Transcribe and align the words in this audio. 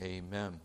Amen. 0.00 0.60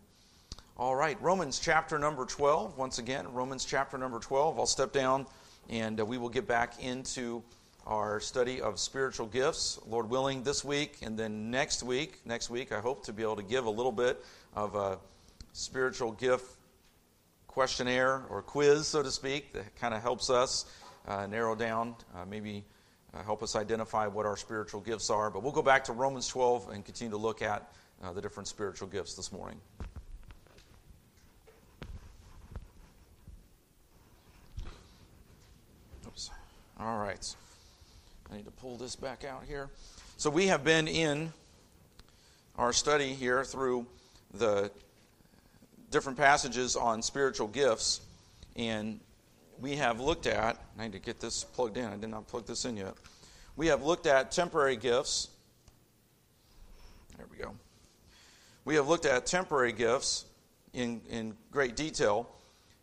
All 0.76 0.94
right, 0.94 1.20
Romans 1.20 1.58
chapter 1.58 1.98
number 1.98 2.24
12. 2.24 2.78
Once 2.78 2.98
again, 2.98 3.32
Romans 3.32 3.64
chapter 3.64 3.98
number 3.98 4.20
12. 4.20 4.60
I'll 4.60 4.66
step 4.66 4.92
down 4.92 5.26
and 5.68 5.98
uh, 5.98 6.06
we 6.06 6.18
will 6.18 6.28
get 6.28 6.46
back 6.46 6.80
into 6.80 7.42
our 7.84 8.20
study 8.20 8.60
of 8.60 8.78
spiritual 8.78 9.26
gifts, 9.26 9.80
Lord 9.88 10.08
willing, 10.08 10.44
this 10.44 10.64
week 10.64 10.98
and 11.02 11.18
then 11.18 11.50
next 11.50 11.82
week. 11.82 12.20
Next 12.24 12.48
week, 12.48 12.70
I 12.70 12.78
hope 12.78 13.04
to 13.06 13.12
be 13.12 13.24
able 13.24 13.34
to 13.34 13.42
give 13.42 13.66
a 13.66 13.70
little 13.70 13.90
bit 13.90 14.24
of 14.54 14.76
a 14.76 14.98
spiritual 15.52 16.12
gift 16.12 16.46
questionnaire 17.48 18.22
or 18.30 18.40
quiz, 18.40 18.86
so 18.86 19.02
to 19.02 19.10
speak, 19.10 19.52
that 19.54 19.74
kind 19.74 19.94
of 19.94 20.00
helps 20.00 20.30
us 20.30 20.64
uh, 21.08 21.26
narrow 21.26 21.56
down, 21.56 21.96
uh, 22.14 22.24
maybe 22.24 22.62
uh, 23.12 23.22
help 23.24 23.42
us 23.42 23.56
identify 23.56 24.06
what 24.06 24.26
our 24.26 24.36
spiritual 24.36 24.80
gifts 24.80 25.10
are. 25.10 25.28
But 25.28 25.42
we'll 25.42 25.50
go 25.50 25.62
back 25.62 25.82
to 25.84 25.92
Romans 25.92 26.28
12 26.28 26.68
and 26.68 26.84
continue 26.84 27.10
to 27.10 27.16
look 27.16 27.42
at 27.42 27.72
uh, 28.02 28.12
the 28.12 28.20
different 28.20 28.48
spiritual 28.48 28.88
gifts 28.88 29.14
this 29.14 29.32
morning. 29.32 29.60
Oops. 36.06 36.30
All 36.80 36.98
right. 36.98 37.34
I 38.30 38.36
need 38.36 38.44
to 38.46 38.50
pull 38.50 38.76
this 38.76 38.96
back 38.96 39.24
out 39.24 39.44
here. 39.46 39.68
So 40.16 40.30
we 40.30 40.46
have 40.46 40.64
been 40.64 40.88
in 40.88 41.32
our 42.56 42.72
study 42.72 43.14
here 43.14 43.44
through 43.44 43.86
the 44.32 44.70
different 45.90 46.18
passages 46.18 46.76
on 46.76 47.02
spiritual 47.02 47.48
gifts, 47.48 48.00
and 48.56 49.00
we 49.60 49.76
have 49.76 50.00
looked 50.00 50.26
at, 50.26 50.60
I 50.78 50.84
need 50.84 50.92
to 50.92 50.98
get 50.98 51.20
this 51.20 51.44
plugged 51.44 51.76
in, 51.76 51.84
I 51.84 51.96
did 51.96 52.10
not 52.10 52.26
plug 52.26 52.46
this 52.46 52.64
in 52.64 52.76
yet. 52.76 52.94
We 53.56 53.68
have 53.68 53.84
looked 53.84 54.06
at 54.06 54.32
temporary 54.32 54.76
gifts. 54.76 55.28
There 57.16 57.26
we 57.30 57.38
go. 57.38 57.54
We 58.66 58.76
have 58.76 58.88
looked 58.88 59.04
at 59.04 59.26
temporary 59.26 59.72
gifts 59.72 60.24
in, 60.72 61.02
in 61.10 61.36
great 61.50 61.76
detail, 61.76 62.30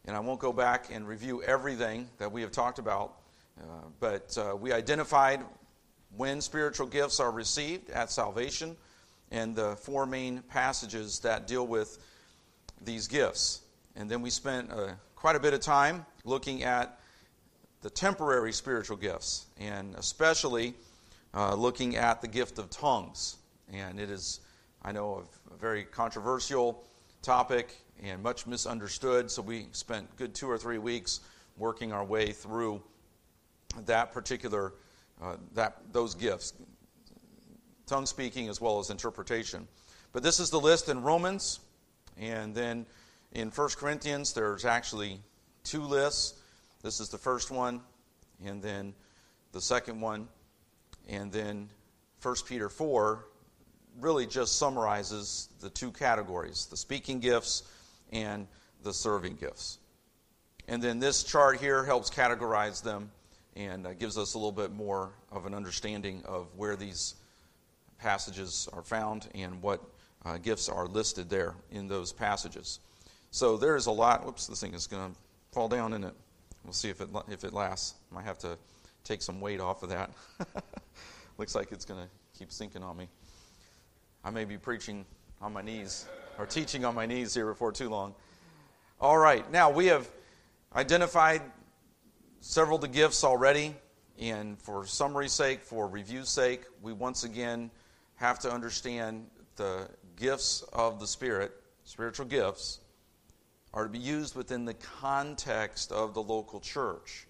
and 0.05 0.15
I 0.15 0.19
won't 0.19 0.39
go 0.39 0.53
back 0.53 0.89
and 0.91 1.07
review 1.07 1.41
everything 1.41 2.07
that 2.19 2.31
we 2.31 2.41
have 2.41 2.51
talked 2.51 2.77
about, 2.77 3.15
uh, 3.59 3.63
but 3.99 4.37
uh, 4.37 4.55
we 4.55 4.71
identified 4.71 5.41
when 6.15 6.39
spiritual 6.39 6.85
gifts 6.85 7.19
are 7.19 7.31
received 7.31 7.89
at 7.89 8.11
salvation 8.11 8.77
and 9.31 9.55
the 9.55 9.75
four 9.77 10.05
main 10.05 10.43
passages 10.49 11.19
that 11.21 11.47
deal 11.47 11.65
with 11.65 11.97
these 12.83 13.07
gifts. 13.07 13.61
And 13.95 14.09
then 14.09 14.21
we 14.21 14.29
spent 14.29 14.71
uh, 14.71 14.89
quite 15.15 15.35
a 15.35 15.39
bit 15.39 15.53
of 15.53 15.61
time 15.61 16.05
looking 16.25 16.63
at 16.63 16.99
the 17.81 17.89
temporary 17.89 18.53
spiritual 18.53 18.97
gifts, 18.97 19.47
and 19.59 19.95
especially 19.95 20.75
uh, 21.33 21.55
looking 21.55 21.95
at 21.95 22.21
the 22.21 22.27
gift 22.27 22.59
of 22.59 22.69
tongues. 22.69 23.37
And 23.73 23.99
it 23.99 24.11
is, 24.11 24.41
I 24.83 24.91
know, 24.91 25.23
a 25.53 25.57
very 25.57 25.83
controversial 25.83 26.83
topic 27.21 27.83
and 28.01 28.23
much 28.23 28.47
misunderstood, 28.47 29.29
so 29.29 29.43
we 29.43 29.67
spent 29.73 30.15
good 30.15 30.33
two 30.33 30.49
or 30.49 30.57
three 30.57 30.79
weeks 30.79 31.19
working 31.55 31.93
our 31.93 32.03
way 32.03 32.31
through 32.31 32.81
that 33.85 34.11
particular, 34.11 34.73
uh, 35.21 35.35
that, 35.53 35.77
those 35.91 36.15
gifts, 36.15 36.53
tongue 37.85 38.07
speaking 38.07 38.49
as 38.49 38.59
well 38.59 38.79
as 38.79 38.89
interpretation. 38.89 39.67
But 40.13 40.23
this 40.23 40.39
is 40.39 40.49
the 40.49 40.59
list 40.59 40.89
in 40.89 41.03
Romans, 41.03 41.59
and 42.17 42.55
then 42.55 42.87
in 43.33 43.49
1 43.49 43.69
Corinthians, 43.77 44.33
there's 44.33 44.65
actually 44.65 45.19
two 45.63 45.83
lists. 45.83 46.39
This 46.81 46.99
is 46.99 47.09
the 47.09 47.19
first 47.19 47.51
one, 47.51 47.81
and 48.43 48.63
then 48.63 48.95
the 49.51 49.61
second 49.61 50.01
one, 50.01 50.27
and 51.07 51.31
then 51.31 51.69
1 52.23 52.35
Peter 52.47 52.67
4 52.67 53.25
really 53.99 54.25
just 54.25 54.57
summarizes 54.57 55.49
the 55.59 55.69
two 55.69 55.91
categories 55.91 56.67
the 56.69 56.77
speaking 56.77 57.19
gifts 57.19 57.63
and 58.11 58.47
the 58.83 58.93
serving 58.93 59.35
gifts. 59.35 59.79
And 60.67 60.81
then 60.81 60.99
this 60.99 61.23
chart 61.23 61.59
here 61.59 61.83
helps 61.83 62.09
categorize 62.09 62.81
them 62.81 63.11
and 63.55 63.85
uh, 63.85 63.93
gives 63.93 64.17
us 64.17 64.33
a 64.33 64.37
little 64.37 64.51
bit 64.51 64.71
more 64.71 65.11
of 65.31 65.45
an 65.45 65.53
understanding 65.53 66.21
of 66.25 66.47
where 66.55 66.75
these 66.75 67.15
passages 67.97 68.69
are 68.73 68.81
found 68.81 69.27
and 69.35 69.61
what 69.61 69.81
uh, 70.25 70.37
gifts 70.37 70.69
are 70.69 70.87
listed 70.87 71.29
there 71.29 71.55
in 71.71 71.87
those 71.87 72.11
passages. 72.11 72.79
So 73.31 73.57
there's 73.57 73.85
a 73.85 73.91
lot. 73.91 74.25
Whoops, 74.25 74.47
this 74.47 74.61
thing 74.61 74.73
is 74.73 74.87
going 74.87 75.11
to 75.11 75.17
fall 75.51 75.67
down 75.67 75.93
in 75.93 76.03
it. 76.03 76.13
We'll 76.63 76.73
see 76.73 76.89
if 76.89 77.01
it 77.01 77.09
if 77.29 77.43
it 77.43 77.53
lasts. 77.53 77.95
Might 78.11 78.25
have 78.25 78.37
to 78.39 78.57
take 79.03 79.21
some 79.21 79.41
weight 79.41 79.59
off 79.59 79.83
of 79.83 79.89
that. 79.89 80.11
Looks 81.37 81.55
like 81.55 81.71
it's 81.71 81.85
going 81.85 82.01
to 82.01 82.09
keep 82.37 82.51
sinking 82.51 82.83
on 82.83 82.97
me. 82.97 83.07
I 84.23 84.29
may 84.29 84.45
be 84.45 84.57
preaching 84.57 85.05
on 85.41 85.51
my 85.51 85.63
knees 85.63 86.05
or 86.37 86.45
teaching 86.45 86.85
on 86.85 86.93
my 86.93 87.07
knees 87.07 87.33
here 87.33 87.47
before 87.47 87.71
too 87.71 87.89
long. 87.89 88.13
All 88.99 89.17
right, 89.17 89.49
now 89.51 89.71
we 89.71 89.87
have 89.87 90.07
identified 90.75 91.41
several 92.39 92.75
of 92.75 92.81
the 92.81 92.87
gifts 92.87 93.23
already, 93.23 93.75
and 94.19 94.61
for 94.61 94.85
summary's 94.85 95.31
sake, 95.31 95.61
for 95.61 95.87
review's 95.87 96.29
sake, 96.29 96.65
we 96.83 96.93
once 96.93 97.23
again 97.23 97.71
have 98.15 98.37
to 98.39 98.51
understand 98.51 99.25
the 99.55 99.89
gifts 100.15 100.61
of 100.71 100.99
the 100.99 101.07
Spirit, 101.07 101.51
spiritual 101.83 102.27
gifts, 102.27 102.79
are 103.73 103.85
to 103.85 103.89
be 103.89 103.97
used 103.97 104.35
within 104.35 104.65
the 104.65 104.75
context 104.75 105.91
of 105.91 106.13
the 106.13 106.21
local 106.21 106.59
church. 106.59 107.25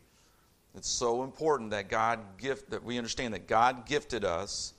It's 0.75 0.89
so 0.89 1.23
important 1.23 1.71
that 1.71 1.89
God 1.89 2.19
gift 2.37 2.71
that 2.71 2.83
we 2.83 2.97
understand 2.97 3.33
that 3.33 3.47
God 3.47 3.85
gifted 3.85 4.25
us 4.25 4.73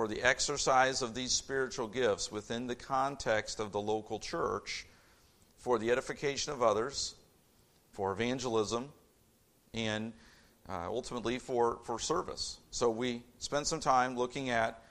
for 0.00 0.08
the 0.08 0.22
exercise 0.22 1.02
of 1.02 1.14
these 1.14 1.30
spiritual 1.30 1.86
gifts 1.86 2.32
within 2.32 2.66
the 2.66 2.74
context 2.74 3.60
of 3.60 3.70
the 3.70 3.78
local 3.78 4.18
church 4.18 4.86
for 5.58 5.78
the 5.78 5.90
edification 5.90 6.54
of 6.54 6.62
others, 6.62 7.16
for 7.90 8.10
evangelism, 8.10 8.88
and 9.74 10.14
uh, 10.70 10.86
ultimately 10.86 11.38
for, 11.38 11.80
for 11.84 11.98
service. 11.98 12.60
So 12.70 12.88
we 12.88 13.22
spent 13.40 13.66
some 13.66 13.78
time 13.78 14.16
looking 14.16 14.48
at 14.48 14.82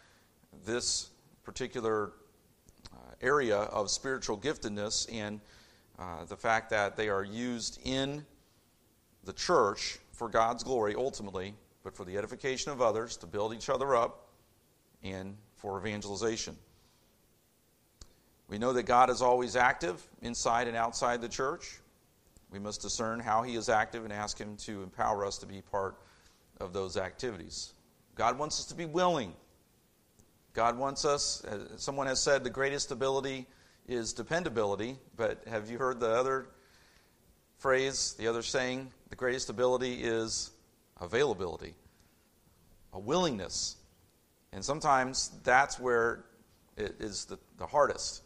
this 0.63 1.09
particular 1.41 2.11
uh, 2.93 2.97
area 3.19 3.57
of 3.57 3.89
spiritual 3.89 4.37
giftedness 4.37 5.11
and 5.11 5.41
uh, 5.97 6.25
the 6.25 6.37
fact 6.37 6.69
that 6.69 6.95
they 6.95 7.09
are 7.09 7.23
used 7.23 7.79
in 7.83 8.23
the 9.23 9.33
church 9.33 9.97
for 10.11 10.29
God's 10.29 10.63
glory 10.63 10.93
ultimately, 10.95 11.55
but 11.83 11.95
for 11.95 12.05
the 12.05 12.15
edification 12.15 12.71
of 12.71 12.79
others, 12.79 13.17
to 13.17 13.25
build 13.25 13.55
each 13.55 13.71
other 13.71 13.95
up, 13.95 14.27
and 15.03 15.37
for 15.55 15.79
evangelization. 15.79 16.55
We 18.47 18.57
know 18.57 18.73
that 18.73 18.83
God 18.83 19.09
is 19.09 19.21
always 19.21 19.55
active 19.55 20.01
inside 20.21 20.67
and 20.67 20.75
outside 20.75 21.21
the 21.21 21.29
church. 21.29 21.79
We 22.51 22.59
must 22.59 22.81
discern 22.81 23.19
how 23.19 23.43
He 23.43 23.55
is 23.55 23.69
active 23.69 24.03
and 24.03 24.11
ask 24.11 24.37
Him 24.37 24.57
to 24.57 24.81
empower 24.81 25.25
us 25.25 25.37
to 25.39 25.45
be 25.45 25.61
part 25.61 25.95
of 26.59 26.73
those 26.73 26.97
activities. 26.97 27.73
God 28.15 28.39
wants 28.39 28.59
us 28.59 28.65
to 28.67 28.75
be 28.75 28.85
willing. 28.85 29.33
God 30.53 30.77
wants 30.77 31.05
us, 31.05 31.43
uh, 31.45 31.77
someone 31.77 32.07
has 32.07 32.21
said, 32.21 32.43
the 32.43 32.49
greatest 32.49 32.91
ability 32.91 33.45
is 33.87 34.13
dependability, 34.13 34.97
but 35.15 35.43
have 35.47 35.69
you 35.69 35.77
heard 35.77 35.99
the 35.99 36.09
other 36.09 36.47
phrase, 37.59 38.15
the 38.17 38.27
other 38.27 38.41
saying? 38.41 38.91
The 39.09 39.15
greatest 39.15 39.49
ability 39.49 40.03
is 40.03 40.51
availability, 40.99 41.75
a 42.93 42.99
willingness. 42.99 43.75
And 44.51 44.63
sometimes 44.63 45.31
that's 45.43 45.79
where 45.79 46.25
it 46.77 46.95
is 46.99 47.25
the, 47.25 47.37
the 47.57 47.67
hardest, 47.67 48.23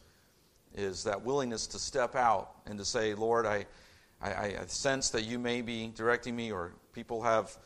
is 0.76 1.04
that 1.04 1.24
willingness 1.24 1.68
to 1.68 1.80
step 1.80 2.16
out 2.16 2.52
and 2.66 2.78
to 2.80 2.86
say, 2.86 3.14
Lord, 3.14 3.46
I, 3.46 3.66
I, 4.22 4.56
I 4.62 4.66
sense 4.68 5.10
that 5.10 5.24
you 5.24 5.38
may 5.38 5.62
be 5.62 5.92
directing 5.96 6.36
me, 6.36 6.52
or 6.52 6.74
people 6.94 7.22
have 7.24 7.58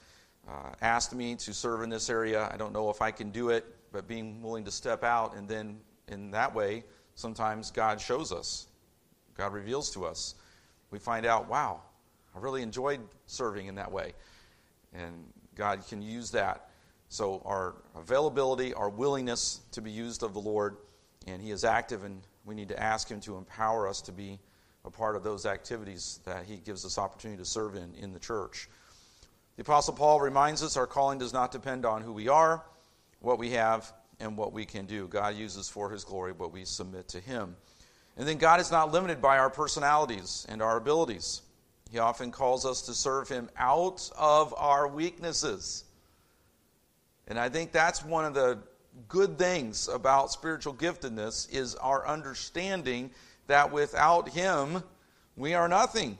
uh, 0.47 0.71
asked 0.81 1.13
me 1.13 1.35
to 1.35 1.53
serve 1.53 1.81
in 1.81 1.89
this 1.89 2.09
area. 2.09 2.49
I 2.51 2.57
don't 2.57 2.73
know 2.73 2.89
if 2.89 3.01
I 3.01 3.11
can 3.11 3.29
do 3.31 3.49
it, 3.49 3.65
but 3.91 4.07
being 4.07 4.41
willing 4.41 4.65
to 4.65 4.71
step 4.71 5.03
out 5.03 5.35
and 5.35 5.47
then 5.47 5.79
in 6.07 6.31
that 6.31 6.53
way, 6.55 6.83
sometimes 7.15 7.71
God 7.71 7.99
shows 7.99 8.31
us, 8.31 8.67
God 9.35 9.53
reveals 9.53 9.91
to 9.91 10.05
us. 10.05 10.35
We 10.89 10.99
find 10.99 11.25
out, 11.25 11.49
wow, 11.49 11.81
I 12.35 12.39
really 12.39 12.61
enjoyed 12.61 13.01
serving 13.25 13.67
in 13.67 13.75
that 13.75 13.91
way. 13.91 14.13
And 14.93 15.25
God 15.55 15.85
can 15.87 16.01
use 16.01 16.31
that. 16.31 16.66
So, 17.09 17.41
our 17.45 17.75
availability, 17.95 18.73
our 18.73 18.89
willingness 18.89 19.61
to 19.71 19.81
be 19.81 19.91
used 19.91 20.23
of 20.23 20.33
the 20.33 20.41
Lord, 20.41 20.77
and 21.25 21.41
He 21.41 21.51
is 21.51 21.63
active, 21.63 22.03
and 22.03 22.21
we 22.45 22.53
need 22.53 22.69
to 22.69 22.81
ask 22.81 23.09
Him 23.09 23.21
to 23.21 23.37
empower 23.37 23.87
us 23.87 24.01
to 24.01 24.11
be 24.11 24.39
a 24.83 24.89
part 24.89 25.15
of 25.15 25.23
those 25.23 25.45
activities 25.45 26.19
that 26.25 26.45
He 26.45 26.57
gives 26.57 26.85
us 26.85 26.97
opportunity 26.97 27.37
to 27.39 27.45
serve 27.45 27.75
in 27.75 27.93
in 27.95 28.11
the 28.11 28.19
church. 28.19 28.69
The 29.55 29.61
Apostle 29.61 29.93
Paul 29.93 30.21
reminds 30.21 30.61
us 30.61 30.77
our 30.77 30.85
calling 30.85 31.17
does 31.17 31.33
not 31.33 31.51
depend 31.51 31.85
on 31.85 32.01
who 32.01 32.13
we 32.13 32.27
are, 32.27 32.63
what 33.21 33.39
we 33.39 33.51
have, 33.51 33.91
and 34.19 34.37
what 34.37 34.53
we 34.53 34.65
can 34.65 34.85
do. 34.85 35.07
God 35.07 35.35
uses 35.35 35.69
for 35.69 35.89
His 35.89 36.03
glory 36.03 36.31
what 36.31 36.51
we 36.51 36.65
submit 36.65 37.07
to 37.09 37.19
Him. 37.19 37.55
And 38.17 38.27
then 38.27 38.37
God 38.37 38.59
is 38.59 38.71
not 38.71 38.91
limited 38.91 39.21
by 39.21 39.37
our 39.37 39.49
personalities 39.49 40.45
and 40.49 40.61
our 40.61 40.77
abilities. 40.77 41.41
He 41.91 41.99
often 41.99 42.31
calls 42.31 42.65
us 42.65 42.81
to 42.83 42.93
serve 42.93 43.29
Him 43.29 43.49
out 43.57 44.09
of 44.17 44.53
our 44.57 44.87
weaknesses. 44.87 45.85
And 47.27 47.37
I 47.39 47.49
think 47.49 47.71
that's 47.71 48.03
one 48.03 48.25
of 48.25 48.33
the 48.33 48.59
good 49.07 49.37
things 49.37 49.87
about 49.87 50.31
spiritual 50.31 50.73
giftedness 50.73 51.51
is 51.53 51.75
our 51.75 52.07
understanding 52.07 53.11
that 53.47 53.71
without 53.71 54.29
Him, 54.29 54.83
we 55.35 55.53
are 55.53 55.67
nothing. 55.67 56.17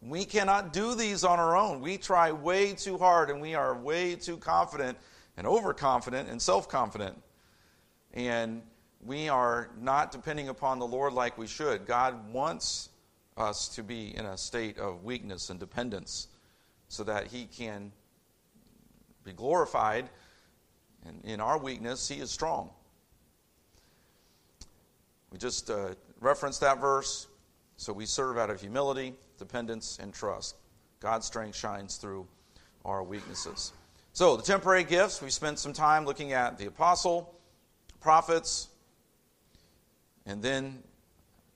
We 0.00 0.24
cannot 0.24 0.72
do 0.72 0.94
these 0.94 1.24
on 1.24 1.38
our 1.38 1.56
own. 1.56 1.80
We 1.80 1.96
try 1.96 2.30
way 2.32 2.74
too 2.74 2.98
hard 2.98 3.30
and 3.30 3.40
we 3.40 3.54
are 3.54 3.76
way 3.76 4.14
too 4.14 4.36
confident 4.36 4.98
and 5.36 5.46
overconfident 5.46 6.28
and 6.28 6.40
self 6.40 6.68
confident. 6.68 7.20
And 8.12 8.62
we 9.04 9.28
are 9.28 9.70
not 9.80 10.12
depending 10.12 10.48
upon 10.48 10.78
the 10.78 10.86
Lord 10.86 11.12
like 11.12 11.36
we 11.36 11.46
should. 11.46 11.86
God 11.86 12.32
wants 12.32 12.90
us 13.36 13.68
to 13.68 13.82
be 13.82 14.16
in 14.16 14.24
a 14.26 14.36
state 14.36 14.78
of 14.78 15.04
weakness 15.04 15.50
and 15.50 15.58
dependence 15.58 16.28
so 16.88 17.02
that 17.04 17.26
He 17.26 17.46
can 17.46 17.92
be 19.24 19.32
glorified. 19.32 20.08
And 21.06 21.24
in 21.24 21.40
our 21.40 21.58
weakness, 21.58 22.08
He 22.08 22.20
is 22.20 22.30
strong. 22.30 22.70
We 25.30 25.38
just 25.38 25.70
uh, 25.70 25.94
referenced 26.20 26.60
that 26.60 26.80
verse. 26.80 27.26
So 27.76 27.92
we 27.92 28.06
serve 28.06 28.38
out 28.38 28.50
of 28.50 28.60
humility, 28.60 29.14
dependence, 29.38 29.98
and 30.00 30.12
trust. 30.14 30.56
God's 31.00 31.26
strength 31.26 31.56
shines 31.56 31.96
through 31.96 32.26
our 32.84 33.02
weaknesses. 33.02 33.72
So, 34.12 34.36
the 34.36 34.44
temporary 34.44 34.84
gifts, 34.84 35.20
we 35.20 35.28
spent 35.28 35.58
some 35.58 35.72
time 35.72 36.04
looking 36.04 36.32
at 36.32 36.56
the 36.56 36.66
apostle, 36.66 37.34
prophets, 38.00 38.68
and 40.24 40.40
then 40.40 40.78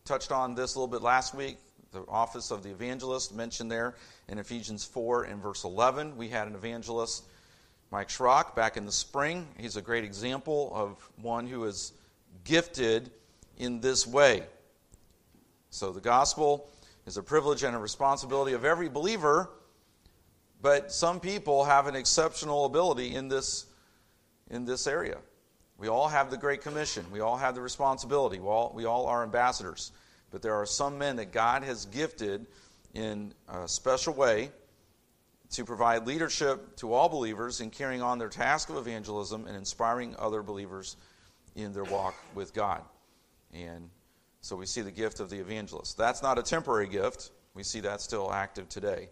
touched 0.05 0.33
on 0.33 0.57
this 0.57 0.75
a 0.75 0.79
little 0.79 0.91
bit 0.91 1.03
last 1.03 1.35
week 1.35 1.59
the 1.93 2.05
office 2.09 2.51
of 2.51 2.63
the 2.63 2.71
evangelist 2.71 3.35
mentioned 3.35 3.71
there 3.71 3.95
in 4.29 4.39
Ephesians 4.39 4.85
4 4.85 5.25
and 5.25 5.43
verse 5.43 5.65
11. 5.65 6.17
We 6.17 6.29
had 6.29 6.47
an 6.47 6.55
evangelist, 6.55 7.25
Mike 7.91 8.09
Schrock, 8.09 8.55
back 8.55 8.77
in 8.77 8.85
the 8.85 8.93
spring. 8.93 9.47
He's 9.57 9.77
a 9.77 9.83
great 9.83 10.05
example 10.05 10.71
of 10.75 11.11
one 11.23 11.47
who 11.47 11.65
is 11.65 11.93
gifted 12.45 13.11
in 13.57 13.81
this 13.81 14.07
way. 14.07 14.43
So 15.71 15.91
the 15.91 16.01
gospel 16.01 16.69
is 17.07 17.17
a 17.17 17.23
privilege 17.23 17.63
and 17.63 17.75
a 17.75 17.79
responsibility 17.79 18.53
of 18.53 18.67
every 18.67 18.91
believer, 18.91 19.49
but 20.61 20.93
some 20.93 21.19
people 21.19 21.65
have 21.65 21.87
an 21.87 21.97
exceptional 21.97 22.67
ability 22.67 23.15
in 23.15 23.29
this, 23.29 23.65
in 24.51 24.67
this 24.67 24.87
area. 24.87 25.17
We 25.79 25.89
all 25.89 26.09
have 26.09 26.31
the 26.31 26.37
Great 26.37 26.61
Commission. 26.61 27.07
We 27.11 27.21
all 27.21 27.39
have 27.39 27.55
the 27.55 27.63
responsibility. 27.63 28.39
We 28.39 28.49
all, 28.49 28.73
we 28.75 28.85
all 28.85 29.07
are 29.07 29.23
ambassadors. 29.23 29.93
But 30.31 30.43
there 30.43 30.55
are 30.55 30.67
some 30.67 30.99
men 30.99 31.17
that 31.17 31.33
God 31.33 31.63
has 31.63 31.87
gifted 31.87 32.47
in 32.93 33.33
a 33.49 33.67
special 33.67 34.13
way 34.13 34.51
to 35.51 35.65
provide 35.65 36.07
leadership 36.07 36.77
to 36.77 36.93
all 36.93 37.09
believers 37.09 37.61
in 37.61 37.71
carrying 37.71 38.03
on 38.03 38.19
their 38.19 38.29
task 38.29 38.69
of 38.69 38.77
evangelism 38.77 39.47
and 39.47 39.57
inspiring 39.57 40.15
other 40.19 40.43
believers 40.43 40.97
in 41.55 41.73
their 41.73 41.85
walk 41.85 42.15
with 42.35 42.53
God. 42.53 42.83
And 43.53 43.89
so 44.41 44.57
we 44.57 44.67
see 44.67 44.83
the 44.83 44.91
gift 44.91 45.21
of 45.21 45.31
the 45.31 45.39
evangelist. 45.39 45.97
That's 45.97 46.23
not 46.23 46.39
a 46.39 46.43
temporary 46.43 46.89
gift. 46.89 47.31
We 47.55 47.63
see 47.63 47.81
that 47.81 48.01
still 48.01 48.33
active 48.33 48.69
today. 48.69 49.09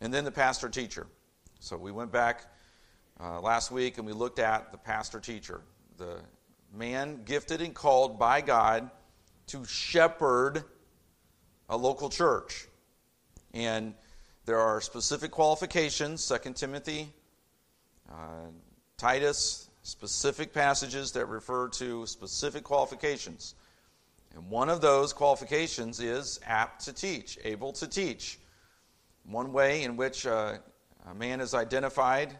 And 0.00 0.12
then 0.12 0.24
the 0.24 0.30
pastor 0.30 0.68
teacher. 0.68 1.06
So 1.60 1.76
we 1.76 1.92
went 1.92 2.12
back 2.12 2.46
uh, 3.20 3.40
last 3.40 3.70
week 3.70 3.98
and 3.98 4.06
we 4.06 4.12
looked 4.12 4.38
at 4.38 4.72
the 4.72 4.78
pastor 4.78 5.20
teacher, 5.20 5.62
the 5.96 6.18
man 6.74 7.22
gifted 7.24 7.60
and 7.60 7.74
called 7.74 8.18
by 8.18 8.40
God 8.40 8.90
to 9.48 9.64
shepherd 9.64 10.64
a 11.68 11.76
local 11.76 12.10
church. 12.10 12.66
And 13.54 13.94
there 14.44 14.58
are 14.58 14.80
specific 14.80 15.30
qualifications, 15.30 16.26
2 16.28 16.52
Timothy, 16.52 17.12
uh, 18.10 18.48
Titus, 18.96 19.70
specific 19.82 20.52
passages 20.52 21.12
that 21.12 21.26
refer 21.26 21.68
to 21.68 22.06
specific 22.06 22.64
qualifications. 22.64 23.54
And 24.34 24.48
one 24.48 24.68
of 24.68 24.80
those 24.80 25.12
qualifications 25.12 26.00
is 26.00 26.40
apt 26.46 26.84
to 26.86 26.92
teach, 26.92 27.38
able 27.44 27.72
to 27.74 27.86
teach. 27.86 28.38
One 29.24 29.52
way 29.52 29.84
in 29.84 29.96
which 29.96 30.26
uh, 30.26 30.54
a 31.08 31.14
man 31.14 31.40
is 31.40 31.54
identified, 31.54 32.36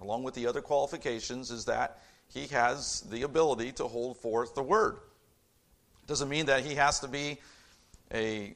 along 0.00 0.22
with 0.22 0.34
the 0.34 0.46
other 0.46 0.60
qualifications, 0.60 1.50
is 1.50 1.64
that 1.66 2.00
he 2.26 2.46
has 2.48 3.02
the 3.10 3.22
ability 3.22 3.72
to 3.72 3.86
hold 3.86 4.16
forth 4.16 4.54
the 4.54 4.62
word. 4.62 4.98
Doesn't 6.06 6.28
mean 6.28 6.46
that 6.46 6.64
he 6.64 6.74
has 6.74 7.00
to 7.00 7.08
be 7.08 7.38
a 8.12 8.54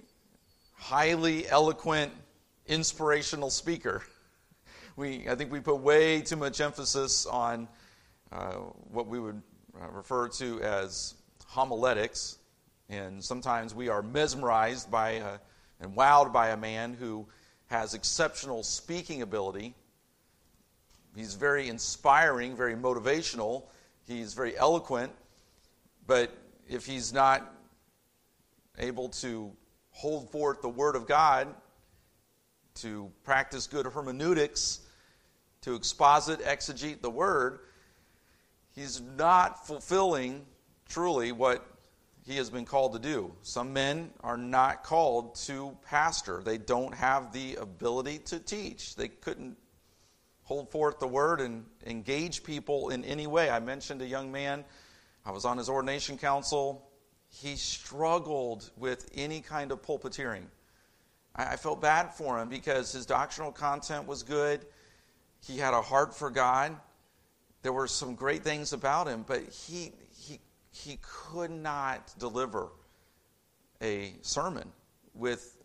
highly 0.76 1.48
eloquent, 1.48 2.12
inspirational 2.68 3.50
speaker. 3.50 4.02
We, 4.96 5.28
I 5.28 5.34
think 5.34 5.50
we 5.50 5.60
put 5.60 5.80
way 5.80 6.20
too 6.20 6.36
much 6.36 6.60
emphasis 6.60 7.26
on 7.26 7.68
uh, 8.30 8.54
what 8.90 9.06
we 9.06 9.18
would 9.18 9.40
uh, 9.80 9.88
refer 9.88 10.28
to 10.28 10.60
as 10.60 11.14
homiletics, 11.46 12.38
and 12.88 13.22
sometimes 13.22 13.74
we 13.74 13.88
are 13.88 14.02
mesmerized 14.02 14.90
by 14.90 15.10
a, 15.10 15.38
and 15.80 15.94
wowed 15.94 16.32
by 16.32 16.50
a 16.50 16.56
man 16.56 16.94
who 16.94 17.26
has 17.66 17.94
exceptional 17.94 18.62
speaking 18.62 19.22
ability. 19.22 19.74
He's 21.14 21.34
very 21.34 21.68
inspiring, 21.68 22.56
very 22.56 22.74
motivational. 22.74 23.64
He's 24.06 24.34
very 24.34 24.56
eloquent, 24.56 25.12
but 26.06 26.36
if 26.68 26.86
he's 26.86 27.12
not 27.12 27.54
able 28.78 29.08
to 29.10 29.52
hold 29.90 30.30
forth 30.30 30.62
the 30.62 30.68
Word 30.68 30.96
of 30.96 31.06
God, 31.06 31.48
to 32.82 33.10
practice 33.24 33.66
good 33.66 33.86
hermeneutics, 33.86 34.80
to 35.62 35.74
exposit, 35.74 36.40
exegete 36.40 37.02
the 37.02 37.10
Word, 37.10 37.60
he's 38.74 39.00
not 39.00 39.66
fulfilling 39.66 40.46
truly 40.88 41.32
what 41.32 41.66
he 42.26 42.36
has 42.36 42.50
been 42.50 42.64
called 42.64 42.92
to 42.92 42.98
do. 42.98 43.32
Some 43.42 43.72
men 43.72 44.10
are 44.22 44.36
not 44.36 44.84
called 44.84 45.34
to 45.46 45.76
pastor, 45.86 46.42
they 46.44 46.58
don't 46.58 46.94
have 46.94 47.32
the 47.32 47.56
ability 47.56 48.18
to 48.26 48.38
teach. 48.38 48.96
They 48.96 49.08
couldn't 49.08 49.56
hold 50.44 50.70
forth 50.70 50.98
the 50.98 51.08
Word 51.08 51.40
and 51.40 51.64
engage 51.86 52.42
people 52.42 52.90
in 52.90 53.04
any 53.04 53.26
way. 53.26 53.50
I 53.50 53.60
mentioned 53.60 54.02
a 54.02 54.06
young 54.06 54.32
man 54.32 54.64
I 55.28 55.30
was 55.30 55.44
on 55.44 55.58
his 55.58 55.68
ordination 55.68 56.16
council. 56.16 56.88
He 57.28 57.56
struggled 57.56 58.70
with 58.78 59.10
any 59.14 59.42
kind 59.42 59.72
of 59.72 59.82
pulpiteering. 59.82 60.44
I, 61.36 61.52
I 61.52 61.56
felt 61.56 61.80
bad 61.80 62.14
for 62.14 62.38
him 62.38 62.48
because 62.48 62.92
his 62.92 63.06
doctrinal 63.06 63.52
content 63.52 64.06
was 64.06 64.22
good. 64.22 64.66
He 65.44 65.58
had 65.58 65.74
a 65.74 65.82
heart 65.82 66.14
for 66.14 66.30
God. 66.30 66.76
There 67.62 67.72
were 67.72 67.86
some 67.86 68.14
great 68.14 68.42
things 68.42 68.72
about 68.72 69.08
him, 69.08 69.24
but 69.26 69.42
he, 69.48 69.92
he, 70.16 70.40
he 70.70 70.98
could 71.02 71.50
not 71.50 72.14
deliver 72.18 72.68
a 73.82 74.14
sermon 74.22 74.70
with 75.14 75.56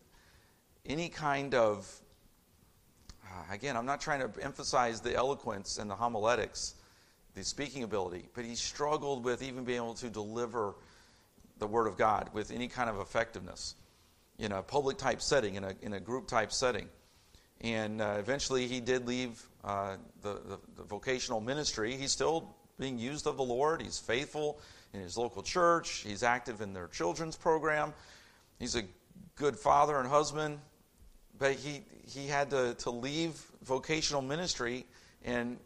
any 0.85 1.09
kind 1.09 1.55
of 1.55 1.91
uh, 3.25 3.53
again 3.53 3.75
i'm 3.75 3.85
not 3.85 3.99
trying 3.99 4.19
to 4.19 4.43
emphasize 4.43 5.01
the 5.01 5.15
eloquence 5.15 5.79
and 5.79 5.89
the 5.89 5.95
homiletics 5.95 6.75
the 7.35 7.43
speaking 7.43 7.83
ability, 7.83 8.29
but 8.33 8.45
he 8.45 8.55
struggled 8.55 9.23
with 9.23 9.41
even 9.41 9.63
being 9.63 9.77
able 9.77 9.95
to 9.95 10.09
deliver 10.09 10.75
the 11.57 11.67
Word 11.67 11.87
of 11.87 11.97
God 11.97 12.29
with 12.33 12.51
any 12.51 12.67
kind 12.67 12.89
of 12.89 12.99
effectiveness 12.99 13.75
in 14.39 14.51
a 14.51 14.61
public 14.61 14.97
type 14.97 15.21
setting, 15.21 15.55
in 15.55 15.63
a, 15.63 15.73
in 15.81 15.93
a 15.93 15.99
group 15.99 16.27
type 16.27 16.51
setting. 16.51 16.89
And 17.61 18.01
uh, 18.01 18.15
eventually 18.19 18.67
he 18.67 18.79
did 18.79 19.07
leave 19.07 19.41
uh, 19.63 19.95
the, 20.21 20.33
the, 20.33 20.59
the, 20.75 20.83
vocational 20.83 21.39
ministry. 21.39 21.95
He's 21.95 22.11
still 22.11 22.53
being 22.77 22.99
used 22.99 23.25
of 23.27 23.37
the 23.37 23.43
Lord. 23.43 23.81
He's 23.81 23.97
faithful 23.97 24.59
in 24.93 24.99
his 25.01 25.17
local 25.17 25.41
church, 25.41 26.03
he's 26.05 26.21
active 26.21 26.61
in 26.61 26.73
their 26.73 26.87
children's 26.87 27.35
program. 27.35 27.93
He's 28.59 28.75
a 28.75 28.83
good 29.35 29.57
father 29.57 29.97
and 29.97 30.07
husband, 30.07 30.59
but 31.39 31.53
he, 31.53 31.83
he 32.07 32.27
had 32.27 32.51
to, 32.51 32.75
to 32.75 32.91
leave 32.91 33.41
vocational 33.63 34.21
ministry 34.21 34.85
and 35.23 35.57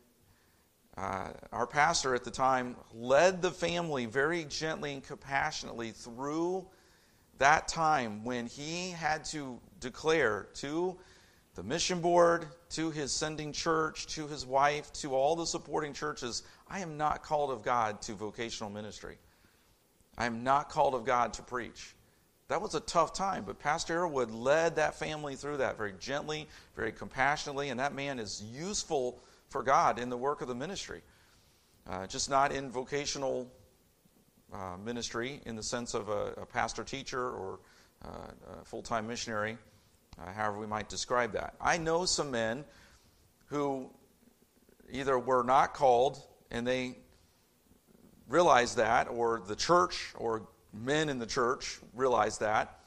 uh, 0.98 1.30
our 1.52 1.68
pastor 1.68 2.16
at 2.16 2.24
the 2.24 2.32
time 2.32 2.76
led 2.94 3.42
the 3.42 3.52
family 3.52 4.06
very 4.06 4.46
gently 4.46 4.94
and 4.94 5.04
compassionately 5.04 5.92
through 5.92 6.66
that 7.38 7.68
time 7.68 8.24
when 8.24 8.48
he 8.48 8.92
had 8.92 9.26
to 9.26 9.60
declare 9.80 10.48
to 10.56 10.98
the 11.56 11.64
mission 11.64 12.02
board, 12.02 12.46
to 12.70 12.92
his 12.92 13.12
sending 13.12 13.52
church, 13.52 14.06
to 14.08 14.28
his 14.28 14.46
wife, 14.46 14.94
to 14.94 15.16
all 15.16 15.36
the 15.36 15.46
supporting 15.46 15.94
churches, 15.94 16.44
I 16.68 16.82
am 16.82 16.98
not 16.98 17.24
called 17.24 17.52
of 17.52 17.64
God 17.64 18.02
to 18.04 18.14
vocational 18.14 18.70
ministry. 18.70 19.18
I 20.18 20.26
am 20.26 20.44
not 20.44 20.70
called 20.70 20.94
of 20.94 21.04
God 21.04 21.34
to 21.34 21.42
preach. 21.42 21.96
That 22.48 22.62
was 22.62 22.76
a 22.76 22.80
tough 22.82 23.14
time, 23.14 23.44
but 23.44 23.60
Pastor 23.60 24.00
Arrowwood 24.00 24.30
led 24.32 24.76
that 24.76 24.96
family 24.96 25.36
through 25.36 25.58
that 25.58 25.78
very 25.78 25.94
gently, 26.00 26.48
very 26.76 26.92
compassionately, 26.92 27.70
and 27.70 27.80
that 27.80 27.94
man 27.94 28.20
is 28.20 28.44
useful 28.54 29.20
for 29.50 29.64
God 29.64 30.00
in 30.00 30.10
the 30.10 30.18
work 30.18 30.42
of 30.42 30.48
the 30.48 30.56
ministry. 30.56 31.02
Uh, 31.90 32.06
just 32.08 32.30
not 32.30 32.52
in 32.52 32.70
vocational 32.70 33.52
uh, 34.54 34.78
ministry 34.84 35.42
in 35.46 35.56
the 35.56 35.64
sense 35.64 35.94
of 35.94 36.10
a, 36.10 36.34
a 36.38 36.46
pastor 36.46 36.84
teacher 36.84 37.30
or 37.30 37.60
uh, 38.06 38.60
a 38.62 38.66
full 38.66 38.82
time 38.82 39.08
missionary, 39.08 39.58
uh, 40.20 40.32
however 40.32 40.60
we 40.60 40.68
might 40.68 40.90
describe 40.90 41.34
that. 41.34 41.56
I 41.60 41.78
know 41.78 42.06
some 42.06 42.32
men 42.32 42.64
who 43.48 43.90
either 44.92 45.18
were 45.18 45.44
not 45.44 45.74
called 45.74 46.22
and 46.52 46.66
they 46.66 46.98
realized 48.28 48.78
that, 48.78 49.08
or 49.10 49.42
the 49.48 49.56
church 49.56 50.14
or 50.16 50.48
men 50.74 51.10
in 51.10 51.20
the 51.20 51.26
church 51.26 51.80
realized 51.94 52.42
that. 52.42 52.80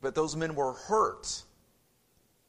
But 0.00 0.14
those 0.14 0.36
men 0.36 0.54
were 0.54 0.72
hurt. 0.72 1.42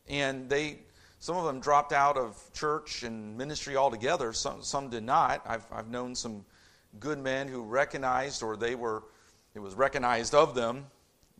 And 0.08 0.50
they, 0.50 0.80
some 1.20 1.38
of 1.38 1.46
them 1.46 1.60
dropped 1.60 1.92
out 1.92 2.18
of 2.18 2.42
church 2.54 3.04
and 3.04 3.38
ministry 3.38 3.76
altogether. 3.76 4.34
Some, 4.34 4.62
some 4.64 4.90
did 4.90 5.04
not. 5.04 5.42
I've, 5.46 5.66
I've 5.72 5.90
known 5.90 6.16
some 6.16 6.46
good 7.00 7.20
men 7.20 7.48
who 7.48 7.64
recognized, 7.64 8.44
or 8.44 8.58
they 8.58 8.76
were, 8.76 9.04
it 9.54 9.60
was 9.60 9.76
recognized 9.76 10.34
of 10.34 10.56
them 10.56 10.88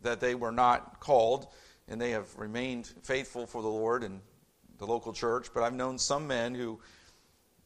that 0.02 0.20
they 0.20 0.34
were 0.34 0.52
not 0.52 1.00
called, 1.00 1.48
and 1.88 2.00
they 2.00 2.10
have 2.10 2.28
remained 2.36 2.86
faithful 3.02 3.46
for 3.46 3.62
the 3.62 3.68
Lord 3.68 4.04
and 4.04 4.20
the 4.78 4.86
local 4.86 5.12
church. 5.12 5.48
But 5.52 5.62
I've 5.62 5.74
known 5.74 5.98
some 5.98 6.26
men 6.26 6.54
who 6.54 6.80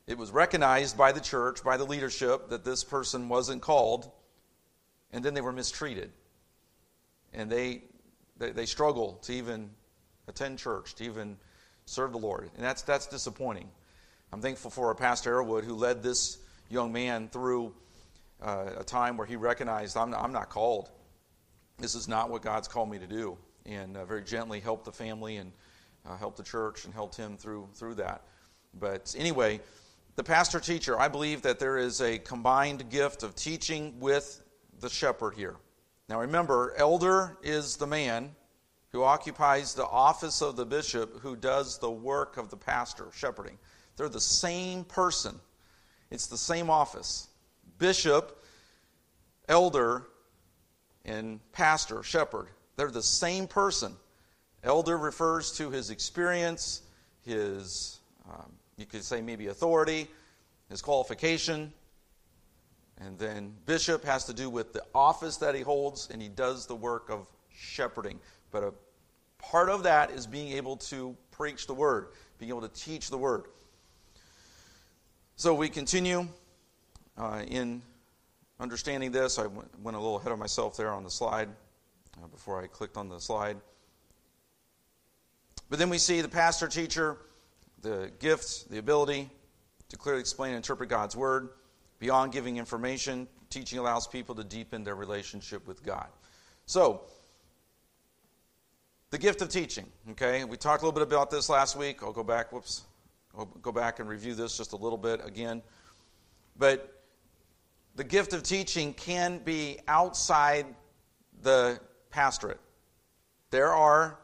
it 0.07 0.19
was 0.19 0.31
recognized 0.31 0.97
by 0.97 1.13
the 1.13 1.21
church, 1.21 1.63
by 1.63 1.77
the 1.77 1.85
leadership, 1.85 2.49
that 2.49 2.65
this 2.65 2.85
person 2.85 3.29
wasn't 3.29 3.63
called, 3.63 4.11
and 5.13 5.25
then 5.25 5.35
they 5.35 5.41
were 5.41 5.53
mistreated. 5.53 6.11
And 7.33 7.51
they, 7.51 7.83
they, 8.39 8.51
they 8.51 8.67
struggle 8.67 9.15
to 9.23 9.33
even 9.33 9.71
attend 10.29 10.59
church, 10.59 10.95
to 10.97 11.05
even 11.05 11.37
serve 11.85 12.13
the 12.13 12.19
Lord. 12.19 12.51
And 12.57 12.65
that's, 12.65 12.83
that's 12.83 13.07
disappointing. 13.07 13.69
I'm 14.33 14.41
thankful 14.41 14.71
for 14.71 14.89
our 14.89 14.95
Pastor 14.95 15.35
Arrowwood 15.35 15.65
who 15.65 15.75
led 15.75 16.03
this 16.03 16.39
young 16.73 16.93
man 16.93 17.29
through 17.29 17.75
uh, 18.41 18.71
a 18.79 18.85
time 18.85 19.17
where 19.17 19.27
he 19.27 19.37
recognized, 19.37 19.97
I'm 19.97 20.15
I'm 20.15 20.33
not 20.33 20.49
called. 20.49 20.91
This 21.79 21.95
is 21.95 22.09
not 22.09 22.31
what 22.31 22.43
God's 22.43 22.69
called 22.69 22.91
me 22.91 22.99
to 22.99 23.07
do. 23.07 23.37
And 23.67 23.97
uh, 23.97 24.05
very 24.05 24.23
gently 24.23 24.59
helped 24.59 24.85
the 24.85 24.93
family 24.93 25.37
and 25.37 25.53
uh, 26.07 26.17
helped 26.17 26.37
the 26.37 26.43
church 26.43 26.85
and 26.85 26.95
helped 26.95 27.17
him 27.17 27.37
through, 27.37 27.69
through 27.75 27.95
that. 27.97 28.23
But 28.79 29.15
anyway, 29.19 29.61
the 30.17 30.25
pastor 30.25 30.61
teacher, 30.61 30.99
I 30.99 31.09
believe 31.09 31.43
that 31.43 31.59
there 31.59 31.79
is 31.79 32.01
a 32.01 32.19
combined 32.19 32.89
gift 32.91 33.23
of 33.23 33.35
teaching 33.35 33.99
with 34.01 34.43
the 34.81 34.89
shepherd 34.89 35.35
here. 35.35 35.57
Now 36.09 36.21
remember, 36.21 36.75
elder 36.77 37.37
is 37.43 37.77
the 37.77 37.87
man 37.87 38.35
who 38.91 39.03
occupies 39.03 39.75
the 39.75 39.87
office 39.87 40.43
of 40.43 40.57
the 40.57 40.67
bishop 40.67 41.21
who 41.21 41.37
does 41.37 41.79
the 41.79 41.91
work 41.91 42.37
of 42.37 42.51
the 42.51 42.57
pastor, 42.57 43.09
shepherding. 43.15 43.59
They're 43.97 44.09
the 44.09 44.21
same 44.21 44.85
person, 44.85 45.39
it's 46.13 46.27
the 46.27 46.39
same 46.39 46.71
office. 46.71 47.29
Bishop, 47.79 48.43
elder, 49.49 50.05
and 51.05 51.41
pastor, 51.53 52.03
shepherd. 52.03 52.49
They're 52.77 52.91
the 52.91 53.03
same 53.03 53.47
person. 53.47 53.97
Elder 54.63 54.97
refers 54.97 55.53
to 55.57 55.71
his 55.71 55.91
experience, 55.91 56.83
his 57.25 57.99
um, 58.31 58.53
you 58.77 58.87
could 58.87 59.03
say 59.03 59.21
maybe 59.21 59.49
authority, 59.49 60.07
his 60.69 60.81
qualification. 60.81 61.73
And 62.99 63.19
then 63.19 63.55
bishop 63.67 64.05
has 64.05 64.25
to 64.27 64.33
do 64.33 64.49
with 64.49 64.73
the 64.73 64.85
office 64.95 65.37
that 65.39 65.55
he 65.55 65.63
holds, 65.63 66.09
and 66.11 66.23
he 66.23 66.29
does 66.29 66.67
the 66.67 66.77
work 66.77 67.11
of 67.11 67.27
shepherding. 67.51 68.21
But 68.51 68.63
a 68.63 68.73
part 69.39 69.69
of 69.69 69.83
that 69.83 70.11
is 70.13 70.27
being 70.27 70.53
able 70.53 70.77
to 70.77 71.17
preach 71.31 71.67
the 71.67 71.75
word, 71.75 72.09
being 72.39 72.51
able 72.51 72.61
to 72.61 72.69
teach 72.69 73.11
the 73.11 73.19
word. 73.19 73.47
So 75.37 75.55
we 75.55 75.69
continue 75.69 76.29
uh, 77.17 77.43
in 77.49 77.83
understanding 78.61 79.11
this. 79.13 79.39
I 79.39 79.47
went, 79.47 79.69
a 79.85 79.85
little 79.85 80.17
ahead 80.19 80.33
of 80.33 80.39
myself 80.39 80.77
there 80.77 80.93
on 80.93 81.05
the 81.05 81.11
slide 81.11 81.49
uh, 82.23 82.27
before 82.29 82.63
I 82.63 82.67
clicked 82.67 82.97
on 82.97 83.09
the 83.09 83.19
slide. 83.19 83.57
But 85.69 85.79
then 85.79 85.91
we 85.91 85.99
see 85.99 86.21
the 86.21 86.29
pastor 86.29 86.69
teacher 86.69 87.19
the 87.83 88.13
gift, 88.21 88.71
the 88.71 88.79
ability 88.79 89.29
to 89.89 89.97
clearly 89.97 90.21
explain 90.21 90.51
and 90.51 90.57
interpret 90.59 90.89
God's 90.89 91.17
word. 91.17 91.51
Beyond 91.99 92.33
giving 92.33 92.57
information, 92.57 93.29
teaching 93.51 93.79
allows 93.79 94.07
people 94.07 94.35
to 94.37 94.45
deepen 94.45 94.85
their 94.85 94.95
relationship 94.95 95.67
with 95.67 95.85
God. 95.85 96.07
So, 96.67 97.03
the 99.11 99.19
gift 99.19 99.43
of 99.43 99.51
teaching, 99.51 99.87
okay? 100.13 100.45
We 100.45 100.57
talked 100.57 100.83
a 100.83 100.87
little 100.87 100.99
bit 100.99 101.07
about 101.07 101.31
this 101.31 101.49
last 101.49 101.77
week. 101.77 102.03
I'll 102.03 102.13
go 102.13 102.25
back, 102.25 102.53
whoops. 102.53 102.83
I'll 103.37 103.47
go 103.47 103.73
back 103.73 103.99
and 103.99 104.09
review 104.09 104.35
this 104.35 104.57
just 104.57 104.73
a 104.73 104.77
little 104.77 104.99
bit 104.99 105.21
again. 105.25 105.63
But 106.59 107.03
the 107.95 108.05
gift 108.05 108.33
of 108.33 108.43
teaching 108.43 108.93
can 108.95 109.39
be 109.39 109.79
outside 109.89 110.67
the 111.43 111.81
pastorate. 112.11 112.61
There 113.51 113.73
are 113.73 114.19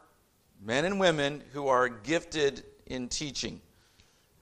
men 0.61 0.85
and 0.85 0.99
women 0.99 1.43
who 1.53 1.67
are 1.67 1.89
gifted 1.89 2.63
in 2.85 3.07
teaching. 3.07 3.61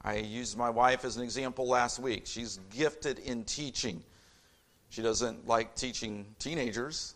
I 0.02 0.16
used 0.16 0.58
my 0.58 0.70
wife 0.70 1.04
as 1.04 1.18
an 1.18 1.24
example 1.24 1.68
last 1.68 2.00
week. 2.00 2.26
She's 2.26 2.60
gifted 2.70 3.20
in 3.20 3.44
teaching. 3.44 4.04
She 4.90 5.02
doesn't 5.02 5.48
like 5.48 5.76
teaching 5.76 6.26
teenagers 6.40 7.16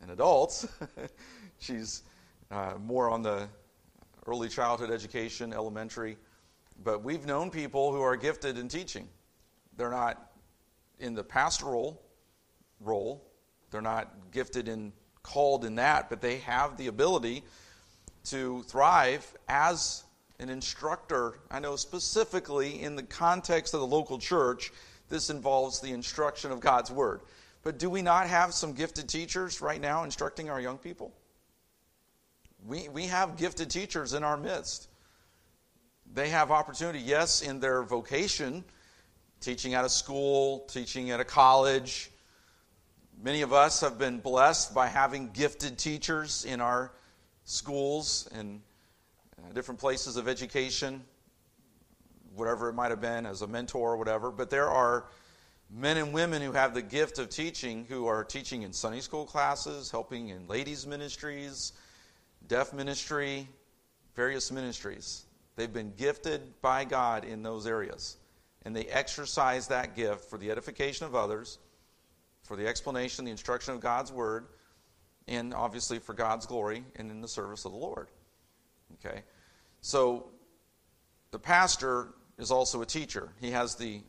and 0.00 0.10
adults. 0.10 0.66
She's 1.58 2.02
uh, 2.50 2.74
more 2.80 3.08
on 3.10 3.22
the 3.22 3.48
early 4.26 4.48
childhood 4.48 4.90
education, 4.90 5.52
elementary. 5.52 6.16
But 6.82 7.02
we've 7.02 7.26
known 7.26 7.50
people 7.50 7.92
who 7.92 8.00
are 8.00 8.16
gifted 8.16 8.58
in 8.58 8.68
teaching. 8.68 9.08
They're 9.76 9.90
not 9.90 10.32
in 10.98 11.14
the 11.14 11.24
pastoral 11.24 12.00
role, 12.80 13.24
they're 13.70 13.80
not 13.80 14.12
gifted 14.30 14.68
in 14.68 14.92
called 15.22 15.64
in 15.64 15.76
that, 15.76 16.10
but 16.10 16.20
they 16.20 16.38
have 16.38 16.76
the 16.76 16.88
ability 16.88 17.44
to 18.24 18.62
thrive 18.64 19.34
as 19.48 20.04
an 20.38 20.48
instructor. 20.48 21.38
I 21.50 21.60
know 21.60 21.76
specifically 21.76 22.82
in 22.82 22.96
the 22.96 23.02
context 23.02 23.74
of 23.74 23.80
the 23.80 23.86
local 23.86 24.18
church, 24.18 24.72
this 25.08 25.30
involves 25.30 25.80
the 25.80 25.92
instruction 25.92 26.50
of 26.50 26.60
God's 26.60 26.90
Word. 26.90 27.20
But 27.62 27.78
do 27.78 27.88
we 27.88 28.02
not 28.02 28.26
have 28.26 28.52
some 28.52 28.72
gifted 28.72 29.08
teachers 29.08 29.60
right 29.60 29.80
now 29.80 30.04
instructing 30.04 30.50
our 30.50 30.60
young 30.60 30.78
people? 30.78 31.12
We, 32.66 32.88
we 32.88 33.06
have 33.06 33.36
gifted 33.36 33.70
teachers 33.70 34.14
in 34.14 34.24
our 34.24 34.36
midst. 34.36 34.88
They 36.14 36.28
have 36.28 36.50
opportunity, 36.50 36.98
yes, 36.98 37.40
in 37.40 37.58
their 37.58 37.82
vocation, 37.82 38.64
teaching 39.40 39.72
at 39.72 39.84
a 39.84 39.88
school, 39.88 40.60
teaching 40.68 41.10
at 41.10 41.20
a 41.20 41.24
college. 41.24 42.10
Many 43.22 43.40
of 43.40 43.54
us 43.54 43.80
have 43.80 43.98
been 43.98 44.18
blessed 44.18 44.74
by 44.74 44.88
having 44.88 45.30
gifted 45.30 45.78
teachers 45.78 46.44
in 46.44 46.60
our 46.60 46.92
schools 47.44 48.28
and 48.34 48.60
uh, 49.38 49.52
different 49.54 49.80
places 49.80 50.16
of 50.18 50.28
education, 50.28 51.02
whatever 52.34 52.68
it 52.68 52.74
might 52.74 52.90
have 52.90 53.00
been, 53.00 53.24
as 53.24 53.40
a 53.40 53.46
mentor 53.46 53.92
or 53.92 53.96
whatever. 53.96 54.30
But 54.30 54.50
there 54.50 54.68
are 54.68 55.06
men 55.70 55.96
and 55.96 56.12
women 56.12 56.42
who 56.42 56.52
have 56.52 56.74
the 56.74 56.82
gift 56.82 57.18
of 57.18 57.30
teaching 57.30 57.86
who 57.88 58.06
are 58.06 58.22
teaching 58.22 58.62
in 58.62 58.72
Sunday 58.74 59.00
school 59.00 59.24
classes, 59.24 59.90
helping 59.90 60.28
in 60.28 60.46
ladies' 60.46 60.86
ministries, 60.86 61.72
deaf 62.48 62.74
ministry, 62.74 63.48
various 64.14 64.52
ministries. 64.52 65.24
They've 65.56 65.72
been 65.72 65.92
gifted 65.96 66.60
by 66.62 66.84
God 66.84 67.24
in 67.24 67.42
those 67.42 67.66
areas. 67.66 68.16
And 68.64 68.74
they 68.74 68.86
exercise 68.86 69.68
that 69.68 69.96
gift 69.96 70.24
for 70.30 70.38
the 70.38 70.50
edification 70.50 71.06
of 71.06 71.14
others, 71.14 71.58
for 72.42 72.56
the 72.56 72.66
explanation, 72.66 73.24
the 73.24 73.30
instruction 73.30 73.74
of 73.74 73.80
God's 73.80 74.12
word, 74.12 74.46
and 75.28 75.52
obviously 75.52 75.98
for 75.98 76.14
God's 76.14 76.46
glory 76.46 76.84
and 76.96 77.10
in 77.10 77.20
the 77.20 77.28
service 77.28 77.64
of 77.64 77.72
the 77.72 77.78
Lord. 77.78 78.08
Okay? 78.94 79.22
So 79.80 80.26
the 81.30 81.38
pastor 81.38 82.08
is 82.38 82.50
also 82.50 82.82
a 82.82 82.86
teacher. 82.86 83.30
He 83.40 83.50
has 83.50 83.74
the 83.74 84.00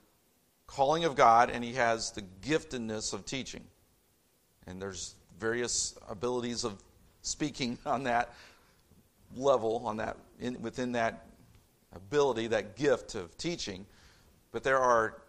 calling 0.68 1.04
of 1.04 1.16
God 1.16 1.50
and 1.50 1.64
he 1.64 1.74
has 1.74 2.12
the 2.12 2.24
giftedness 2.42 3.14
of 3.14 3.26
teaching. 3.26 3.64
And 4.66 4.82
there's 4.82 5.16
various 5.40 5.96
abilities 6.08 6.64
of 6.64 6.82
speaking 7.22 7.78
on 7.86 8.04
that 8.04 8.34
level, 9.36 9.82
on 9.86 9.98
that 9.98 10.18
in, 10.40 10.62
within 10.62 10.94
that 10.94 11.26
ability, 11.96 12.48
that 12.48 12.76
gift 12.76 13.16
of 13.16 13.38
teaching. 13.38 13.86
But 14.52 14.64
there 14.64 14.80
are 14.80 15.22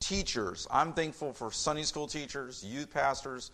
teachers. 0.00 0.66
I'm 0.70 0.92
thankful 0.92 1.32
for 1.32 1.52
Sunday 1.52 1.82
school 1.82 2.06
teachers, 2.06 2.64
youth 2.64 2.90
pastors. 2.90 3.50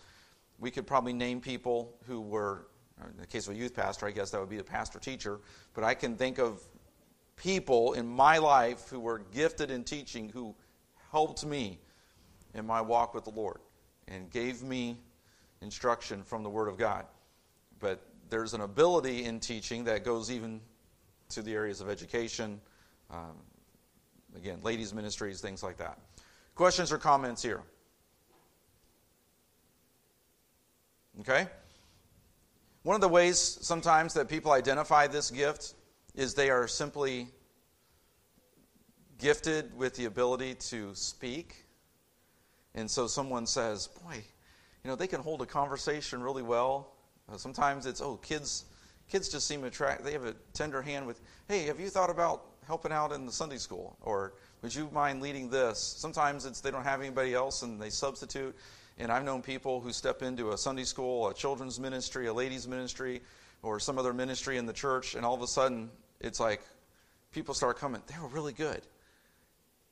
We 0.59 0.71
could 0.71 0.87
probably 0.87 1.13
name 1.13 1.41
people 1.41 1.93
who 2.07 2.21
were 2.21 2.67
in 3.05 3.17
the 3.19 3.27
case 3.27 3.47
of 3.47 3.53
a 3.53 3.57
youth 3.57 3.75
pastor, 3.75 4.07
I 4.07 4.11
guess 4.11 4.31
that 4.31 4.39
would 4.39 4.49
be 4.49 4.57
the 4.57 4.63
pastor 4.63 4.99
teacher. 4.99 5.39
But 5.73 5.83
I 5.83 5.93
can 5.93 6.15
think 6.15 6.39
of 6.39 6.61
people 7.35 7.93
in 7.93 8.07
my 8.07 8.39
life 8.39 8.89
who 8.89 8.99
were 8.99 9.19
gifted 9.33 9.69
in 9.69 9.83
teaching 9.83 10.29
who 10.29 10.55
helped 11.11 11.45
me 11.45 11.79
in 12.53 12.65
my 12.65 12.81
walk 12.81 13.13
with 13.13 13.23
the 13.23 13.29
Lord 13.29 13.59
and 14.07 14.29
gave 14.31 14.63
me 14.63 14.97
instruction 15.61 16.23
from 16.23 16.43
the 16.43 16.49
Word 16.49 16.67
of 16.67 16.77
God. 16.77 17.05
But 17.79 18.01
there's 18.29 18.53
an 18.53 18.61
ability 18.61 19.25
in 19.25 19.39
teaching 19.39 19.83
that 19.85 20.03
goes 20.03 20.31
even 20.31 20.59
to 21.29 21.41
the 21.41 21.53
areas 21.53 21.81
of 21.81 21.89
education, 21.89 22.59
um, 23.11 23.35
again, 24.35 24.59
ladies' 24.63 24.93
ministries, 24.93 25.41
things 25.41 25.63
like 25.63 25.77
that. 25.77 25.99
Questions 26.55 26.91
or 26.91 26.97
comments 26.97 27.41
here? 27.41 27.61
Okay? 31.21 31.47
One 32.83 32.95
of 32.95 33.01
the 33.01 33.09
ways 33.09 33.39
sometimes 33.39 34.13
that 34.13 34.29
people 34.29 34.51
identify 34.51 35.07
this 35.07 35.29
gift 35.29 35.73
is 36.15 36.33
they 36.33 36.49
are 36.49 36.67
simply 36.67 37.27
gifted 39.17 39.75
with 39.77 39.95
the 39.95 40.05
ability 40.05 40.55
to 40.55 40.93
speak. 40.93 41.65
And 42.75 42.89
so 42.89 43.07
someone 43.07 43.45
says, 43.45 43.87
Boy, 43.87 44.23
you 44.83 44.89
know, 44.89 44.95
they 44.95 45.07
can 45.07 45.21
hold 45.21 45.41
a 45.41 45.45
conversation 45.45 46.21
really 46.21 46.43
well. 46.43 46.93
Uh, 47.29 47.37
sometimes 47.37 47.85
it's, 47.85 47.99
oh, 48.01 48.17
kids. 48.17 48.65
Kids 49.09 49.29
just 49.29 49.47
seem 49.47 49.63
attract. 49.63 50.03
They 50.03 50.11
have 50.11 50.25
a 50.25 50.33
tender 50.53 50.81
hand 50.81 51.07
with, 51.07 51.21
"Hey, 51.47 51.65
have 51.65 51.79
you 51.79 51.89
thought 51.89 52.09
about 52.09 52.45
helping 52.65 52.91
out 52.91 53.11
in 53.11 53.25
the 53.25 53.31
Sunday 53.31 53.57
school?" 53.57 53.97
Or, 54.01 54.33
"Would 54.61 54.75
you 54.75 54.89
mind 54.91 55.21
leading 55.21 55.49
this?" 55.49 55.79
Sometimes 55.79 56.45
it's 56.45 56.59
they 56.59 56.71
don't 56.71 56.83
have 56.83 56.99
anybody 56.99 57.33
else 57.33 57.61
and 57.61 57.81
they 57.81 57.89
substitute. 57.89 58.55
And 58.97 59.11
I've 59.11 59.23
known 59.23 59.41
people 59.41 59.79
who 59.79 59.93
step 59.93 60.23
into 60.23 60.51
a 60.51 60.57
Sunday 60.57 60.83
school, 60.83 61.29
a 61.29 61.33
children's 61.33 61.79
ministry, 61.79 62.27
a 62.27 62.33
ladies' 62.33 62.67
ministry, 62.67 63.21
or 63.61 63.79
some 63.79 63.97
other 63.97 64.13
ministry 64.13 64.57
in 64.57 64.65
the 64.65 64.73
church, 64.73 65.15
and 65.15 65.25
all 65.25 65.35
of 65.35 65.41
a 65.41 65.47
sudden 65.47 65.91
it's 66.19 66.39
like 66.39 66.61
people 67.31 67.53
start 67.53 67.77
coming. 67.77 68.01
They 68.07 68.19
were 68.19 68.27
really 68.27 68.53
good. 68.53 68.85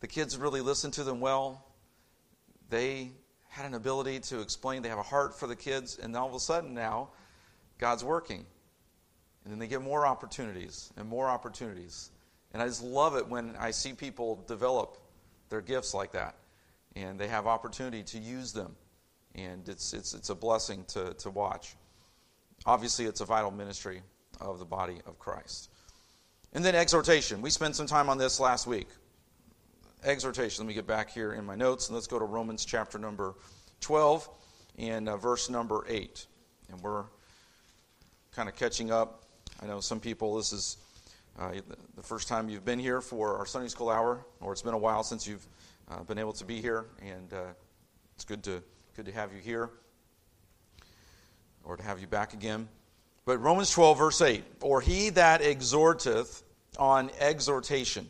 The 0.02 0.08
kids 0.08 0.38
really 0.38 0.62
listened 0.62 0.94
to 0.96 1.04
them 1.04 1.20
well. 1.20 1.64
They 2.70 3.12
had 3.48 3.66
an 3.66 3.76
ability 3.76 4.20
to 4.22 4.42
explain. 4.42 4.82
They 4.82 4.90
have 4.90 4.98
a 4.98 5.04
heart 5.04 5.40
for 5.40 5.48
the 5.48 5.56
kids, 5.56 5.98
and 5.98 6.16
all 6.18 6.28
of 6.28 6.34
a 6.34 6.40
sudden 6.40 6.74
now, 6.74 7.12
God's 7.78 8.04
working. 8.04 8.46
And 9.46 9.52
then 9.54 9.60
they 9.60 9.68
get 9.68 9.82
more 9.82 10.06
opportunities 10.06 10.92
and 10.98 11.08
more 11.08 11.30
opportunities. 11.30 12.10
And 12.52 12.62
I 12.62 12.68
just 12.68 12.84
love 12.84 13.16
it 13.16 13.28
when 13.28 13.56
I 13.58 13.72
see 13.72 13.94
people 13.94 14.44
develop 14.48 14.98
their 15.50 15.62
gifts 15.62 15.94
like 15.94 16.12
that, 16.14 16.36
and 16.96 17.20
they 17.20 17.28
have 17.28 17.46
opportunity 17.46 18.04
to 18.04 18.18
use 18.18 18.52
them. 18.52 18.76
And 19.36 19.68
it's, 19.70 19.94
it's, 19.94 20.14
it's 20.14 20.30
a 20.30 20.36
blessing 20.36 20.84
to, 20.90 21.14
to 21.14 21.30
watch. 21.30 21.76
Obviously, 22.66 23.06
it's 23.06 23.22
a 23.22 23.26
vital 23.26 23.52
ministry 23.52 24.02
of 24.42 24.60
the 24.60 24.66
body 24.66 25.00
of 25.06 25.20
Christ. 25.20 25.70
And 26.54 26.64
then 26.64 26.74
exhortation. 26.74 27.42
We 27.42 27.50
spent 27.50 27.76
some 27.76 27.86
time 27.86 28.10
on 28.10 28.18
this 28.18 28.40
last 28.40 28.66
week. 28.66 28.88
Exhortation. 30.04 30.64
Let 30.64 30.68
me 30.70 30.74
get 30.74 30.88
back 30.88 31.12
here 31.12 31.34
in 31.34 31.46
my 31.46 31.56
notes 31.56 31.90
and 31.90 31.96
let's 31.96 32.08
go 32.08 32.18
to 32.18 32.26
Romans 32.26 32.64
chapter 32.64 32.98
number 32.98 33.36
12 33.82 34.30
and 34.78 35.10
uh, 35.10 35.18
verse 35.18 35.50
number 35.50 35.86
8. 35.88 36.26
And 36.72 36.80
we're 36.82 37.04
kind 38.32 38.48
of 38.48 38.56
catching 38.56 38.92
up. 38.92 39.25
I 39.62 39.68
know 39.68 39.80
some 39.80 40.00
people, 40.00 40.36
this 40.36 40.52
is 40.52 40.78
uh, 41.40 41.52
the 41.96 42.04
first 42.04 42.28
time 42.28 42.50
you've 42.50 42.66
been 42.66 42.80
here 42.80 43.00
for 43.02 43.38
our 43.38 43.46
Sunday 43.46 43.70
school 43.70 43.90
hour, 43.90 44.26
or 44.42 44.52
it's 44.52 44.62
been 44.62 44.74
a 44.74 44.78
while 44.78 45.04
since 45.04 45.26
you've 45.26 45.46
uh, 45.90 46.04
been 46.04 46.18
able 46.18 46.34
to 46.34 46.46
be 46.46 46.62
here, 46.62 46.86
and 47.02 47.34
uh, 47.34 47.44
it's 48.16 48.26
good 48.26 48.44
to, 48.44 48.62
good 48.96 49.06
to 49.06 49.12
have 49.14 49.34
you 49.34 49.40
here 49.40 49.70
or 51.64 51.78
to 51.78 51.84
have 51.84 52.00
you 52.00 52.08
back 52.08 52.34
again. 52.34 52.68
But 53.24 53.38
Romans 53.40 53.72
12, 53.72 53.98
verse 53.98 54.22
8 54.22 54.44
Or 54.62 54.82
he 54.82 55.10
that 55.12 55.42
exhorteth 55.42 56.44
on 56.78 57.10
exhortation. 57.20 58.10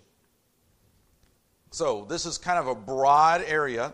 So, 1.71 2.05
this 2.05 2.25
is 2.25 2.37
kind 2.37 2.57
of 2.57 2.67
a 2.67 2.75
broad 2.75 3.43
area, 3.45 3.93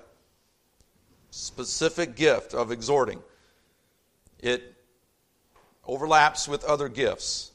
specific 1.31 2.15
gift 2.15 2.53
of 2.53 2.71
exhorting. 2.71 3.21
It 4.39 4.75
overlaps 5.85 6.47
with 6.47 6.63
other 6.63 6.89
gifts. 6.89 7.51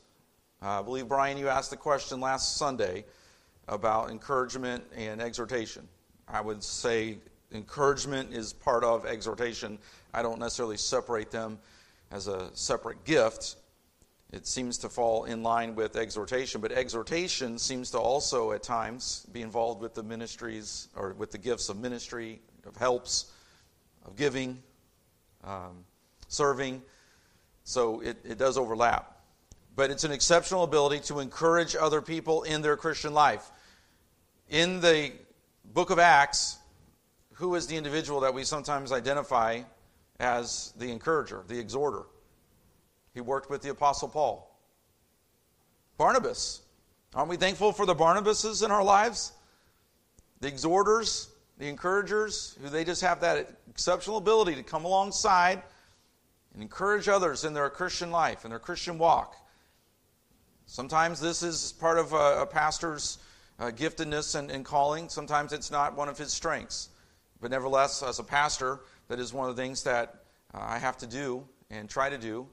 Uh, 0.62 0.80
I 0.80 0.82
believe, 0.82 1.08
Brian, 1.08 1.38
you 1.38 1.48
asked 1.48 1.70
the 1.70 1.76
question 1.76 2.20
last 2.20 2.56
Sunday 2.56 3.04
about 3.68 4.10
encouragement 4.10 4.84
and 4.96 5.20
exhortation. 5.20 5.86
I 6.28 6.40
would 6.40 6.62
say 6.62 7.18
encouragement 7.52 8.32
is 8.32 8.52
part 8.52 8.84
of 8.84 9.06
exhortation. 9.06 9.78
I 10.12 10.22
don't 10.22 10.38
necessarily 10.38 10.76
separate 10.76 11.30
them 11.30 11.58
as 12.10 12.26
a 12.26 12.50
separate 12.54 13.04
gift. 13.04 13.56
It 14.32 14.46
seems 14.46 14.78
to 14.78 14.88
fall 14.88 15.24
in 15.24 15.42
line 15.42 15.74
with 15.74 15.96
exhortation, 15.96 16.60
but 16.60 16.72
exhortation 16.72 17.58
seems 17.58 17.90
to 17.92 17.98
also 17.98 18.52
at 18.52 18.62
times 18.62 19.26
be 19.32 19.42
involved 19.42 19.80
with 19.80 19.94
the 19.94 20.02
ministries 20.02 20.88
or 20.96 21.14
with 21.14 21.30
the 21.30 21.38
gifts 21.38 21.68
of 21.68 21.78
ministry, 21.78 22.40
of 22.66 22.76
helps, 22.76 23.32
of 24.04 24.16
giving, 24.16 24.62
um, 25.44 25.84
serving. 26.28 26.82
So 27.66 28.00
it, 28.00 28.16
it 28.24 28.38
does 28.38 28.56
overlap. 28.56 29.18
But 29.74 29.90
it's 29.90 30.04
an 30.04 30.12
exceptional 30.12 30.62
ability 30.62 31.00
to 31.06 31.18
encourage 31.18 31.74
other 31.74 32.00
people 32.00 32.44
in 32.44 32.62
their 32.62 32.76
Christian 32.76 33.12
life. 33.12 33.50
In 34.48 34.80
the 34.80 35.10
book 35.74 35.90
of 35.90 35.98
Acts, 35.98 36.58
who 37.32 37.56
is 37.56 37.66
the 37.66 37.76
individual 37.76 38.20
that 38.20 38.32
we 38.32 38.44
sometimes 38.44 38.92
identify 38.92 39.62
as 40.20 40.74
the 40.78 40.92
encourager, 40.92 41.42
the 41.48 41.58
exhorter. 41.58 42.04
He 43.12 43.20
worked 43.20 43.50
with 43.50 43.62
the 43.62 43.70
Apostle 43.70 44.08
Paul. 44.08 44.56
Barnabas. 45.98 46.62
Aren't 47.16 47.30
we 47.30 47.36
thankful 47.36 47.72
for 47.72 47.84
the 47.84 47.96
Barnabases 47.96 48.64
in 48.64 48.70
our 48.70 48.84
lives? 48.84 49.32
The 50.40 50.46
exhorters, 50.46 51.30
the 51.58 51.66
encouragers, 51.68 52.56
who 52.62 52.68
they 52.68 52.84
just 52.84 53.02
have 53.02 53.20
that 53.22 53.50
exceptional 53.68 54.18
ability 54.18 54.54
to 54.54 54.62
come 54.62 54.84
alongside 54.84 55.62
and 56.56 56.62
encourage 56.62 57.06
others 57.06 57.44
in 57.44 57.52
their 57.52 57.68
Christian 57.68 58.10
life, 58.10 58.44
in 58.44 58.50
their 58.50 58.58
Christian 58.58 58.96
walk. 58.96 59.36
Sometimes 60.64 61.20
this 61.20 61.42
is 61.42 61.72
part 61.72 61.98
of 61.98 62.14
a, 62.14 62.40
a 62.40 62.46
pastor's 62.46 63.18
uh, 63.58 63.66
giftedness 63.66 64.34
and, 64.34 64.50
and 64.50 64.64
calling. 64.64 65.10
Sometimes 65.10 65.52
it's 65.52 65.70
not 65.70 65.94
one 65.94 66.08
of 66.08 66.16
his 66.16 66.32
strengths. 66.32 66.88
But 67.42 67.50
nevertheless, 67.50 68.02
as 68.02 68.20
a 68.20 68.24
pastor, 68.24 68.80
that 69.08 69.20
is 69.20 69.34
one 69.34 69.50
of 69.50 69.54
the 69.54 69.62
things 69.62 69.82
that 69.82 70.22
uh, 70.54 70.60
I 70.62 70.78
have 70.78 70.96
to 70.98 71.06
do 71.06 71.46
and 71.70 71.90
try 71.90 72.08
to 72.08 72.16
do. 72.16 72.46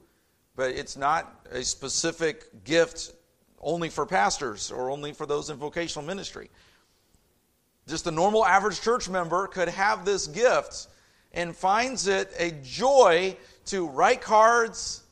But 0.54 0.72
it's 0.72 0.98
not 0.98 1.46
a 1.50 1.64
specific 1.64 2.62
gift 2.62 3.12
only 3.58 3.88
for 3.88 4.04
pastors 4.04 4.70
or 4.70 4.90
only 4.90 5.14
for 5.14 5.24
those 5.24 5.48
in 5.48 5.56
vocational 5.56 6.06
ministry. 6.06 6.50
Just 7.88 8.06
a 8.06 8.10
normal 8.10 8.44
average 8.44 8.82
church 8.82 9.08
member 9.08 9.46
could 9.46 9.68
have 9.68 10.04
this 10.04 10.26
gift 10.26 10.88
and 11.32 11.56
finds 11.56 12.06
it 12.06 12.30
a 12.38 12.50
joy 12.62 13.34
to 13.66 13.88
write 13.88 14.20
cards, 14.20 15.02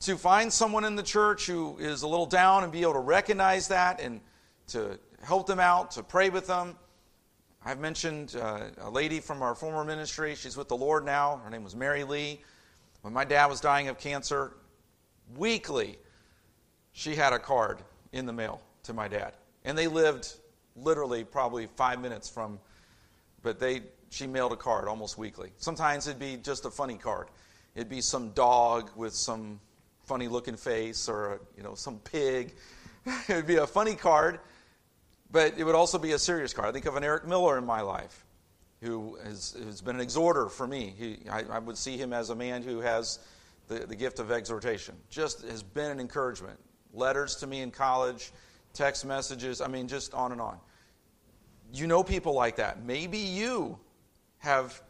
to 0.00 0.16
find 0.16 0.52
someone 0.52 0.84
in 0.84 0.96
the 0.96 1.02
church 1.02 1.46
who 1.46 1.78
is 1.78 2.02
a 2.02 2.08
little 2.08 2.26
down 2.26 2.64
and 2.64 2.72
be 2.72 2.82
able 2.82 2.94
to 2.94 2.98
recognize 2.98 3.68
that 3.68 4.00
and 4.00 4.20
to 4.68 4.98
help 5.22 5.46
them 5.46 5.60
out, 5.60 5.92
to 5.92 6.02
pray 6.02 6.30
with 6.30 6.46
them. 6.46 6.76
I've 7.64 7.80
mentioned 7.80 8.36
uh, 8.40 8.68
a 8.78 8.90
lady 8.90 9.18
from 9.20 9.42
our 9.42 9.54
former 9.54 9.84
ministry. 9.84 10.34
She's 10.36 10.56
with 10.56 10.68
the 10.68 10.76
Lord 10.76 11.04
now. 11.04 11.40
Her 11.42 11.50
name 11.50 11.64
was 11.64 11.74
Mary 11.74 12.04
Lee. 12.04 12.40
When 13.02 13.12
my 13.12 13.24
dad 13.24 13.46
was 13.46 13.60
dying 13.60 13.88
of 13.88 13.98
cancer, 13.98 14.56
weekly, 15.36 15.98
she 16.92 17.14
had 17.14 17.32
a 17.32 17.38
card 17.38 17.82
in 18.12 18.26
the 18.26 18.32
mail 18.32 18.60
to 18.84 18.92
my 18.92 19.08
dad. 19.08 19.32
And 19.64 19.76
they 19.76 19.88
lived 19.88 20.32
literally 20.76 21.24
probably 21.24 21.66
five 21.76 22.00
minutes 22.00 22.28
from, 22.28 22.58
but 23.42 23.58
they, 23.58 23.82
she 24.10 24.26
mailed 24.26 24.52
a 24.52 24.56
card 24.56 24.86
almost 24.86 25.18
weekly. 25.18 25.50
Sometimes 25.56 26.06
it'd 26.06 26.20
be 26.20 26.36
just 26.36 26.64
a 26.66 26.70
funny 26.70 26.96
card. 26.96 27.28
It'd 27.76 27.88
be 27.88 28.00
some 28.00 28.30
dog 28.30 28.90
with 28.96 29.14
some 29.14 29.60
funny 30.04 30.26
looking 30.26 30.56
face 30.56 31.08
or, 31.08 31.40
you 31.56 31.62
know, 31.62 31.76
some 31.76 32.00
pig. 32.00 32.54
it'd 33.28 33.46
be 33.46 33.56
a 33.56 33.66
funny 33.68 33.94
card 33.94 34.40
but 35.30 35.58
it 35.58 35.64
would 35.64 35.74
also 35.74 35.98
be 35.98 36.12
a 36.12 36.18
serious 36.18 36.52
card. 36.52 36.68
I 36.68 36.72
think 36.72 36.86
of 36.86 36.96
an 36.96 37.04
Eric 37.04 37.26
Miller 37.26 37.58
in 37.58 37.66
my 37.66 37.80
life 37.80 38.24
who 38.82 39.16
has, 39.24 39.56
has 39.64 39.80
been 39.80 39.96
an 39.96 40.02
exhorter 40.02 40.48
for 40.48 40.66
me. 40.66 40.94
He, 40.96 41.18
I, 41.30 41.42
I, 41.50 41.58
would 41.58 41.78
see 41.78 41.96
him 41.96 42.12
as 42.12 42.30
a 42.30 42.34
man 42.34 42.62
who 42.62 42.80
has 42.80 43.18
the, 43.68 43.80
the 43.80 43.96
gift 43.96 44.18
of 44.18 44.30
exhortation. 44.30 44.94
Just 45.08 45.42
has 45.42 45.62
been 45.62 45.90
an 45.90 45.98
encouragement. 45.98 46.58
Letters 46.92 47.36
to 47.36 47.46
me 47.46 47.62
in 47.62 47.70
college, 47.70 48.32
text 48.72 49.04
messages, 49.04 49.60
I 49.60 49.68
mean, 49.68 49.88
just 49.88 50.14
on 50.14 50.32
and 50.32 50.40
on. 50.40 50.58
You 51.72 51.86
know 51.86 52.02
people 52.02 52.34
like 52.34 52.56
that. 52.56 52.84
Maybe 52.84 53.18
you 53.18 53.78
have 54.38 54.80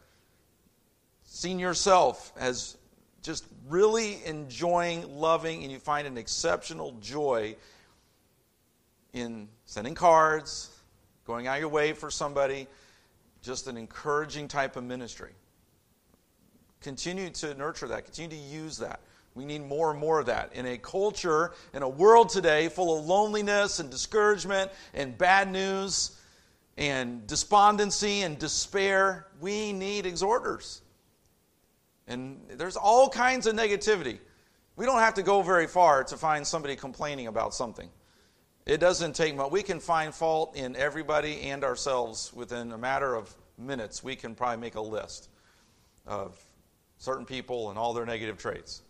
seen 1.37 1.59
yourself 1.59 2.33
as 2.39 2.77
just 3.21 3.45
really 3.69 4.25
enjoying, 4.25 5.07
loving, 5.19 5.61
and 5.61 5.71
you 5.71 5.77
find 5.77 6.07
an 6.07 6.17
exceptional 6.17 6.93
joy 6.99 7.55
in 9.13 9.47
sending 9.65 9.93
cards, 9.93 10.71
going 11.25 11.45
out 11.45 11.59
your 11.59 11.69
way 11.69 11.93
for 11.93 12.09
somebody, 12.09 12.65
just 13.43 13.67
an 13.67 13.77
encouraging 13.77 14.47
type 14.47 14.77
of 14.77 14.83
ministry. 14.83 15.29
Continue 16.81 17.29
to 17.29 17.53
nurture 17.53 17.87
that, 17.87 18.05
continue 18.05 18.35
to 18.35 18.43
use 18.43 18.79
that. 18.79 18.99
We 19.35 19.45
need 19.45 19.63
more 19.63 19.91
and 19.91 19.99
more 19.99 20.19
of 20.19 20.25
that. 20.25 20.53
In 20.53 20.65
a 20.65 20.79
culture, 20.79 21.53
in 21.71 21.83
a 21.83 21.89
world 21.89 22.29
today 22.29 22.67
full 22.67 22.97
of 22.97 23.05
loneliness 23.05 23.77
and 23.79 23.91
discouragement 23.91 24.71
and 24.95 25.15
bad 25.15 25.51
news 25.51 26.17
and 26.77 27.27
despondency 27.27 28.21
and 28.23 28.39
despair, 28.39 29.27
we 29.39 29.71
need 29.71 30.07
exhorters. 30.07 30.81
And 32.07 32.39
there's 32.49 32.77
all 32.77 33.09
kinds 33.09 33.47
of 33.47 33.55
negativity. 33.55 34.19
We 34.75 34.85
don't 34.85 34.99
have 34.99 35.15
to 35.15 35.23
go 35.23 35.41
very 35.41 35.67
far 35.67 36.03
to 36.05 36.17
find 36.17 36.45
somebody 36.45 36.75
complaining 36.75 37.27
about 37.27 37.53
something. 37.53 37.89
It 38.65 38.79
doesn't 38.79 39.13
take 39.13 39.35
much. 39.35 39.51
We 39.51 39.63
can 39.63 39.79
find 39.79 40.13
fault 40.13 40.55
in 40.55 40.75
everybody 40.75 41.41
and 41.43 41.63
ourselves 41.63 42.31
within 42.33 42.71
a 42.71 42.77
matter 42.77 43.15
of 43.15 43.33
minutes. 43.57 44.03
We 44.03 44.15
can 44.15 44.35
probably 44.35 44.57
make 44.57 44.75
a 44.75 44.81
list 44.81 45.29
of 46.05 46.37
certain 46.97 47.25
people 47.25 47.69
and 47.69 47.79
all 47.79 47.93
their 47.93 48.05
negative 48.05 48.37
traits. 48.37 48.81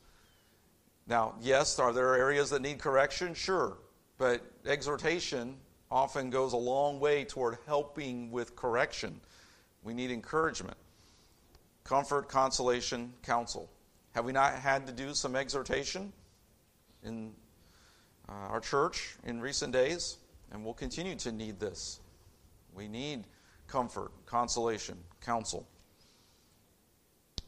Now, 1.08 1.36
yes, 1.42 1.80
are 1.80 1.94
there 1.94 2.16
areas 2.16 2.50
that 2.50 2.62
need 2.62 2.80
correction? 2.80 3.34
Sure. 3.34 3.78
But 4.18 4.42
exhortation 4.66 5.58
often 5.90 6.30
goes 6.30 6.54
a 6.54 6.58
long 6.58 7.00
way 7.00 7.24
toward 7.24 7.58
helping 7.66 8.32
with 8.32 8.56
correction. 8.56 9.22
We 9.84 9.94
need 9.94 10.12
encouragement, 10.12 10.78
comfort, 11.88 12.28
consolation, 12.28 13.14
counsel. 13.24 13.70
Have 14.14 14.26
we 14.26 14.34
not 14.34 14.56
had 14.56 14.86
to 14.88 14.94
do 14.94 15.14
some 15.14 15.36
exhortation 15.36 16.12
in 17.04 17.32
uh, 18.28 18.34
our 18.50 18.60
church 18.60 19.16
in 19.24 19.40
recent 19.40 19.72
days? 19.72 20.18
And 20.52 20.64
we'll 20.64 20.74
continue 20.74 21.16
to 21.16 21.32
need 21.32 21.60
this. 21.60 22.02
We 22.74 22.88
need 22.88 23.24
comfort, 23.68 24.12
consolation, 24.26 24.98
counsel. 25.22 25.66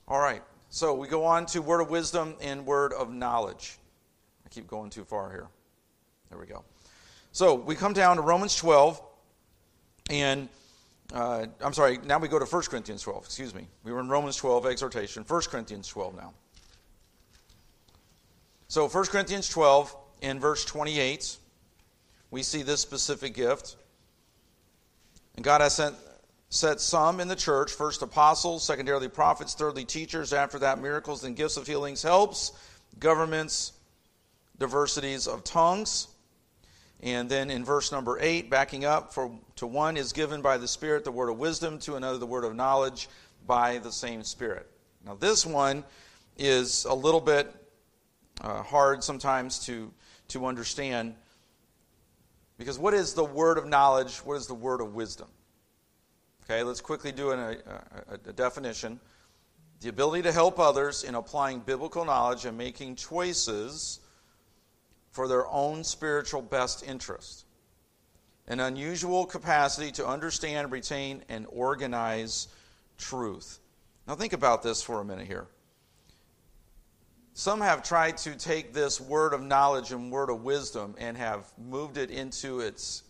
All 0.07 0.19
right, 0.19 0.41
so 0.69 0.93
we 0.93 1.07
go 1.07 1.25
on 1.25 1.45
to 1.47 1.61
word 1.61 1.81
of 1.81 1.89
wisdom 1.89 2.35
and 2.41 2.65
word 2.65 2.93
of 2.93 3.11
knowledge. 3.13 3.77
I 4.45 4.49
keep 4.49 4.67
going 4.67 4.89
too 4.89 5.03
far 5.03 5.29
here. 5.31 5.47
There 6.29 6.39
we 6.39 6.45
go. 6.45 6.63
So 7.31 7.55
we 7.55 7.75
come 7.75 7.93
down 7.93 8.15
to 8.15 8.21
Romans 8.21 8.55
12, 8.55 9.01
and 10.09 10.49
uh, 11.13 11.47
I'm 11.61 11.73
sorry, 11.73 11.99
now 12.05 12.19
we 12.19 12.27
go 12.27 12.39
to 12.39 12.45
1 12.45 12.63
Corinthians 12.63 13.01
12. 13.01 13.25
Excuse 13.25 13.55
me. 13.55 13.67
We 13.83 13.91
were 13.91 13.99
in 13.99 14.09
Romans 14.09 14.35
12, 14.35 14.65
exhortation. 14.67 15.23
1 15.27 15.41
Corinthians 15.49 15.87
12 15.87 16.15
now. 16.15 16.33
So 18.67 18.87
1 18.87 19.05
Corinthians 19.05 19.49
12, 19.49 19.95
in 20.21 20.39
verse 20.39 20.63
28, 20.65 21.37
we 22.29 22.43
see 22.43 22.61
this 22.61 22.81
specific 22.81 23.33
gift. 23.33 23.77
And 25.35 25.43
God 25.43 25.61
has 25.61 25.75
sent, 25.75 25.95
set 26.49 26.79
some 26.79 27.19
in 27.19 27.27
the 27.27 27.35
church 27.35 27.71
first 27.71 28.03
apostles, 28.03 28.63
secondarily 28.63 29.07
prophets, 29.07 29.55
thirdly 29.55 29.85
teachers, 29.85 30.33
after 30.33 30.59
that 30.59 30.79
miracles 30.79 31.23
and 31.23 31.35
gifts 31.35 31.57
of 31.57 31.65
healings, 31.65 32.03
helps, 32.03 32.51
governments, 32.99 33.73
diversities 34.59 35.27
of 35.27 35.43
tongues. 35.43 36.08
And 37.01 37.29
then 37.29 37.49
in 37.49 37.63
verse 37.63 37.91
number 37.91 38.17
8, 38.19 38.49
backing 38.49 38.83
up, 38.83 39.13
for 39.13 39.31
to 39.55 39.67
one 39.67 39.95
is 39.95 40.11
given 40.11 40.41
by 40.41 40.57
the 40.57 40.67
Spirit 40.67 41.03
the 41.03 41.11
word 41.11 41.29
of 41.29 41.37
wisdom, 41.37 41.79
to 41.79 41.95
another 41.95 42.17
the 42.17 42.25
word 42.25 42.43
of 42.43 42.55
knowledge 42.55 43.07
by 43.47 43.77
the 43.77 43.91
same 43.91 44.23
Spirit. 44.23 44.69
Now, 45.05 45.15
this 45.15 45.45
one 45.45 45.85
is 46.37 46.85
a 46.85 46.93
little 46.93 47.21
bit 47.21 47.55
uh, 48.41 48.63
hard 48.63 49.03
sometimes 49.03 49.59
to, 49.65 49.91
to 50.29 50.45
understand 50.45 51.15
because 52.59 52.77
what 52.77 52.93
is 52.93 53.13
the 53.13 53.23
word 53.23 53.57
of 53.57 53.65
knowledge? 53.65 54.17
What 54.17 54.35
is 54.35 54.45
the 54.45 54.53
word 54.53 54.81
of 54.81 54.93
wisdom? 54.93 55.29
Okay, 56.43 56.61
let's 56.61 56.81
quickly 56.81 57.13
do 57.13 57.31
an, 57.31 57.39
a, 57.39 57.51
a, 58.09 58.13
a 58.13 58.33
definition. 58.33 58.99
The 59.79 59.87
ability 59.87 60.23
to 60.23 60.33
help 60.33 60.59
others 60.59 61.05
in 61.05 61.15
applying 61.15 61.61
biblical 61.61 62.03
knowledge 62.03 62.43
and 62.43 62.57
making 62.57 62.97
choices 62.97 64.01
for 65.11 65.27
their 65.27 65.47
own 65.47 65.83
spiritual 65.83 66.41
best 66.41 66.83
interest. 66.87 67.45
An 68.47 68.59
unusual 68.59 69.25
capacity 69.25 69.91
to 69.93 70.07
understand, 70.07 70.71
retain, 70.71 71.23
and 71.29 71.45
organize 71.49 72.47
truth. 72.97 73.59
Now, 74.07 74.15
think 74.15 74.33
about 74.33 74.63
this 74.63 74.81
for 74.81 75.01
a 75.01 75.05
minute 75.05 75.27
here. 75.27 75.47
Some 77.33 77.61
have 77.61 77.83
tried 77.83 78.17
to 78.17 78.35
take 78.35 78.73
this 78.73 78.99
word 78.99 79.33
of 79.33 79.41
knowledge 79.41 79.91
and 79.91 80.11
word 80.11 80.29
of 80.29 80.43
wisdom 80.43 80.95
and 80.97 81.15
have 81.15 81.45
moved 81.57 81.97
it 81.97 82.11
into 82.11 82.59
its 82.59 83.03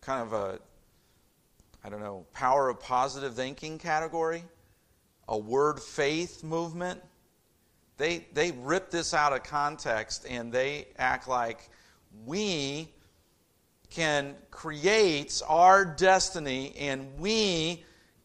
kind 0.00 0.22
of 0.22 0.32
a, 0.32 0.58
I 1.84 1.88
don't 1.88 2.00
know, 2.00 2.26
power 2.32 2.68
of 2.68 2.80
positive 2.80 3.34
thinking 3.34 3.78
category, 3.78 4.42
a 5.28 5.38
word 5.38 5.80
faith 5.80 6.42
movement. 6.42 7.00
They, 7.98 8.26
they 8.32 8.52
rip 8.52 8.90
this 8.90 9.14
out 9.14 9.32
of 9.32 9.42
context 9.42 10.26
and 10.28 10.52
they 10.52 10.88
act 10.98 11.28
like 11.28 11.68
we 12.24 12.88
can 13.90 14.34
create 14.50 15.42
our 15.46 15.84
destiny 15.84 16.74
and 16.78 17.18
we 17.18 17.84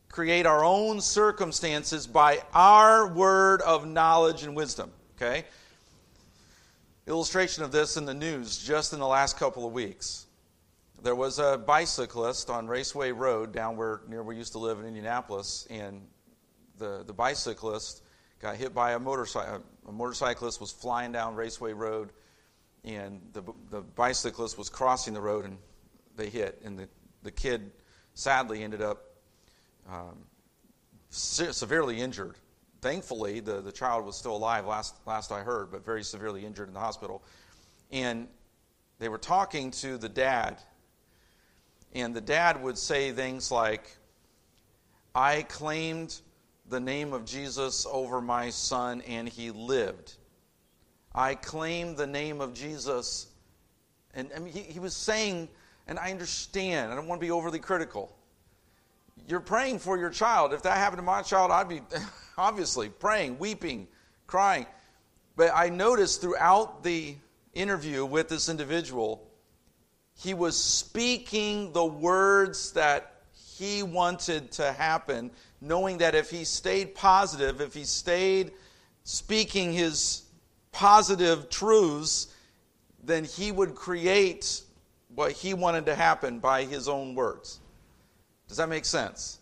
create 0.09 0.45
our 0.45 0.63
own 0.63 1.01
circumstances 1.01 2.07
by 2.07 2.41
our 2.53 3.07
word 3.13 3.61
of 3.61 3.85
knowledge 3.85 4.43
and 4.43 4.55
wisdom. 4.55 4.91
Okay? 5.15 5.43
Illustration 7.05 7.63
of 7.63 7.71
this 7.71 7.97
in 7.97 8.05
the 8.05 8.13
news 8.13 8.57
just 8.57 8.93
in 8.93 8.99
the 8.99 9.07
last 9.07 9.37
couple 9.37 9.67
of 9.67 9.73
weeks. 9.73 10.27
There 11.03 11.15
was 11.15 11.37
a 11.39 11.57
bicyclist 11.57 12.49
on 12.49 12.67
Raceway 12.67 13.11
Road 13.11 13.51
down 13.51 13.77
where 13.77 14.01
near 14.07 14.23
where 14.23 14.33
we 14.33 14.37
used 14.37 14.53
to 14.53 14.59
live 14.59 14.79
in 14.79 14.85
Indianapolis, 14.85 15.67
and 15.69 16.01
the, 16.79 17.03
the 17.05 17.13
bicyclist 17.13 18.01
got 18.41 18.55
hit 18.55 18.73
by 18.73 18.93
a 18.93 18.99
motorcycle. 18.99 19.63
A 19.87 19.91
motorcyclist 19.91 20.59
was 20.59 20.71
flying 20.71 21.11
down 21.11 21.35
Raceway 21.35 21.73
Road, 21.73 22.11
and 22.83 23.21
the, 23.33 23.43
the 23.69 23.81
bicyclist 23.81 24.57
was 24.57 24.69
crossing 24.69 25.13
the 25.13 25.21
road, 25.21 25.45
and 25.45 25.57
they 26.15 26.29
hit. 26.29 26.61
And 26.63 26.77
the, 26.77 26.89
the 27.23 27.31
kid 27.31 27.71
sadly 28.13 28.63
ended 28.63 28.81
up 28.81 29.03
um, 29.89 30.17
se- 31.09 31.51
severely 31.51 31.99
injured 31.99 32.35
thankfully, 32.81 33.39
the, 33.39 33.61
the 33.61 33.71
child 33.71 34.05
was 34.05 34.15
still 34.15 34.35
alive 34.35 34.65
last, 34.65 34.95
last 35.05 35.31
I 35.31 35.41
heard, 35.41 35.71
but 35.71 35.85
very 35.85 36.03
severely 36.03 36.45
injured 36.45 36.67
in 36.67 36.73
the 36.73 36.79
hospital. 36.79 37.23
And 37.91 38.27
they 38.99 39.09
were 39.09 39.17
talking 39.17 39.71
to 39.71 39.97
the 39.97 40.09
dad, 40.09 40.61
and 41.93 42.15
the 42.15 42.21
dad 42.21 42.61
would 42.61 42.77
say 42.77 43.11
things 43.11 43.51
like, 43.51 43.97
I 45.13 45.43
claimed 45.43 46.19
the 46.69 46.79
name 46.79 47.13
of 47.13 47.25
Jesus 47.25 47.85
over 47.89 48.21
my 48.21 48.49
son, 48.49 49.01
and 49.01 49.27
he 49.27 49.51
lived. 49.51 50.13
I 51.13 51.35
claim 51.35 51.95
the 51.95 52.07
name 52.07 52.41
of 52.41 52.53
Jesus. 52.53 53.27
And 54.13 54.29
I 54.35 54.39
mean, 54.39 54.53
he, 54.53 54.61
he 54.61 54.79
was 54.79 54.95
saying, 54.95 55.49
and 55.87 55.97
I 55.97 56.11
understand, 56.11 56.91
I 56.91 56.95
don't 56.95 57.07
want 57.07 57.21
to 57.21 57.25
be 57.25 57.31
overly 57.31 57.59
critical 57.59 58.17
you're 59.27 59.39
praying 59.39 59.79
for 59.79 59.97
your 59.97 60.09
child. 60.09 60.53
If 60.53 60.63
that 60.63 60.77
happened 60.77 60.99
to 60.99 61.03
my 61.03 61.21
child, 61.21 61.51
I'd 61.51 61.69
be 61.69 61.81
obviously 62.37 62.89
praying, 62.89 63.39
weeping, 63.39 63.87
crying. 64.25 64.65
But 65.35 65.51
I 65.53 65.69
noticed 65.69 66.21
throughout 66.21 66.83
the 66.83 67.15
interview 67.53 68.05
with 68.05 68.29
this 68.29 68.49
individual, 68.49 69.27
he 70.15 70.33
was 70.33 70.61
speaking 70.61 71.73
the 71.73 71.85
words 71.85 72.71
that 72.73 73.13
he 73.57 73.83
wanted 73.83 74.51
to 74.53 74.71
happen, 74.71 75.31
knowing 75.61 75.99
that 75.99 76.15
if 76.15 76.29
he 76.29 76.43
stayed 76.43 76.95
positive, 76.95 77.61
if 77.61 77.73
he 77.73 77.83
stayed 77.83 78.51
speaking 79.03 79.73
his 79.73 80.23
positive 80.71 81.49
truths, 81.49 82.27
then 83.03 83.23
he 83.23 83.51
would 83.51 83.73
create 83.73 84.61
what 85.15 85.31
he 85.31 85.53
wanted 85.53 85.85
to 85.85 85.95
happen 85.95 86.39
by 86.39 86.63
his 86.63 86.87
own 86.87 87.15
words. 87.15 87.59
Does 88.47 88.57
that 88.57 88.69
make 88.69 88.85
sense? 88.85 89.39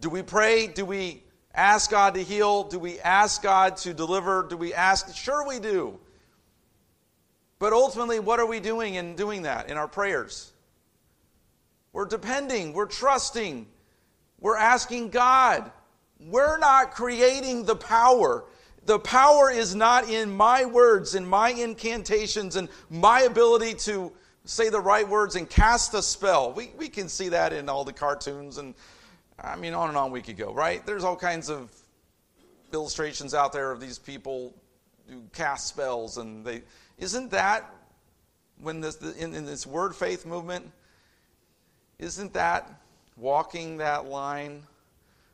Do 0.00 0.10
we 0.10 0.22
pray? 0.22 0.66
Do 0.66 0.84
we 0.84 1.22
ask 1.54 1.90
God 1.90 2.14
to 2.14 2.22
heal? 2.22 2.64
Do 2.64 2.78
we 2.78 2.98
ask 3.00 3.42
God 3.42 3.76
to 3.78 3.94
deliver? 3.94 4.46
Do 4.48 4.56
we 4.56 4.74
ask? 4.74 5.14
Sure, 5.14 5.46
we 5.46 5.60
do. 5.60 5.98
But 7.58 7.72
ultimately, 7.72 8.18
what 8.18 8.40
are 8.40 8.46
we 8.46 8.58
doing 8.58 8.96
in 8.96 9.14
doing 9.14 9.42
that 9.42 9.70
in 9.70 9.76
our 9.76 9.86
prayers? 9.86 10.52
We're 11.92 12.06
depending, 12.06 12.72
we're 12.72 12.86
trusting, 12.86 13.68
we're 14.42 14.58
asking 14.58 15.10
God. 15.10 15.70
We're 16.20 16.58
not 16.58 16.90
creating 16.90 17.64
the 17.64 17.76
power. 17.76 18.44
The 18.84 18.98
power 18.98 19.50
is 19.50 19.74
not 19.74 20.10
in 20.10 20.30
my 20.32 20.64
words 20.64 21.14
and 21.14 21.26
my 21.26 21.50
incantations 21.50 22.56
and 22.56 22.68
my 22.90 23.22
ability 23.22 23.74
to 23.74 24.12
say 24.44 24.68
the 24.68 24.80
right 24.80 25.08
words 25.08 25.36
and 25.36 25.48
cast 25.48 25.94
a 25.94 26.02
spell. 26.02 26.52
We, 26.52 26.72
we 26.76 26.88
can 26.88 27.08
see 27.08 27.28
that 27.28 27.52
in 27.52 27.68
all 27.68 27.84
the 27.84 27.92
cartoons, 27.92 28.58
and 28.58 28.74
I 29.40 29.54
mean, 29.54 29.74
on 29.74 29.88
and 29.88 29.96
on 29.96 30.10
we 30.10 30.20
could 30.20 30.36
go, 30.36 30.52
right? 30.52 30.84
There's 30.84 31.04
all 31.04 31.14
kinds 31.14 31.48
of 31.48 31.70
illustrations 32.72 33.34
out 33.34 33.52
there 33.52 33.70
of 33.70 33.80
these 33.80 33.98
people 33.98 34.52
who 35.08 35.22
cast 35.32 35.68
spells, 35.68 36.18
and 36.18 36.44
they. 36.44 36.62
Isn't 36.98 37.30
that, 37.30 37.72
when 38.60 38.80
this, 38.80 38.96
in, 39.16 39.34
in 39.34 39.46
this 39.46 39.66
word 39.66 39.94
faith 39.94 40.26
movement, 40.26 40.68
isn't 42.00 42.32
that 42.34 42.81
walking 43.16 43.78
that 43.78 44.06
line 44.06 44.62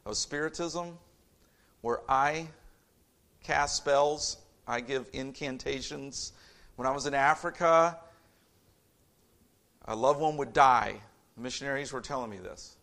of 0.05 0.17
spiritism 0.17 0.99
where 1.81 2.01
I 2.09 2.49
cast 3.43 3.77
spells, 3.77 4.39
I 4.67 4.81
give 4.81 5.09
incantations? 5.13 6.33
When 6.77 6.87
I 6.87 6.91
was 6.91 7.07
in 7.07 7.15
Africa, 7.15 7.99
a 9.87 9.97
loved 9.97 10.21
one 10.21 10.37
would 10.37 10.53
die. 10.53 10.95
The 11.37 11.43
missionaries 11.43 11.93
were 11.93 12.01
telling 12.01 12.31
me 12.31 12.39
this. 12.39 12.77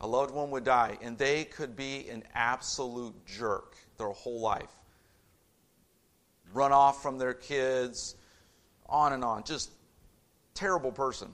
A 0.00 0.06
loved 0.06 0.32
one 0.32 0.50
would 0.50 0.64
die, 0.64 0.96
and 1.02 1.18
they 1.18 1.44
could 1.44 1.76
be 1.76 2.08
an 2.08 2.22
absolute 2.34 3.14
jerk 3.26 3.76
their 3.98 4.10
whole 4.10 4.40
life. 4.40 4.70
Run 6.52 6.72
off 6.72 7.02
from 7.02 7.18
their 7.18 7.34
kids, 7.34 8.14
on 8.86 9.12
and 9.12 9.24
on. 9.24 9.44
Just 9.44 9.70
terrible 10.54 10.92
person. 10.92 11.32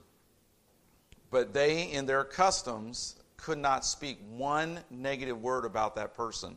But 1.35 1.53
they, 1.53 1.91
in 1.91 2.07
their 2.07 2.23
customs, 2.23 3.17
could 3.37 3.59
not 3.59 3.85
speak 3.85 4.21
one 4.37 4.79
negative 4.89 5.43
word 5.43 5.65
about 5.65 5.97
that 5.97 6.15
person 6.15 6.57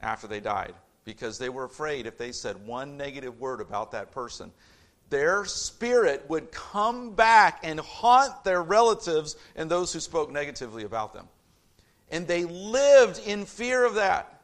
after 0.00 0.26
they 0.26 0.40
died 0.40 0.74
because 1.04 1.38
they 1.38 1.50
were 1.50 1.62
afraid 1.62 2.04
if 2.04 2.18
they 2.18 2.32
said 2.32 2.66
one 2.66 2.96
negative 2.96 3.38
word 3.38 3.60
about 3.60 3.92
that 3.92 4.10
person, 4.10 4.50
their 5.08 5.44
spirit 5.44 6.28
would 6.28 6.50
come 6.50 7.14
back 7.14 7.60
and 7.62 7.78
haunt 7.78 8.42
their 8.42 8.60
relatives 8.60 9.36
and 9.54 9.70
those 9.70 9.92
who 9.92 10.00
spoke 10.00 10.32
negatively 10.32 10.82
about 10.82 11.14
them. 11.14 11.28
And 12.10 12.26
they 12.26 12.44
lived 12.44 13.20
in 13.24 13.44
fear 13.44 13.84
of 13.84 13.94
that. 13.94 14.42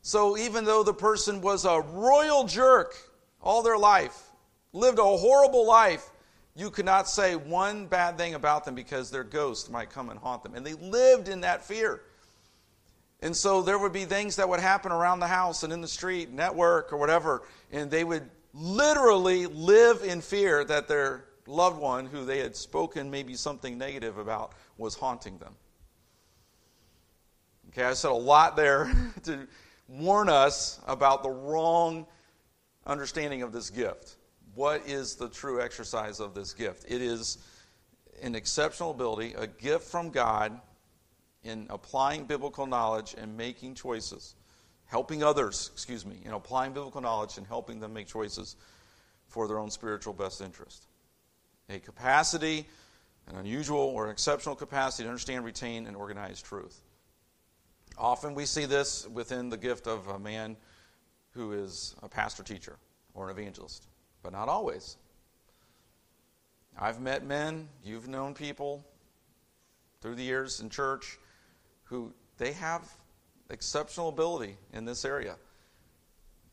So 0.00 0.38
even 0.38 0.64
though 0.64 0.82
the 0.82 0.94
person 0.94 1.42
was 1.42 1.66
a 1.66 1.82
royal 1.82 2.46
jerk 2.46 2.94
all 3.42 3.62
their 3.62 3.76
life, 3.76 4.18
lived 4.72 4.98
a 4.98 5.04
horrible 5.04 5.66
life, 5.66 6.08
you 6.56 6.70
could 6.70 6.86
not 6.86 7.06
say 7.06 7.36
one 7.36 7.86
bad 7.86 8.16
thing 8.16 8.34
about 8.34 8.64
them 8.64 8.74
because 8.74 9.10
their 9.10 9.24
ghost 9.24 9.70
might 9.70 9.90
come 9.90 10.08
and 10.08 10.18
haunt 10.18 10.42
them. 10.42 10.54
And 10.54 10.64
they 10.64 10.72
lived 10.72 11.28
in 11.28 11.42
that 11.42 11.62
fear. 11.62 12.00
And 13.20 13.36
so 13.36 13.60
there 13.60 13.78
would 13.78 13.92
be 13.92 14.06
things 14.06 14.36
that 14.36 14.48
would 14.48 14.60
happen 14.60 14.90
around 14.90 15.20
the 15.20 15.26
house 15.26 15.62
and 15.62 15.72
in 15.72 15.82
the 15.82 15.88
street, 15.88 16.30
network 16.30 16.92
or 16.92 16.96
whatever, 16.96 17.42
and 17.72 17.90
they 17.90 18.04
would 18.04 18.28
literally 18.54 19.46
live 19.46 20.02
in 20.02 20.22
fear 20.22 20.64
that 20.64 20.88
their 20.88 21.26
loved 21.46 21.78
one, 21.78 22.06
who 22.06 22.24
they 22.24 22.38
had 22.38 22.56
spoken 22.56 23.10
maybe 23.10 23.34
something 23.34 23.76
negative 23.76 24.16
about, 24.16 24.52
was 24.78 24.94
haunting 24.94 25.38
them. 25.38 25.54
Okay, 27.68 27.84
I 27.84 27.92
said 27.92 28.10
a 28.10 28.14
lot 28.14 28.56
there 28.56 28.90
to 29.24 29.46
warn 29.88 30.30
us 30.30 30.80
about 30.86 31.22
the 31.22 31.30
wrong 31.30 32.06
understanding 32.86 33.42
of 33.42 33.52
this 33.52 33.68
gift. 33.68 34.15
What 34.56 34.88
is 34.88 35.14
the 35.14 35.28
true 35.28 35.62
exercise 35.62 36.18
of 36.18 36.34
this 36.34 36.52
gift? 36.52 36.86
It 36.88 37.00
is 37.00 37.38
an 38.22 38.34
exceptional 38.34 38.90
ability, 38.90 39.34
a 39.34 39.46
gift 39.46 39.84
from 39.84 40.10
God 40.10 40.60
in 41.44 41.68
applying 41.70 42.24
biblical 42.24 42.66
knowledge 42.66 43.14
and 43.16 43.36
making 43.36 43.76
choices 43.76 44.34
helping 44.86 45.22
others, 45.22 45.70
excuse 45.72 46.06
me, 46.06 46.16
in 46.24 46.32
applying 46.32 46.72
biblical 46.72 47.00
knowledge 47.00 47.38
and 47.38 47.46
helping 47.46 47.80
them 47.80 47.92
make 47.92 48.06
choices 48.06 48.56
for 49.26 49.46
their 49.46 49.58
own 49.58 49.70
spiritual 49.70 50.14
best 50.14 50.40
interest. 50.40 50.86
A 51.68 51.78
capacity, 51.80 52.66
an 53.26 53.36
unusual 53.36 53.80
or 53.80 54.10
exceptional 54.10 54.54
capacity 54.54 55.02
to 55.02 55.08
understand, 55.10 55.44
retain, 55.44 55.86
and 55.86 55.96
organize 55.96 56.40
truth. 56.40 56.80
Often 57.98 58.34
we 58.34 58.46
see 58.46 58.64
this 58.64 59.06
within 59.08 59.48
the 59.48 59.56
gift 59.56 59.86
of 59.86 60.06
a 60.08 60.18
man 60.18 60.56
who 61.32 61.52
is 61.52 61.96
a 62.02 62.08
pastor 62.08 62.42
teacher 62.42 62.76
or 63.14 63.28
an 63.28 63.36
evangelist, 63.36 63.88
but 64.26 64.32
not 64.32 64.48
always. 64.48 64.96
I've 66.76 67.00
met 67.00 67.24
men, 67.24 67.68
you've 67.84 68.08
known 68.08 68.34
people 68.34 68.84
through 70.00 70.16
the 70.16 70.24
years 70.24 70.58
in 70.58 70.68
church 70.68 71.16
who 71.84 72.12
they 72.36 72.50
have 72.54 72.82
exceptional 73.50 74.08
ability 74.08 74.56
in 74.72 74.84
this 74.84 75.04
area. 75.04 75.36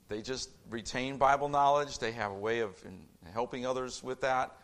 They 0.08 0.22
just 0.22 0.52
retain 0.70 1.18
Bible 1.18 1.50
knowledge, 1.50 1.98
they 1.98 2.12
have 2.12 2.32
a 2.32 2.36
way 2.36 2.60
of 2.60 2.80
helping 3.34 3.66
others 3.66 4.04
with 4.04 4.22
that, 4.22 4.56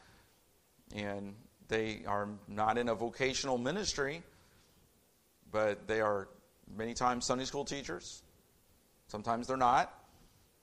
and 0.95 1.34
they 1.67 2.04
are 2.06 2.28
not 2.48 2.78
in 2.78 2.89
a 2.89 2.93
vocational 2.93 3.58
ministry, 3.58 4.22
but 5.52 5.88
they 5.88 6.00
are 6.00 6.28
many 6.78 6.93
times 6.93 7.26
Sunday 7.26 7.45
school 7.45 7.65
teachers. 7.65 8.22
Sometimes 9.08 9.48
they're 9.48 9.58
not. 9.58 9.91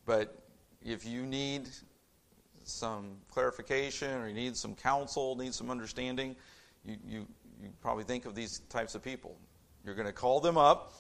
But 0.05 0.33
if 0.81 1.05
you 1.05 1.27
need 1.27 1.69
some 2.69 3.17
clarification 3.31 4.21
or 4.21 4.29
you 4.29 4.35
need 4.35 4.57
some 4.57 4.75
counsel, 4.75 5.37
need 5.37 5.55
some 5.55 5.71
understanding, 5.71 6.37
you, 6.85 6.97
you, 7.07 7.27
you 7.63 7.69
probably 7.81 8.05
think 8.05 8.27
of 8.27 8.35
these 8.35 8.61
types 8.69 8.95
of 8.95 9.03
people. 9.03 9.37
You're 9.85 9.95
going 9.95 10.07
to 10.07 10.13
call 10.13 10.41
them 10.41 10.59
up 10.59 10.95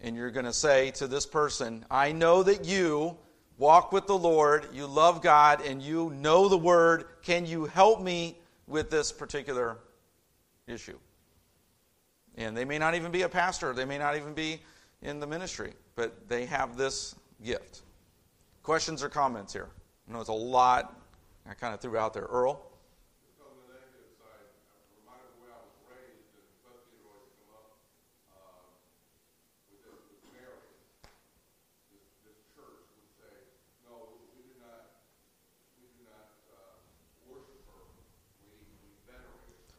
and 0.00 0.14
you're 0.14 0.30
going 0.30 0.46
to 0.46 0.52
say 0.52 0.90
to 0.92 1.06
this 1.06 1.26
person, 1.26 1.84
I 1.90 2.12
know 2.12 2.42
that 2.42 2.64
you 2.64 3.16
walk 3.56 3.90
with 3.90 4.06
the 4.06 4.16
Lord, 4.16 4.68
you 4.72 4.86
love 4.86 5.22
God, 5.22 5.64
and 5.64 5.82
you 5.82 6.10
know 6.10 6.48
the 6.48 6.58
Word. 6.58 7.06
Can 7.22 7.44
you 7.46 7.66
help 7.66 8.00
me 8.00 8.38
with 8.66 8.90
this 8.90 9.10
particular 9.10 9.78
issue? 10.66 10.98
And 12.36 12.56
they 12.56 12.64
may 12.64 12.78
not 12.78 12.94
even 12.94 13.10
be 13.10 13.22
a 13.22 13.28
pastor, 13.28 13.72
they 13.72 13.84
may 13.84 13.98
not 13.98 14.16
even 14.16 14.34
be 14.34 14.60
in 15.02 15.18
the 15.18 15.26
ministry, 15.26 15.72
but 15.96 16.28
they 16.28 16.46
have 16.46 16.76
this 16.76 17.16
gift. 17.42 17.82
Questions 18.62 19.02
or 19.02 19.08
comments 19.08 19.52
here? 19.52 19.70
I 20.08 20.12
know 20.12 20.20
it's 20.20 20.28
a 20.28 20.32
lot 20.32 20.97
I 21.48 21.54
kind 21.54 21.74
of 21.74 21.80
threw 21.80 21.96
out 21.96 22.14
there. 22.14 22.24
Earl? 22.24 22.62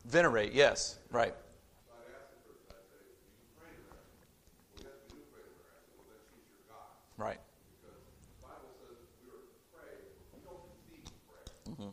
Venerate, 0.06 0.52
yes, 0.54 1.00
right. 1.12 1.34
Mm-hmm. 11.70 11.90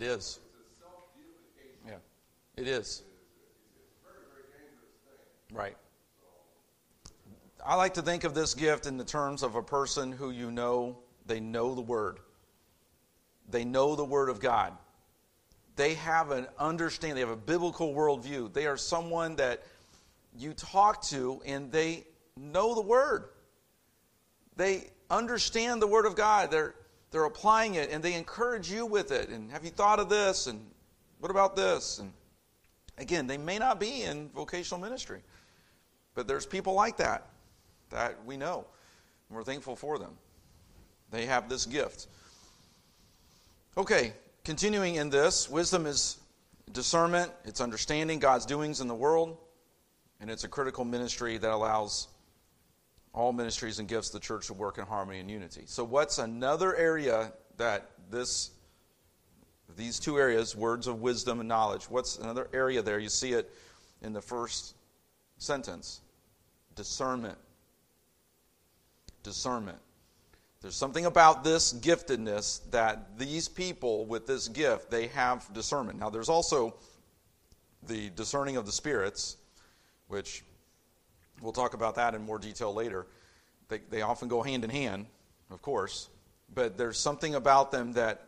It 0.00 0.06
is. 0.06 0.40
Yeah, 1.86 1.96
it 2.56 2.66
is. 2.66 3.02
Right. 5.52 5.76
I 7.64 7.74
like 7.74 7.92
to 7.94 8.02
think 8.02 8.24
of 8.24 8.32
this 8.32 8.54
gift 8.54 8.86
in 8.86 8.96
the 8.96 9.04
terms 9.04 9.42
of 9.42 9.56
a 9.56 9.62
person 9.62 10.10
who 10.10 10.30
you 10.30 10.50
know, 10.50 10.96
they 11.26 11.38
know 11.38 11.74
the 11.74 11.82
Word. 11.82 12.18
They 13.50 13.66
know 13.66 13.94
the 13.94 14.04
Word 14.04 14.30
of 14.30 14.40
God. 14.40 14.72
They 15.76 15.94
have 15.94 16.30
an 16.30 16.46
understanding, 16.58 17.16
they 17.16 17.20
have 17.20 17.28
a 17.28 17.36
biblical 17.36 17.92
worldview. 17.92 18.54
They 18.54 18.66
are 18.66 18.78
someone 18.78 19.36
that 19.36 19.62
you 20.34 20.54
talk 20.54 21.02
to 21.08 21.42
and 21.44 21.70
they 21.70 22.06
know 22.38 22.74
the 22.74 22.80
Word. 22.80 23.24
They 24.56 24.88
understand 25.10 25.82
the 25.82 25.86
Word 25.86 26.06
of 26.06 26.16
God. 26.16 26.50
They're, 26.50 26.74
they're 27.10 27.24
applying 27.24 27.74
it 27.74 27.90
and 27.90 28.02
they 28.02 28.14
encourage 28.14 28.70
you 28.70 28.86
with 28.86 29.10
it. 29.10 29.28
And 29.28 29.50
have 29.50 29.64
you 29.64 29.70
thought 29.70 29.98
of 29.98 30.08
this? 30.08 30.46
And 30.46 30.64
what 31.18 31.30
about 31.30 31.56
this? 31.56 31.98
And 31.98 32.12
again, 32.98 33.26
they 33.26 33.38
may 33.38 33.58
not 33.58 33.80
be 33.80 34.02
in 34.02 34.28
vocational 34.30 34.80
ministry, 34.80 35.20
but 36.14 36.28
there's 36.28 36.46
people 36.46 36.74
like 36.74 36.96
that 36.98 37.26
that 37.90 38.24
we 38.24 38.36
know. 38.36 38.64
And 39.28 39.36
we're 39.36 39.44
thankful 39.44 39.76
for 39.76 39.98
them. 39.98 40.16
They 41.10 41.26
have 41.26 41.48
this 41.48 41.66
gift. 41.66 42.06
Okay, 43.76 44.12
continuing 44.44 44.96
in 44.96 45.10
this, 45.10 45.48
wisdom 45.50 45.86
is 45.86 46.18
discernment, 46.72 47.32
it's 47.44 47.60
understanding 47.60 48.18
God's 48.18 48.46
doings 48.46 48.80
in 48.80 48.88
the 48.88 48.94
world, 48.94 49.36
and 50.20 50.30
it's 50.30 50.44
a 50.44 50.48
critical 50.48 50.84
ministry 50.84 51.38
that 51.38 51.50
allows 51.50 52.08
all 53.12 53.32
ministries 53.32 53.78
and 53.78 53.88
gifts 53.88 54.10
the 54.10 54.20
church 54.20 54.46
to 54.46 54.54
work 54.54 54.78
in 54.78 54.84
harmony 54.84 55.20
and 55.20 55.30
unity. 55.30 55.62
So, 55.66 55.84
what's 55.84 56.18
another 56.18 56.76
area 56.76 57.32
that 57.56 57.90
this, 58.10 58.50
these 59.76 59.98
two 59.98 60.18
areas, 60.18 60.56
words 60.56 60.86
of 60.86 61.00
wisdom 61.00 61.40
and 61.40 61.48
knowledge, 61.48 61.84
what's 61.84 62.18
another 62.18 62.48
area 62.52 62.82
there? 62.82 62.98
You 62.98 63.08
see 63.08 63.32
it 63.32 63.50
in 64.02 64.12
the 64.12 64.22
first 64.22 64.74
sentence 65.38 66.00
discernment 66.76 67.38
discernment. 69.22 69.78
There's 70.60 70.76
something 70.76 71.06
about 71.06 71.42
this 71.42 71.72
giftedness 71.72 72.60
that 72.70 73.18
these 73.18 73.48
people 73.48 74.04
with 74.04 74.26
this 74.26 74.48
gift, 74.48 74.90
they 74.90 75.06
have 75.08 75.50
discernment. 75.54 75.98
Now, 75.98 76.10
there's 76.10 76.28
also 76.28 76.74
the 77.86 78.10
discerning 78.10 78.56
of 78.56 78.66
the 78.66 78.72
spirits, 78.72 79.36
which 80.08 80.44
we'll 81.40 81.52
talk 81.52 81.74
about 81.74 81.94
that 81.96 82.14
in 82.14 82.22
more 82.22 82.38
detail 82.38 82.72
later. 82.72 83.06
They, 83.68 83.78
they 83.90 84.02
often 84.02 84.28
go 84.28 84.42
hand 84.42 84.64
in 84.64 84.70
hand, 84.70 85.06
of 85.50 85.62
course, 85.62 86.08
but 86.54 86.76
there's 86.76 86.98
something 86.98 87.34
about 87.34 87.70
them 87.70 87.92
that 87.92 88.26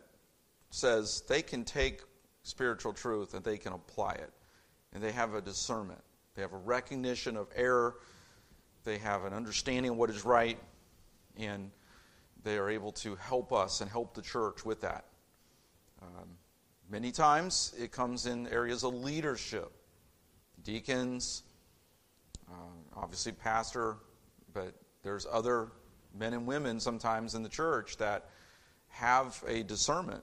says 0.71 1.23
they 1.29 1.43
can 1.43 1.65
take 1.65 2.03
spiritual 2.43 2.93
truth 2.93 3.35
and 3.35 3.45
they 3.45 3.59
can 3.59 3.73
apply 3.73 4.13
it. 4.13 4.31
And 4.93 5.03
they 5.03 5.13
have 5.13 5.35
a 5.35 5.41
discernment, 5.41 6.03
they 6.35 6.43
have 6.43 6.53
a 6.53 6.59
recognition 6.59 7.37
of 7.37 7.49
error, 7.57 7.97
they 8.85 8.99
have 8.99 9.25
an 9.25 9.33
understanding 9.33 9.93
of 9.93 9.97
what 9.97 10.11
is 10.11 10.25
right, 10.25 10.59
and 11.37 11.71
they 12.45 12.59
are 12.59 12.69
able 12.69 12.93
to 12.93 13.15
help 13.17 13.53
us 13.53 13.81
and 13.81 13.91
help 13.91 14.15
the 14.15 14.23
church 14.23 14.65
with 14.65 14.81
that. 14.83 15.05
Um, 16.03 16.29
many 16.91 17.13
times 17.13 17.75
it 17.79 17.93
comes 17.93 18.27
in 18.27 18.49
areas 18.49 18.85
of 18.85 18.95
leadership 18.95 19.73
deacons, 20.63 21.43
obviously, 22.97 23.33
pastor, 23.33 23.97
but 24.53 24.75
there's 25.03 25.27
other 25.31 25.69
men 26.19 26.35
and 26.35 26.47
women 26.47 26.81
sometimes 26.81 27.35
in 27.35 27.43
the 27.43 27.49
church 27.49 27.97
that 27.97 28.29
have 28.89 29.43
a 29.47 29.63
discernment. 29.63 30.23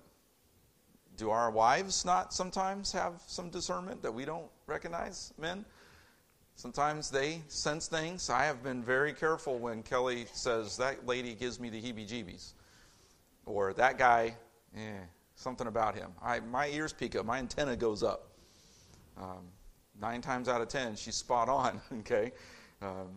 Do 1.17 1.31
our 1.31 1.51
wives 1.51 2.05
not 2.05 2.33
sometimes 2.33 2.91
have 2.91 3.21
some 3.27 3.49
discernment 3.49 4.01
that 4.03 4.13
we 4.13 4.25
don't 4.25 4.49
recognize, 4.67 5.33
men? 5.37 5.65
Sometimes 6.55 7.09
they 7.09 7.41
sense 7.47 7.87
things. 7.87 8.29
I 8.29 8.43
have 8.43 8.63
been 8.63 8.83
very 8.83 9.13
careful 9.13 9.57
when 9.57 9.81
Kelly 9.81 10.25
says, 10.33 10.77
That 10.77 11.05
lady 11.05 11.33
gives 11.33 11.59
me 11.59 11.69
the 11.69 11.81
heebie 11.81 12.07
jeebies. 12.07 12.53
Or 13.45 13.73
that 13.73 13.97
guy, 13.97 14.35
eh, 14.75 14.99
something 15.35 15.67
about 15.67 15.95
him. 15.95 16.11
I, 16.21 16.41
my 16.41 16.67
ears 16.67 16.93
peak 16.93 17.15
up, 17.15 17.25
my 17.25 17.39
antenna 17.39 17.75
goes 17.75 18.03
up. 18.03 18.27
Um, 19.17 19.47
nine 19.99 20.21
times 20.21 20.47
out 20.47 20.61
of 20.61 20.67
ten, 20.67 20.95
she's 20.95 21.15
spot 21.15 21.49
on, 21.49 21.81
okay? 21.99 22.31
Um, 22.81 23.07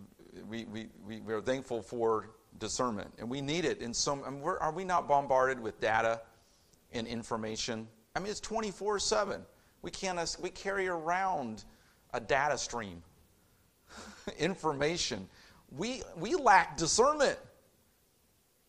we, 0.49 0.65
we, 0.65 0.89
we, 1.07 1.33
are 1.33 1.41
thankful 1.41 1.83
for 1.83 2.31
discernment, 2.59 3.13
and 3.19 3.29
we 3.31 3.41
need 3.41 3.65
it 3.65 3.81
in 3.81 3.95
some. 3.95 4.23
I 4.27 4.31
mean, 4.31 4.43
are 4.43 4.73
we 4.73 4.85
not 4.85 5.07
bombarded 5.07 5.61
with 5.61 5.81
data 5.81 6.21
and 6.93 7.07
information? 7.07 7.87
I 8.17 8.21
mean, 8.21 8.31
it's 8.31 8.41
24 8.41 8.99
7. 8.99 9.43
We, 9.83 9.91
can't, 9.91 10.37
we 10.41 10.51
carry 10.51 10.89
around 10.89 11.65
a 12.13 12.21
data 12.21 12.59
stream, 12.59 13.03
information. 14.39 15.29
We, 15.71 16.03
we 16.17 16.35
lack 16.35 16.77
discernment. 16.77 17.39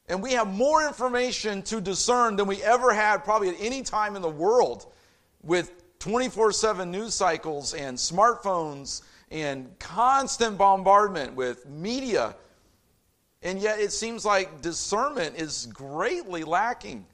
And 0.09 0.21
we 0.21 0.33
have 0.33 0.47
more 0.53 0.85
information 0.85 1.61
to 1.63 1.79
discern 1.79 2.35
than 2.35 2.45
we 2.45 2.61
ever 2.61 2.93
had, 2.93 3.23
probably 3.23 3.49
at 3.49 3.55
any 3.59 3.83
time 3.83 4.15
in 4.15 4.21
the 4.21 4.29
world, 4.29 4.85
with 5.41 5.71
24 5.99 6.51
7 6.51 6.91
news 6.91 7.13
cycles 7.13 7.73
and 7.73 7.97
smartphones 7.97 9.01
and 9.33 9.77
constant 9.79 10.59
bombardment 10.59 11.33
with 11.35 11.67
media. 11.67 12.35
And 13.41 13.59
yet 13.59 13.79
it 13.79 13.91
seems 13.91 14.23
like 14.23 14.61
discernment 14.61 15.35
is 15.37 15.67
greatly 15.73 16.43
lacking. 16.43 17.05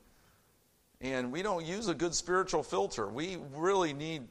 And 1.00 1.32
we 1.32 1.42
don't 1.42 1.66
use 1.66 1.88
a 1.88 1.94
good 1.94 2.14
spiritual 2.14 2.62
filter. 2.62 3.08
We 3.08 3.38
really 3.56 3.94
need 3.94 4.24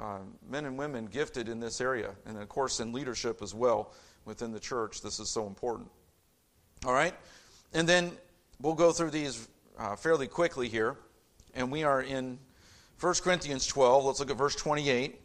uh, 0.00 0.18
men 0.48 0.64
and 0.64 0.76
women 0.76 1.06
gifted 1.06 1.48
in 1.48 1.60
this 1.60 1.80
area. 1.80 2.10
And 2.26 2.36
of 2.36 2.48
course, 2.48 2.80
in 2.80 2.92
leadership 2.92 3.42
as 3.42 3.54
well 3.54 3.92
within 4.24 4.50
the 4.50 4.60
church, 4.60 5.00
this 5.00 5.20
is 5.20 5.30
so 5.30 5.46
important. 5.46 5.88
All 6.84 6.92
right? 6.92 7.14
And 7.72 7.88
then 7.88 8.10
we'll 8.60 8.74
go 8.74 8.90
through 8.90 9.10
these 9.10 9.48
uh, 9.78 9.94
fairly 9.94 10.26
quickly 10.26 10.68
here. 10.68 10.96
And 11.54 11.70
we 11.70 11.84
are 11.84 12.02
in 12.02 12.40
1 12.98 13.14
Corinthians 13.22 13.68
12. 13.68 14.04
Let's 14.04 14.18
look 14.18 14.30
at 14.30 14.36
verse 14.36 14.56
28. 14.56 15.20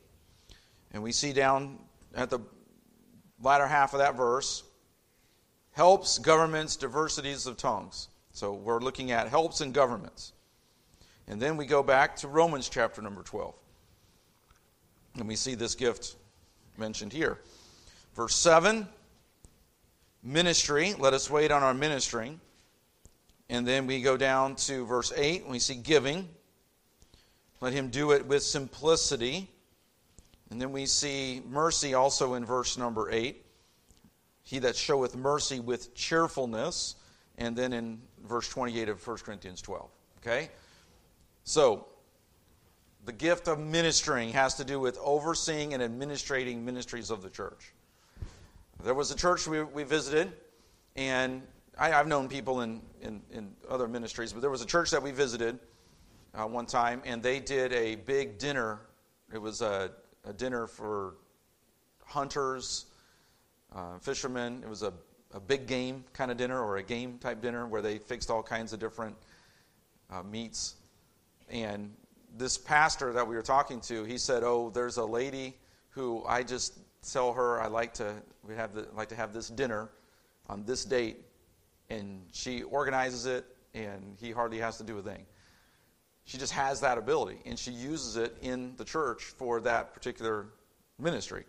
And 0.91 1.01
we 1.01 1.11
see 1.11 1.33
down 1.33 1.79
at 2.15 2.29
the 2.29 2.39
latter 3.41 3.67
half 3.67 3.93
of 3.93 3.99
that 3.99 4.15
verse 4.15 4.63
helps 5.71 6.17
governments, 6.17 6.75
diversities 6.75 7.45
of 7.45 7.57
tongues. 7.57 8.07
So 8.31 8.53
we're 8.53 8.79
looking 8.79 9.11
at 9.11 9.27
helps 9.27 9.61
and 9.61 9.73
governments. 9.73 10.33
And 11.27 11.41
then 11.41 11.57
we 11.57 11.65
go 11.65 11.83
back 11.83 12.15
to 12.17 12.27
Romans 12.27 12.69
chapter 12.69 13.01
number 13.01 13.23
12. 13.23 13.53
And 15.15 15.27
we 15.27 15.35
see 15.35 15.55
this 15.55 15.75
gift 15.75 16.15
mentioned 16.77 17.13
here. 17.13 17.39
Verse 18.15 18.35
7 18.35 18.87
ministry. 20.23 20.93
Let 20.97 21.13
us 21.13 21.29
wait 21.29 21.51
on 21.51 21.63
our 21.63 21.73
ministering. 21.73 22.39
And 23.49 23.67
then 23.67 23.85
we 23.85 24.01
go 24.01 24.17
down 24.17 24.55
to 24.55 24.85
verse 24.85 25.13
8 25.15 25.43
and 25.43 25.51
we 25.51 25.59
see 25.59 25.75
giving. 25.75 26.27
Let 27.61 27.73
him 27.73 27.89
do 27.89 28.11
it 28.11 28.25
with 28.25 28.43
simplicity. 28.43 29.49
And 30.55 30.61
then 30.61 30.71
we 30.71 30.85
see 30.85 31.41
mercy 31.49 31.95
also 31.95 32.35
in 32.35 32.45
verse 32.45 32.77
number 32.77 33.11
8. 33.11 33.43
He 34.41 34.59
that 34.59 34.77
showeth 34.77 35.13
mercy 35.13 35.59
with 35.59 35.93
cheerfulness. 35.95 36.95
And 37.37 37.57
then 37.57 37.73
in 37.73 37.99
verse 38.23 38.47
28 38.47 38.87
of 38.87 39.05
1 39.05 39.17
Corinthians 39.17 39.61
12. 39.61 39.89
Okay? 40.19 40.49
So, 41.43 41.87
the 43.03 43.11
gift 43.11 43.49
of 43.49 43.59
ministering 43.59 44.29
has 44.29 44.55
to 44.55 44.63
do 44.63 44.79
with 44.79 44.97
overseeing 44.99 45.73
and 45.73 45.83
administrating 45.83 46.63
ministries 46.63 47.11
of 47.11 47.21
the 47.21 47.29
church. 47.29 47.73
There 48.81 48.93
was 48.93 49.11
a 49.11 49.15
church 49.17 49.47
we, 49.47 49.61
we 49.61 49.83
visited, 49.83 50.31
and 50.95 51.41
I, 51.77 51.89
have 51.89 52.07
known 52.07 52.29
people 52.29 52.61
in, 52.61 52.81
in, 53.01 53.21
in, 53.29 53.51
other 53.69 53.89
ministries, 53.89 54.31
but 54.31 54.39
there 54.39 54.49
was 54.49 54.61
a 54.61 54.65
church 54.65 54.89
that 54.91 55.03
we 55.03 55.11
visited 55.11 55.59
uh, 56.33 56.45
one 56.45 56.65
time, 56.65 57.01
and 57.03 57.21
they 57.21 57.41
did 57.41 57.73
a 57.73 57.95
big 57.95 58.37
dinner. 58.37 58.79
It 59.33 59.37
was 59.37 59.61
a, 59.61 59.91
a 60.25 60.33
dinner 60.33 60.67
for 60.67 61.15
hunters, 62.05 62.85
uh, 63.75 63.97
fishermen. 63.99 64.61
It 64.63 64.69
was 64.69 64.83
a, 64.83 64.93
a 65.33 65.39
big 65.39 65.67
game 65.67 66.03
kind 66.13 66.31
of 66.31 66.37
dinner 66.37 66.61
or 66.61 66.77
a 66.77 66.83
game 66.83 67.17
type 67.17 67.41
dinner 67.41 67.67
where 67.67 67.81
they 67.81 67.97
fixed 67.97 68.29
all 68.29 68.43
kinds 68.43 68.73
of 68.73 68.79
different 68.79 69.15
uh, 70.09 70.23
meats 70.23 70.75
and 71.49 71.93
this 72.37 72.57
pastor 72.57 73.13
that 73.13 73.27
we 73.27 73.35
were 73.35 73.41
talking 73.41 73.79
to, 73.81 74.03
he 74.03 74.17
said, 74.17 74.43
"Oh, 74.43 74.69
there's 74.69 74.97
a 74.97 75.05
lady 75.05 75.55
who 75.89 76.23
I 76.27 76.43
just 76.43 76.79
tell 77.09 77.33
her 77.33 77.61
I 77.61 77.67
like 77.67 77.93
to 77.95 78.15
we 78.43 78.55
have 78.55 78.73
the, 78.73 78.87
like 78.95 79.09
to 79.09 79.15
have 79.15 79.33
this 79.33 79.47
dinner 79.47 79.89
on 80.47 80.63
this 80.65 80.85
date, 80.85 81.17
and 81.89 82.25
she 82.31 82.63
organizes 82.63 83.25
it, 83.25 83.45
and 83.73 84.17
he 84.19 84.31
hardly 84.31 84.59
has 84.59 84.77
to 84.77 84.83
do 84.83 84.97
a 84.97 85.01
thing. 85.01 85.25
She 86.25 86.37
just 86.39 86.53
has 86.53 86.81
that 86.81 86.97
ability, 86.97 87.39
and 87.45 87.57
she 87.57 87.71
uses 87.71 88.17
it 88.17 88.35
in 88.41 88.75
the 88.77 88.83
church 88.83 89.23
for 89.23 89.61
that 89.61 89.93
particular 89.93 90.47
ministry. 90.99 91.45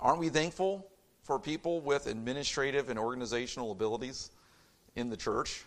Aren't 0.00 0.18
we 0.18 0.28
thankful 0.28 0.86
for 1.22 1.38
people 1.38 1.80
with 1.80 2.08
administrative 2.08 2.90
and 2.90 2.98
organizational 2.98 3.70
abilities 3.70 4.30
in 4.96 5.10
the 5.10 5.16
church? 5.16 5.64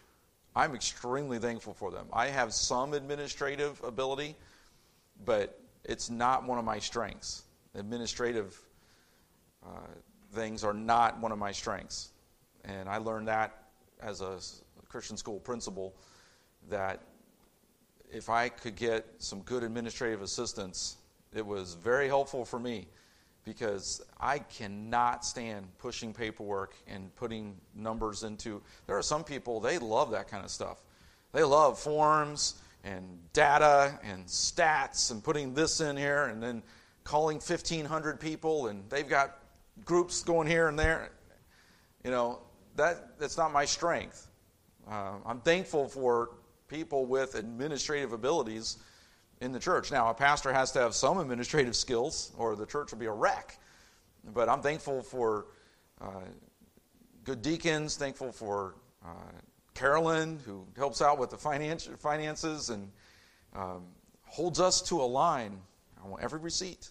I'm 0.56 0.76
extremely 0.76 1.40
thankful 1.40 1.74
for 1.74 1.90
them. 1.92 2.08
I 2.12 2.28
have 2.28 2.54
some 2.54 2.94
administrative 2.94 3.82
ability, 3.84 4.36
but 5.26 5.58
it's 5.86 6.10
not 6.10 6.46
one 6.46 6.60
of 6.60 6.66
my 6.66 6.80
strengths. 6.80 7.44
Administrative 7.76 8.60
uh, 9.66 9.88
things 10.34 10.66
are 10.66 10.74
not 10.74 11.18
one 11.20 11.32
of 11.32 11.38
my 11.38 11.54
strengths. 11.54 12.12
And 12.66 12.90
I 12.90 12.98
learned 12.98 13.30
that 13.30 13.64
as 14.02 14.20
a 14.20 14.38
Christian 14.90 15.16
school 15.16 15.40
principal 15.40 15.94
that 16.70 17.00
if 18.12 18.30
I 18.30 18.50
could 18.50 18.76
get 18.76 19.06
some 19.18 19.42
good 19.42 19.64
administrative 19.64 20.22
assistance, 20.22 20.98
it 21.34 21.46
was 21.46 21.76
very 21.76 22.08
helpful 22.08 22.46
for 22.46 22.60
me 22.60 22.88
because 23.44 24.02
I 24.20 24.40
cannot 24.40 25.26
stand 25.26 25.68
pushing 25.80 26.14
paperwork 26.14 26.76
and 26.88 27.14
putting 27.16 27.56
numbers 27.76 28.24
into. 28.24 28.62
There 28.86 28.98
are 28.98 29.02
some 29.02 29.24
people, 29.24 29.60
they 29.60 29.80
love 29.80 30.12
that 30.12 30.28
kind 30.28 30.44
of 30.44 30.52
stuff. 30.52 30.82
They 31.32 31.44
love 31.44 31.80
forms 31.80 32.56
and 32.84 33.20
data 33.34 33.98
and 34.04 34.26
stats 34.26 35.12
and 35.12 35.24
putting 35.24 35.54
this 35.54 35.82
in 35.82 35.98
here 35.98 36.26
and 36.26 36.42
then 36.42 36.62
calling 37.04 37.38
1,500 37.38 38.20
people 38.20 38.68
and 38.68 38.84
they've 38.90 39.08
got 39.08 39.40
groups 39.86 40.24
going 40.24 40.48
here 40.48 40.68
and 40.68 40.78
there. 40.78 41.12
You 42.04 42.12
know, 42.12 42.40
that, 42.76 43.18
that's 43.20 43.38
not 43.38 43.52
my 43.52 43.66
strength. 43.66 44.28
Uh, 44.90 45.14
I'm 45.26 45.40
thankful 45.42 45.88
for 45.88 46.32
people 46.72 47.06
with 47.06 47.36
administrative 47.36 48.14
abilities 48.14 48.78
in 49.42 49.52
the 49.52 49.60
church. 49.60 49.92
Now, 49.92 50.10
a 50.10 50.14
pastor 50.14 50.54
has 50.54 50.72
to 50.72 50.80
have 50.80 50.96
some 50.96 51.18
administrative 51.20 51.76
skills, 51.76 52.32
or 52.38 52.56
the 52.56 52.66
church 52.66 52.92
will 52.92 53.00
be 53.00 53.08
a 53.08 53.12
wreck. 53.12 53.60
But 54.34 54.48
I'm 54.48 54.62
thankful 54.62 55.04
for 55.04 55.48
uh, 56.00 56.22
good 57.26 57.42
deacons, 57.42 57.98
thankful 57.98 58.32
for 58.32 58.76
uh, 59.06 59.32
Carolyn, 59.74 60.40
who 60.46 60.66
helps 60.78 61.02
out 61.02 61.20
with 61.20 61.30
the 61.30 61.38
finance, 61.38 61.90
finances 62.00 62.70
and 62.70 62.90
um, 63.54 63.84
holds 64.24 64.60
us 64.60 64.82
to 64.84 65.02
a 65.02 65.04
line. 65.04 65.60
I 66.04 66.08
want 66.08 66.24
every 66.24 66.40
receipt. 66.40 66.90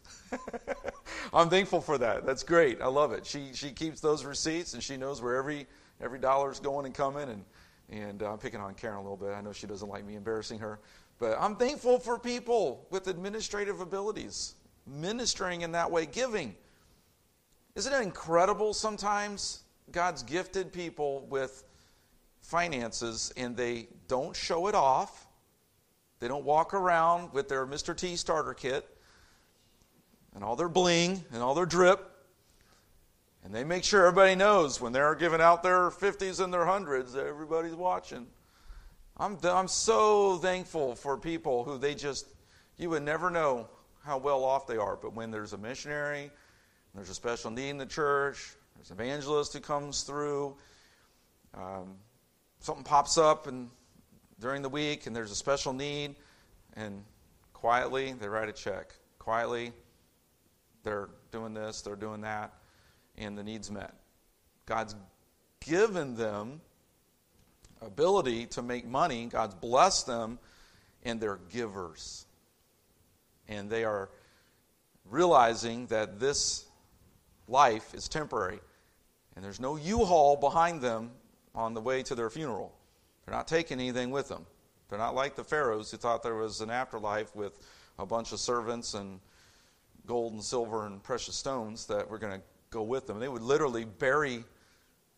I'm 1.32 1.48
thankful 1.48 1.80
for 1.80 1.98
that. 1.98 2.26
That's 2.26 2.42
great. 2.42 2.82
I 2.82 2.86
love 2.86 3.12
it. 3.12 3.24
She, 3.26 3.50
she 3.54 3.70
keeps 3.70 4.00
those 4.00 4.24
receipts 4.24 4.74
and 4.74 4.82
she 4.82 4.96
knows 4.96 5.22
where 5.22 5.36
every, 5.36 5.66
every 6.00 6.18
dollar 6.18 6.50
is 6.50 6.60
going 6.60 6.86
and 6.86 6.94
coming. 6.94 7.28
And, 7.28 7.44
and 7.90 8.22
uh, 8.22 8.32
I'm 8.32 8.38
picking 8.38 8.60
on 8.60 8.74
Karen 8.74 8.98
a 8.98 9.02
little 9.02 9.16
bit. 9.16 9.30
I 9.30 9.40
know 9.40 9.52
she 9.52 9.66
doesn't 9.66 9.88
like 9.88 10.04
me 10.04 10.14
embarrassing 10.14 10.58
her. 10.60 10.78
But 11.18 11.36
I'm 11.38 11.56
thankful 11.56 11.98
for 11.98 12.18
people 12.18 12.86
with 12.90 13.08
administrative 13.08 13.80
abilities, 13.80 14.54
ministering 14.86 15.62
in 15.62 15.72
that 15.72 15.90
way, 15.90 16.06
giving. 16.06 16.54
Isn't 17.74 17.92
it 17.92 18.02
incredible 18.02 18.72
sometimes 18.72 19.62
God's 19.92 20.22
gifted 20.22 20.72
people 20.72 21.26
with 21.28 21.64
finances 22.40 23.32
and 23.36 23.56
they 23.56 23.88
don't 24.08 24.34
show 24.34 24.68
it 24.68 24.74
off? 24.74 25.26
They 26.20 26.28
don't 26.28 26.44
walk 26.44 26.74
around 26.74 27.32
with 27.32 27.48
their 27.48 27.66
Mr. 27.66 27.96
T 27.96 28.16
starter 28.16 28.54
kit 28.54 28.86
and 30.34 30.44
all 30.44 30.56
their 30.56 30.68
bling 30.68 31.24
and 31.32 31.42
all 31.42 31.54
their 31.54 31.66
drip. 31.66 32.09
And 33.44 33.54
they 33.54 33.64
make 33.64 33.84
sure 33.84 34.06
everybody 34.06 34.34
knows 34.34 34.80
when 34.80 34.92
they're 34.92 35.14
giving 35.14 35.40
out 35.40 35.62
their 35.62 35.90
50s 35.90 36.42
and 36.42 36.52
their 36.52 36.66
hundreds, 36.66 37.16
everybody's 37.16 37.74
watching. 37.74 38.26
I'm, 39.16 39.38
I'm 39.42 39.68
so 39.68 40.36
thankful 40.36 40.94
for 40.94 41.16
people 41.16 41.64
who 41.64 41.78
they 41.78 41.94
just, 41.94 42.26
you 42.76 42.90
would 42.90 43.02
never 43.02 43.30
know 43.30 43.68
how 44.04 44.18
well 44.18 44.44
off 44.44 44.66
they 44.66 44.76
are. 44.76 44.96
But 44.96 45.14
when 45.14 45.30
there's 45.30 45.52
a 45.52 45.58
missionary, 45.58 46.30
there's 46.94 47.10
a 47.10 47.14
special 47.14 47.50
need 47.50 47.70
in 47.70 47.78
the 47.78 47.86
church, 47.86 48.54
there's 48.76 48.90
an 48.90 49.00
evangelist 49.00 49.52
who 49.52 49.60
comes 49.60 50.02
through, 50.02 50.56
um, 51.54 51.96
something 52.60 52.84
pops 52.84 53.18
up 53.18 53.46
and 53.46 53.70
during 54.38 54.62
the 54.62 54.68
week 54.68 55.06
and 55.06 55.14
there's 55.14 55.30
a 55.30 55.36
special 55.36 55.72
need, 55.72 56.14
and 56.74 57.04
quietly 57.52 58.14
they 58.14 58.28
write 58.28 58.48
a 58.48 58.52
check. 58.52 58.94
Quietly, 59.18 59.72
they're 60.82 61.10
doing 61.30 61.52
this, 61.52 61.82
they're 61.82 61.96
doing 61.96 62.22
that, 62.22 62.54
and 63.16 63.36
the 63.36 63.42
needs 63.42 63.70
met. 63.70 63.94
God's 64.66 64.94
given 65.60 66.14
them 66.14 66.60
ability 67.82 68.46
to 68.46 68.62
make 68.62 68.86
money. 68.86 69.26
God's 69.26 69.54
blessed 69.54 70.06
them, 70.06 70.38
and 71.04 71.20
they're 71.20 71.40
givers. 71.50 72.26
And 73.48 73.68
they 73.68 73.84
are 73.84 74.10
realizing 75.08 75.86
that 75.86 76.20
this 76.20 76.66
life 77.48 77.94
is 77.94 78.08
temporary. 78.08 78.60
And 79.34 79.44
there's 79.44 79.60
no 79.60 79.76
U 79.76 80.04
Haul 80.04 80.36
behind 80.36 80.80
them 80.80 81.10
on 81.54 81.74
the 81.74 81.80
way 81.80 82.02
to 82.04 82.14
their 82.14 82.30
funeral. 82.30 82.72
They're 83.24 83.34
not 83.34 83.48
taking 83.48 83.80
anything 83.80 84.10
with 84.10 84.28
them. 84.28 84.46
They're 84.88 84.98
not 84.98 85.14
like 85.14 85.36
the 85.36 85.44
Pharaohs 85.44 85.90
who 85.90 85.96
thought 85.96 86.22
there 86.22 86.34
was 86.34 86.60
an 86.60 86.70
afterlife 86.70 87.34
with 87.34 87.58
a 87.98 88.06
bunch 88.06 88.32
of 88.32 88.40
servants 88.40 88.94
and 88.94 89.20
gold 90.06 90.32
and 90.32 90.42
silver 90.42 90.86
and 90.86 91.02
precious 91.02 91.36
stones 91.36 91.86
that 91.86 92.08
were 92.08 92.18
going 92.18 92.32
to 92.32 92.42
go 92.70 92.82
with 92.82 93.06
them. 93.06 93.18
They 93.18 93.28
would 93.28 93.42
literally 93.42 93.84
bury 93.84 94.44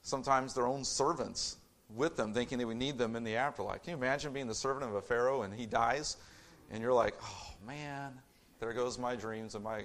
sometimes 0.02 0.54
their 0.54 0.66
own 0.66 0.84
servants 0.84 1.56
with 1.94 2.16
them, 2.16 2.32
thinking 2.32 2.58
they 2.58 2.64
would 2.64 2.76
need 2.76 2.98
them 2.98 3.16
in 3.16 3.24
the 3.24 3.36
afterlife. 3.36 3.82
Can 3.82 3.92
you 3.92 3.96
imagine 3.98 4.32
being 4.32 4.46
the 4.46 4.54
servant 4.54 4.84
of 4.84 4.94
a 4.94 5.02
Pharaoh 5.02 5.42
and 5.42 5.54
he 5.54 5.66
dies? 5.66 6.16
And 6.70 6.82
you're 6.82 6.92
like, 6.92 7.14
oh 7.22 7.52
man, 7.66 8.12
there 8.60 8.72
goes 8.72 8.98
my 8.98 9.14
dreams 9.14 9.54
and 9.54 9.64
my. 9.64 9.84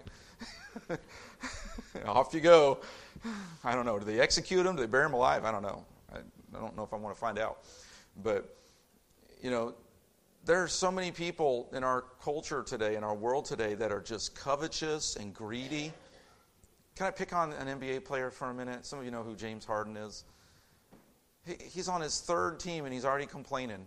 Off 2.06 2.34
you 2.34 2.40
go. 2.40 2.80
I 3.64 3.74
don't 3.74 3.86
know. 3.86 4.00
Do 4.00 4.06
they 4.06 4.20
execute 4.20 4.66
him? 4.66 4.76
Do 4.76 4.82
they 4.82 4.88
bury 4.88 5.06
him 5.06 5.14
alive? 5.14 5.46
I 5.46 5.52
don't 5.52 5.64
know. 5.64 5.84
I, 6.14 6.18
I 6.18 6.60
don't 6.60 6.78
know 6.78 6.84
if 6.84 6.94
I 6.94 6.96
want 6.96 7.16
to 7.16 7.20
find 7.20 7.40
out. 7.40 7.60
But, 8.24 8.56
you 9.42 9.52
know, 9.52 9.74
there 10.46 10.62
are 10.64 10.68
so 10.68 10.92
many 10.92 11.12
people 11.12 11.70
in 11.74 11.84
our 11.84 12.06
culture 12.24 12.64
today, 12.64 12.96
in 12.96 13.04
our 13.04 13.16
world 13.16 13.46
today, 13.46 13.74
that 13.74 13.92
are 13.92 14.00
just 14.00 14.36
covetous 14.36 15.16
and 15.16 15.34
greedy. 15.34 15.92
Can 16.98 17.06
I 17.06 17.12
pick 17.12 17.32
on 17.32 17.54
an 17.54 17.80
NBA 17.80 18.06
player 18.06 18.32
for 18.32 18.50
a 18.50 18.54
minute? 18.56 18.84
Some 18.84 18.98
of 18.98 19.06
you 19.06 19.12
know 19.12 19.22
who 19.22 19.36
James 19.36 19.64
Harden 19.64 19.96
is. 19.96 20.24
He, 21.46 21.54
he's 21.64 21.88
on 21.88 22.02
his 22.02 22.22
third 22.22 22.60
team 22.60 22.86
and 22.86 22.94
he's 22.94 23.06
already 23.06 23.28
complaining 23.28 23.86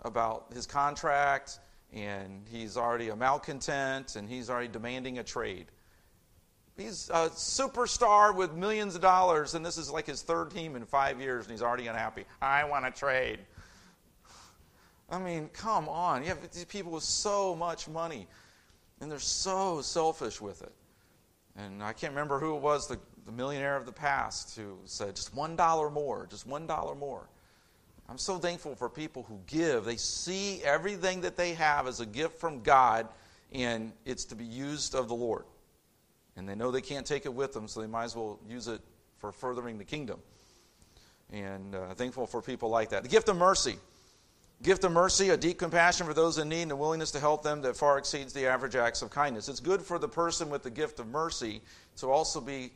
about 0.00 0.46
his 0.52 0.66
contract 0.66 1.60
and 1.92 2.44
he's 2.50 2.76
already 2.76 3.10
a 3.10 3.16
malcontent 3.16 4.16
and 4.16 4.28
he's 4.28 4.50
already 4.50 4.66
demanding 4.66 5.20
a 5.20 5.22
trade. 5.22 5.66
He's 6.76 7.10
a 7.10 7.28
superstar 7.28 8.34
with 8.34 8.54
millions 8.54 8.96
of 8.96 9.02
dollars, 9.02 9.54
and 9.54 9.64
this 9.64 9.78
is 9.78 9.88
like 9.88 10.06
his 10.06 10.22
third 10.22 10.50
team 10.50 10.74
in 10.74 10.84
five 10.86 11.20
years, 11.20 11.44
and 11.44 11.52
he's 11.52 11.62
already 11.62 11.86
unhappy. 11.86 12.24
I 12.40 12.64
want 12.64 12.86
to 12.86 12.90
trade. 12.90 13.38
I 15.10 15.18
mean, 15.18 15.50
come 15.52 15.88
on. 15.88 16.22
You 16.22 16.30
have 16.30 16.40
these 16.50 16.64
people 16.64 16.90
with 16.90 17.04
so 17.04 17.54
much 17.54 17.88
money, 17.88 18.26
and 19.00 19.12
they're 19.12 19.18
so 19.18 19.82
selfish 19.82 20.40
with 20.40 20.62
it. 20.62 20.72
And 21.56 21.82
I 21.82 21.92
can't 21.92 22.12
remember 22.12 22.38
who 22.38 22.56
it 22.56 22.62
was, 22.62 22.88
the, 22.88 22.98
the 23.26 23.32
millionaire 23.32 23.76
of 23.76 23.86
the 23.86 23.92
past, 23.92 24.56
who 24.56 24.78
said, 24.84 25.16
just 25.16 25.34
$1 25.34 25.92
more, 25.92 26.26
just 26.30 26.48
$1 26.48 26.98
more. 26.98 27.28
I'm 28.08 28.18
so 28.18 28.38
thankful 28.38 28.74
for 28.74 28.88
people 28.88 29.22
who 29.22 29.38
give. 29.46 29.84
They 29.84 29.96
see 29.96 30.62
everything 30.64 31.20
that 31.22 31.36
they 31.36 31.54
have 31.54 31.86
as 31.86 32.00
a 32.00 32.06
gift 32.06 32.40
from 32.40 32.62
God, 32.62 33.08
and 33.52 33.92
it's 34.04 34.24
to 34.26 34.34
be 34.34 34.44
used 34.44 34.94
of 34.94 35.08
the 35.08 35.14
Lord. 35.14 35.44
And 36.36 36.48
they 36.48 36.54
know 36.54 36.70
they 36.70 36.80
can't 36.80 37.06
take 37.06 37.26
it 37.26 37.32
with 37.32 37.52
them, 37.52 37.68
so 37.68 37.80
they 37.80 37.86
might 37.86 38.04
as 38.04 38.16
well 38.16 38.38
use 38.48 38.68
it 38.68 38.80
for 39.18 39.32
furthering 39.32 39.78
the 39.78 39.84
kingdom. 39.84 40.20
And 41.30 41.74
uh, 41.74 41.94
thankful 41.94 42.26
for 42.26 42.42
people 42.42 42.68
like 42.68 42.90
that. 42.90 43.02
The 43.02 43.08
gift 43.08 43.28
of 43.28 43.36
mercy. 43.36 43.76
Gift 44.62 44.84
of 44.84 44.92
mercy, 44.92 45.30
a 45.30 45.36
deep 45.36 45.58
compassion 45.58 46.06
for 46.06 46.14
those 46.14 46.38
in 46.38 46.48
need, 46.48 46.62
and 46.62 46.72
a 46.72 46.76
willingness 46.76 47.10
to 47.10 47.18
help 47.20 47.42
them 47.42 47.62
that 47.62 47.76
far 47.76 47.98
exceeds 47.98 48.32
the 48.32 48.46
average 48.46 48.76
acts 48.76 49.02
of 49.02 49.10
kindness. 49.10 49.48
It's 49.48 49.58
good 49.58 49.82
for 49.82 49.98
the 49.98 50.08
person 50.08 50.50
with 50.50 50.62
the 50.62 50.70
gift 50.70 51.00
of 51.00 51.08
mercy 51.08 51.62
to 51.96 52.10
also 52.10 52.40
be 52.40 52.70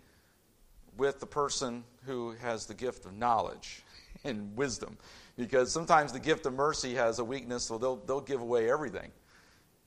with 0.96 1.20
the 1.20 1.26
person 1.26 1.84
who 2.04 2.32
has 2.40 2.66
the 2.66 2.74
gift 2.74 3.04
of 3.06 3.12
knowledge 3.12 3.84
and 4.24 4.56
wisdom. 4.56 4.98
Because 5.36 5.70
sometimes 5.70 6.12
the 6.12 6.18
gift 6.18 6.44
of 6.46 6.54
mercy 6.54 6.94
has 6.94 7.20
a 7.20 7.24
weakness, 7.24 7.62
so 7.62 7.78
they'll, 7.78 7.96
they'll 7.96 8.20
give 8.20 8.40
away 8.40 8.68
everything 8.68 9.12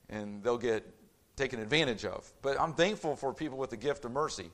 and 0.10 0.42
they'll 0.42 0.58
get 0.58 0.86
taken 1.36 1.60
advantage 1.60 2.06
of. 2.06 2.32
But 2.42 2.60
I'm 2.62 2.74
thankful 2.74 3.18
for 3.18 3.34
people 3.34 3.58
with 3.58 3.72
the 3.72 3.78
gift 3.78 4.06
of 4.06 4.12
mercy 4.12 4.52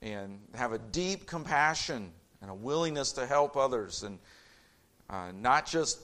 and 0.00 0.40
have 0.54 0.72
a 0.72 0.78
deep 0.78 1.26
compassion 1.26 2.10
and 2.40 2.50
a 2.50 2.54
willingness 2.54 3.12
to 3.12 3.26
help 3.26 3.56
others 3.56 4.02
and 4.02 4.18
uh, 5.08 5.30
not 5.36 5.66
just 5.66 6.00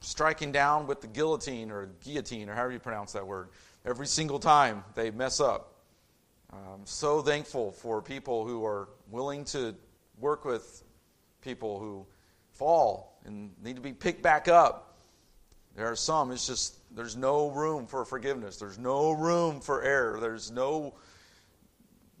striking 0.00 0.50
down 0.50 0.86
with 0.86 1.00
the 1.00 1.06
guillotine 1.06 1.70
or 1.70 1.90
guillotine 2.02 2.48
or 2.48 2.54
however 2.54 2.72
you 2.72 2.78
pronounce 2.78 3.12
that 3.12 3.26
word 3.26 3.48
every 3.84 4.06
single 4.06 4.38
time 4.38 4.84
they 4.94 5.10
mess 5.10 5.40
up. 5.40 5.74
I'm 6.52 6.84
so 6.84 7.22
thankful 7.22 7.70
for 7.70 8.02
people 8.02 8.46
who 8.46 8.64
are 8.64 8.88
willing 9.10 9.44
to 9.46 9.74
work 10.18 10.44
with 10.44 10.82
people 11.42 11.78
who 11.78 12.06
fall 12.52 13.18
and 13.24 13.52
need 13.62 13.76
to 13.76 13.82
be 13.82 13.92
picked 13.92 14.22
back 14.22 14.48
up. 14.48 14.98
There 15.76 15.86
are 15.86 15.96
some, 15.96 16.32
it's 16.32 16.46
just, 16.46 16.76
there's 16.94 17.16
no 17.16 17.50
room 17.50 17.86
for 17.86 18.04
forgiveness. 18.04 18.56
There's 18.56 18.78
no 18.78 19.12
room 19.12 19.60
for 19.60 19.82
error. 19.82 20.18
There's 20.20 20.50
no 20.50 20.94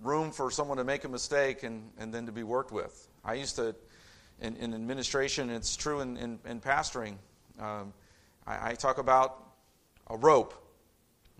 room 0.00 0.30
for 0.30 0.50
someone 0.50 0.78
to 0.78 0.84
make 0.84 1.04
a 1.04 1.08
mistake 1.08 1.64
and, 1.64 1.90
and 1.98 2.14
then 2.14 2.26
to 2.26 2.32
be 2.32 2.42
worked 2.42 2.72
with. 2.72 3.08
I 3.24 3.34
used 3.34 3.56
to, 3.56 3.74
in, 4.40 4.56
in 4.56 4.72
administration, 4.74 5.50
it's 5.50 5.76
true 5.76 6.00
in, 6.00 6.16
in, 6.16 6.38
in 6.46 6.60
pastoring, 6.60 7.16
um, 7.60 7.92
I, 8.46 8.70
I 8.70 8.74
talk 8.74 8.98
about 8.98 9.46
a 10.08 10.16
rope, 10.16 10.54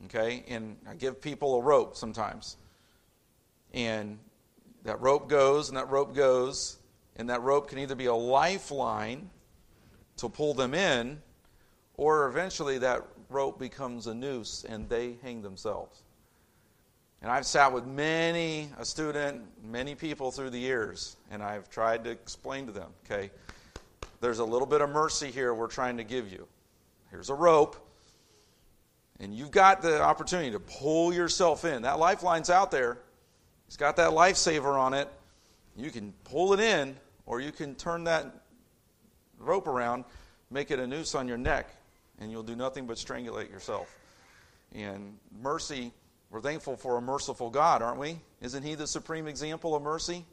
okay? 0.07 0.45
And 0.49 0.77
I 0.89 0.95
give 0.95 1.21
people 1.21 1.57
a 1.57 1.62
rope 1.62 1.97
sometimes. 1.97 2.57
And 3.73 4.18
that 4.85 5.01
rope 5.01 5.29
goes 5.29 5.68
and 5.68 5.77
that 5.77 5.91
rope 5.91 6.14
goes, 6.14 6.79
and 7.16 7.29
that 7.31 7.43
rope 7.43 7.68
can 7.68 7.79
either 7.79 7.95
be 7.95 8.07
a 8.07 8.14
lifeline 8.14 9.31
to 10.18 10.29
pull 10.29 10.55
them 10.55 10.75
in, 10.75 11.21
or 11.97 12.29
eventually 12.29 12.79
that 12.79 13.03
rope 13.29 13.59
becomes 13.59 14.07
a 14.07 14.14
noose 14.14 14.64
and 14.68 14.89
they 14.89 15.16
hang 15.23 15.43
themselves. 15.43 16.03
And 17.23 17.31
I've 17.31 17.45
sat 17.45 17.73
with 17.73 17.85
many, 17.85 18.71
a 18.79 18.85
student, 18.85 19.43
many 19.62 19.95
people 19.95 20.31
through 20.31 20.51
the 20.51 20.59
years, 20.59 21.16
and 21.31 21.43
I've 21.43 21.68
tried 21.68 22.05
to 22.05 22.11
explain 22.11 22.66
to 22.66 22.73
them, 22.73 22.91
okay, 23.05 23.31
there's 24.21 24.39
a 24.39 24.45
little 24.45 24.66
bit 24.66 24.81
of 24.81 24.91
mercy 24.91 25.31
here 25.31 25.55
we're 25.55 25.66
trying 25.66 25.97
to 25.97 26.05
give 26.05 26.31
you. 26.31 26.47
Here's 27.11 27.31
a 27.31 27.35
rope, 27.35 27.77
and 29.18 29.35
you've 29.35 29.51
got 29.51 29.83
the 29.83 30.01
opportunity 30.01 30.53
to 30.53 30.61
pull 30.61 31.12
yourself 31.12 31.64
in. 31.64 31.83
That 31.83 31.99
lifeline's 31.99 32.51
out 32.51 32.71
there, 32.71 32.99
it's 33.66 33.77
got 33.77 33.97
that 33.97 34.11
lifesaver 34.11 34.79
on 34.79 34.95
it. 34.95 35.09
You 35.77 35.91
can 35.91 36.12
pull 36.25 36.53
it 36.53 36.61
in, 36.61 36.97
or 37.27 37.41
you 37.41 37.53
can 37.53 37.75
turn 37.75 38.05
that 38.05 38.27
rope 39.39 39.66
around, 39.66 40.05
make 40.51 40.71
it 40.71 40.79
a 40.79 40.87
noose 40.87 41.14
on 41.14 41.27
your 41.27 41.39
neck, 41.39 41.68
and 42.18 42.31
you'll 42.31 42.43
do 42.43 42.57
nothing 42.57 42.87
but 42.87 42.97
strangulate 42.97 43.51
yourself. 43.51 43.97
And 44.75 45.18
mercy, 45.41 45.93
we're 46.31 46.41
thankful 46.41 46.77
for 46.77 46.97
a 46.99 47.01
merciful 47.01 47.51
God, 47.51 47.83
aren't 47.83 47.99
we? 47.99 48.18
Isn't 48.41 48.62
He 48.62 48.75
the 48.75 48.87
supreme 48.87 49.27
example 49.27 49.75
of 49.75 49.83
mercy? 49.83 50.25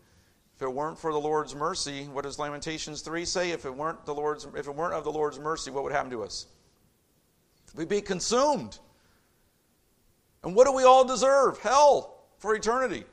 If 0.58 0.64
it 0.64 0.74
weren't 0.74 0.97
for 0.97 1.14
the 1.14 1.20
Lord's 1.20 1.53
mercy, 1.53 2.05
what 2.05 2.24
does 2.24 2.39
Lamentations 2.39 3.01
3 3.01 3.26
say? 3.26 3.51
If 3.51 3.66
it 3.66 3.76
weren't 3.76 4.03
the 4.08 4.14
Lord's 4.14 4.47
if 4.55 4.68
it 4.68 4.76
weren't 4.76 4.95
of 4.95 5.03
the 5.03 5.12
Lord's 5.12 5.38
mercy, 5.38 5.70
what 5.70 5.84
would 5.84 5.93
happen 5.93 6.10
to 6.10 6.24
us? 6.24 6.47
We'd 7.76 7.88
be 7.88 8.01
consumed. 8.01 8.80
And 10.43 10.55
what 10.55 10.66
do 10.66 10.74
we 10.74 10.84
all 10.84 11.05
deserve? 11.05 11.60
Hell 11.60 12.24
for 12.39 12.55
eternity. 12.55 13.03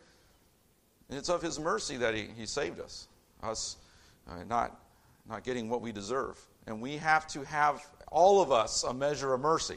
And 1.10 1.18
it's 1.18 1.28
of 1.28 1.42
his 1.42 1.60
mercy 1.60 1.98
that 1.98 2.14
he, 2.14 2.28
he 2.34 2.46
saved 2.46 2.80
us. 2.80 3.08
Us 3.42 3.76
uh, 4.26 4.42
not, 4.48 4.80
not 5.28 5.44
getting 5.44 5.68
what 5.68 5.82
we 5.82 5.92
deserve. 5.92 6.40
And 6.66 6.80
we 6.80 6.96
have 6.96 7.26
to 7.28 7.44
have, 7.44 7.86
all 8.10 8.40
of 8.40 8.52
us, 8.52 8.84
a 8.84 8.94
measure 8.94 9.34
of 9.34 9.40
mercy. 9.42 9.76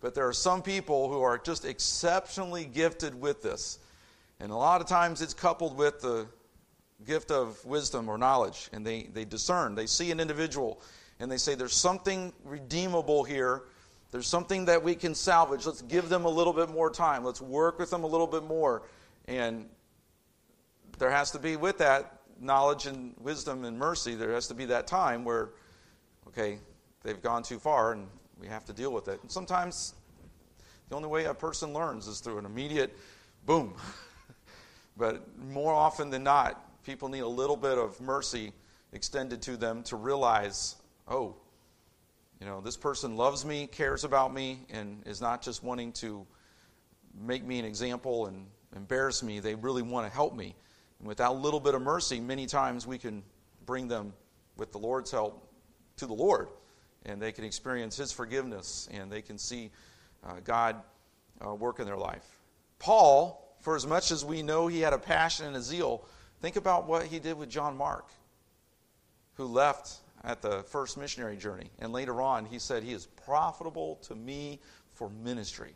But 0.00 0.14
there 0.14 0.28
are 0.28 0.34
some 0.34 0.60
people 0.60 1.08
who 1.10 1.22
are 1.22 1.38
just 1.38 1.64
exceptionally 1.64 2.66
gifted 2.66 3.18
with 3.18 3.42
this. 3.42 3.78
And 4.38 4.52
a 4.52 4.56
lot 4.56 4.82
of 4.82 4.86
times 4.86 5.22
it's 5.22 5.32
coupled 5.32 5.78
with 5.78 6.02
the 6.02 6.26
gift 7.04 7.30
of 7.30 7.62
wisdom 7.64 8.08
or 8.08 8.18
knowledge, 8.18 8.68
and 8.72 8.86
they, 8.86 9.04
they 9.12 9.24
discern. 9.24 9.74
They 9.74 9.86
see 9.86 10.10
an 10.10 10.20
individual 10.20 10.80
and 11.18 11.30
they 11.30 11.36
say, 11.36 11.54
There's 11.54 11.74
something 11.74 12.32
redeemable 12.44 13.24
here. 13.24 13.62
There's 14.10 14.26
something 14.26 14.66
that 14.66 14.82
we 14.82 14.94
can 14.94 15.14
salvage. 15.14 15.66
Let's 15.66 15.82
give 15.82 16.08
them 16.08 16.24
a 16.24 16.28
little 16.28 16.52
bit 16.52 16.70
more 16.70 16.90
time. 16.90 17.24
Let's 17.24 17.40
work 17.40 17.78
with 17.78 17.90
them 17.90 18.04
a 18.04 18.06
little 18.06 18.26
bit 18.26 18.44
more. 18.44 18.82
And 19.26 19.68
there 20.98 21.10
has 21.10 21.32
to 21.32 21.38
be, 21.38 21.56
with 21.56 21.78
that 21.78 22.20
knowledge 22.40 22.86
and 22.86 23.14
wisdom 23.20 23.64
and 23.64 23.78
mercy, 23.78 24.14
there 24.14 24.32
has 24.32 24.46
to 24.48 24.54
be 24.54 24.66
that 24.66 24.86
time 24.86 25.24
where, 25.24 25.50
okay, 26.28 26.58
they've 27.02 27.20
gone 27.20 27.42
too 27.42 27.58
far 27.58 27.92
and 27.92 28.06
we 28.40 28.46
have 28.46 28.64
to 28.66 28.72
deal 28.72 28.92
with 28.92 29.08
it. 29.08 29.20
And 29.22 29.30
sometimes 29.30 29.94
the 30.88 30.96
only 30.96 31.08
way 31.08 31.24
a 31.24 31.34
person 31.34 31.72
learns 31.72 32.06
is 32.06 32.20
through 32.20 32.38
an 32.38 32.46
immediate 32.46 32.96
boom. 33.44 33.74
but 34.96 35.26
more 35.38 35.74
often 35.74 36.10
than 36.10 36.22
not, 36.22 36.65
people 36.86 37.08
need 37.08 37.20
a 37.20 37.28
little 37.28 37.56
bit 37.56 37.76
of 37.76 38.00
mercy 38.00 38.52
extended 38.92 39.42
to 39.42 39.56
them 39.56 39.82
to 39.82 39.96
realize, 39.96 40.76
oh, 41.08 41.34
you 42.40 42.46
know, 42.46 42.60
this 42.60 42.76
person 42.76 43.16
loves 43.16 43.44
me, 43.44 43.66
cares 43.66 44.04
about 44.04 44.32
me, 44.32 44.60
and 44.70 45.02
is 45.04 45.20
not 45.20 45.42
just 45.42 45.64
wanting 45.64 45.90
to 45.90 46.24
make 47.20 47.44
me 47.44 47.58
an 47.58 47.64
example 47.64 48.26
and 48.26 48.46
embarrass 48.76 49.24
me. 49.24 49.40
They 49.40 49.56
really 49.56 49.82
want 49.82 50.06
to 50.06 50.14
help 50.14 50.36
me. 50.36 50.54
And 51.00 51.08
without 51.08 51.32
a 51.32 51.38
little 51.38 51.58
bit 51.58 51.74
of 51.74 51.82
mercy, 51.82 52.20
many 52.20 52.46
times 52.46 52.86
we 52.86 52.98
can 52.98 53.24
bring 53.64 53.88
them, 53.88 54.12
with 54.56 54.70
the 54.70 54.78
Lord's 54.78 55.10
help, 55.10 55.44
to 55.96 56.06
the 56.06 56.14
Lord. 56.14 56.48
And 57.04 57.20
they 57.20 57.32
can 57.32 57.42
experience 57.44 57.96
His 57.96 58.12
forgiveness 58.12 58.88
and 58.92 59.10
they 59.10 59.22
can 59.22 59.38
see 59.38 59.70
uh, 60.24 60.34
God 60.44 60.76
uh, 61.44 61.52
work 61.52 61.80
in 61.80 61.84
their 61.84 61.96
life. 61.96 62.24
Paul, 62.78 63.56
for 63.60 63.74
as 63.74 63.86
much 63.86 64.12
as 64.12 64.24
we 64.24 64.42
know 64.42 64.68
he 64.68 64.80
had 64.80 64.92
a 64.92 64.98
passion 64.98 65.46
and 65.46 65.56
a 65.56 65.62
zeal, 65.62 66.06
think 66.40 66.56
about 66.56 66.86
what 66.86 67.06
he 67.06 67.18
did 67.18 67.38
with 67.38 67.48
John 67.48 67.76
Mark, 67.76 68.08
who 69.34 69.44
left 69.44 69.98
at 70.24 70.42
the 70.42 70.62
first 70.64 70.96
missionary 70.96 71.36
journey. 71.36 71.70
And 71.78 71.92
later 71.92 72.20
on, 72.20 72.44
he 72.44 72.58
said, 72.58 72.82
He 72.82 72.92
is 72.92 73.06
profitable 73.06 73.96
to 74.02 74.14
me 74.14 74.60
for 74.94 75.10
ministry. 75.10 75.74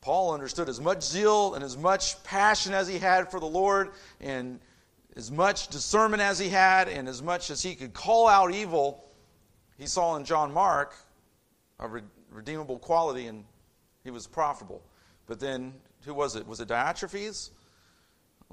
Paul 0.00 0.34
understood 0.34 0.68
as 0.68 0.80
much 0.80 1.02
zeal 1.02 1.54
and 1.54 1.62
as 1.62 1.76
much 1.76 2.22
passion 2.24 2.74
as 2.74 2.88
he 2.88 2.98
had 2.98 3.30
for 3.30 3.38
the 3.38 3.46
Lord, 3.46 3.90
and 4.20 4.58
as 5.14 5.30
much 5.30 5.68
discernment 5.68 6.22
as 6.22 6.38
he 6.38 6.48
had, 6.48 6.88
and 6.88 7.08
as 7.08 7.22
much 7.22 7.50
as 7.50 7.62
he 7.62 7.74
could 7.74 7.94
call 7.94 8.26
out 8.26 8.52
evil, 8.52 9.04
he 9.78 9.86
saw 9.86 10.16
in 10.16 10.24
John 10.24 10.52
Mark 10.52 10.94
a 11.78 11.88
redeemable 12.30 12.78
quality, 12.78 13.26
and 13.26 13.44
he 14.02 14.10
was 14.10 14.26
profitable. 14.26 14.82
But 15.26 15.38
then, 15.38 15.74
who 16.04 16.14
was 16.14 16.34
it? 16.34 16.46
Was 16.46 16.60
it 16.60 16.68
Diotrephes? 16.68 17.50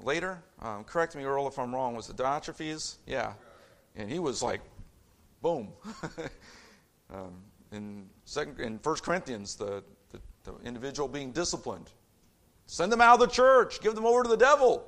Later? 0.02 0.42
Um, 0.60 0.84
correct 0.84 1.14
me, 1.14 1.24
Earl, 1.24 1.46
if 1.48 1.58
I'm 1.58 1.74
wrong. 1.74 1.94
Was 1.94 2.08
it 2.08 2.16
Diotrephes? 2.16 2.96
Yeah. 3.06 3.32
And 3.96 4.10
he 4.10 4.18
was 4.18 4.42
like, 4.42 4.60
boom. 5.42 5.68
um, 7.12 7.34
in 7.72 8.08
second 8.24 8.60
in 8.60 8.78
First 8.78 9.02
Corinthians, 9.02 9.56
the, 9.56 9.82
the, 10.12 10.20
the 10.44 10.54
individual 10.64 11.08
being 11.08 11.32
disciplined. 11.32 11.90
Send 12.66 12.92
them 12.92 13.00
out 13.00 13.14
of 13.14 13.20
the 13.20 13.34
church, 13.34 13.80
give 13.80 13.94
them 13.94 14.06
over 14.06 14.22
to 14.22 14.28
the 14.28 14.36
devil. 14.36 14.86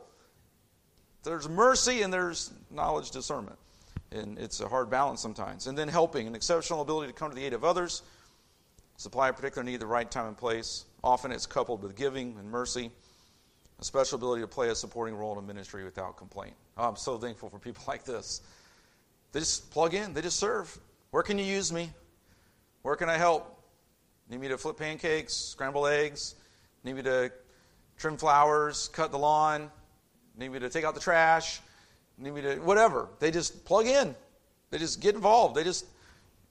There's 1.25 1.49
mercy 1.49 2.03
and 2.03 2.13
there's 2.13 2.53
knowledge 2.71 3.11
discernment. 3.11 3.59
And 4.11 4.39
it's 4.39 4.61
a 4.61 4.69
hard 4.69 4.91
balance 4.91 5.21
sometimes. 5.21 5.67
And 5.67 5.77
then 5.77 5.89
helping, 5.89 6.27
an 6.27 6.35
exceptional 6.35 6.83
ability 6.83 7.09
to 7.09 7.19
come 7.19 7.31
to 7.31 7.35
the 7.35 7.45
aid 7.45 7.55
of 7.55 7.65
others, 7.65 8.03
supply 8.97 9.29
a 9.29 9.33
particular 9.33 9.65
need 9.65 9.75
at 9.75 9.81
the 9.81 9.87
right 9.87 10.11
time 10.11 10.29
and 10.29 10.37
place. 10.37 10.85
Often 11.03 11.33
it's 11.33 11.47
coupled 11.47 11.83
with 11.83 11.97
giving 11.97 12.37
and 12.39 12.49
mercy, 12.49 12.91
a 13.83 13.85
special 13.85 14.17
ability 14.17 14.43
to 14.43 14.49
play 14.49 14.69
a 14.69 14.75
supporting 14.75 15.17
role 15.17 15.33
in 15.33 15.39
a 15.39 15.47
ministry 15.47 15.83
without 15.85 16.17
complaint. 16.17 16.55
Oh, 16.79 16.89
I'm 16.89 16.97
so 16.97 17.19
thankful 17.19 17.51
for 17.51 17.59
people 17.59 17.83
like 17.89 18.05
this. 18.05 18.41
They 19.33 19.41
just 19.41 19.71
plug 19.71 19.95
in, 19.95 20.15
they 20.15 20.23
just 20.23 20.39
serve. 20.39 20.79
Where 21.11 21.23
can 21.23 21.37
you 21.39 21.45
use 21.45 21.73
me? 21.73 21.91
Where 22.83 22.97
can 22.97 23.09
I 23.09 23.17
help? 23.17 23.61
Need 24.31 24.41
me 24.41 24.49
to 24.49 24.57
flip 24.57 24.79
pancakes, 24.79 25.35
scramble 25.35 25.87
eggs? 25.87 26.37
Need 26.85 26.95
me 26.95 27.03
to 27.03 27.33
trim 27.99 28.17
flowers, 28.17 28.89
cut 28.89 29.11
the 29.11 29.19
lawn? 29.19 29.71
Need 30.39 30.53
me 30.53 30.61
to 30.61 30.71
take 30.71 30.85
out 30.85 30.95
the 30.95 31.01
trash? 31.01 31.61
Need 32.19 32.35
me 32.35 32.43
to 32.43 32.57
whatever. 32.57 33.09
They 33.19 33.31
just 33.31 33.65
plug 33.65 33.87
in. 33.87 34.15
They 34.71 34.79
just 34.79 35.01
get 35.01 35.15
involved. 35.15 35.57
They 35.57 35.65
just 35.65 35.87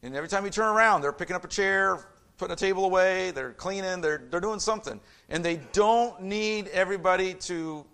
and 0.04 0.16
every 0.16 0.30
time 0.30 0.44
you 0.44 0.52
turn 0.52 0.68
around, 0.68 1.02
they're 1.02 1.14
picking 1.14 1.36
up 1.36 1.46
a 1.46 1.48
chair, 1.48 2.06
putting 2.42 2.54
a 2.54 2.58
table 2.58 2.86
away, 2.86 3.32
they're 3.32 3.54
cleaning, 3.54 4.02
they're 4.02 4.24
they're 4.30 4.42
doing 4.42 4.60
something. 4.60 5.00
And 5.30 5.46
they 5.46 5.62
don't 5.74 6.22
need 6.22 6.68
everybody 6.70 7.36
to 7.36 7.86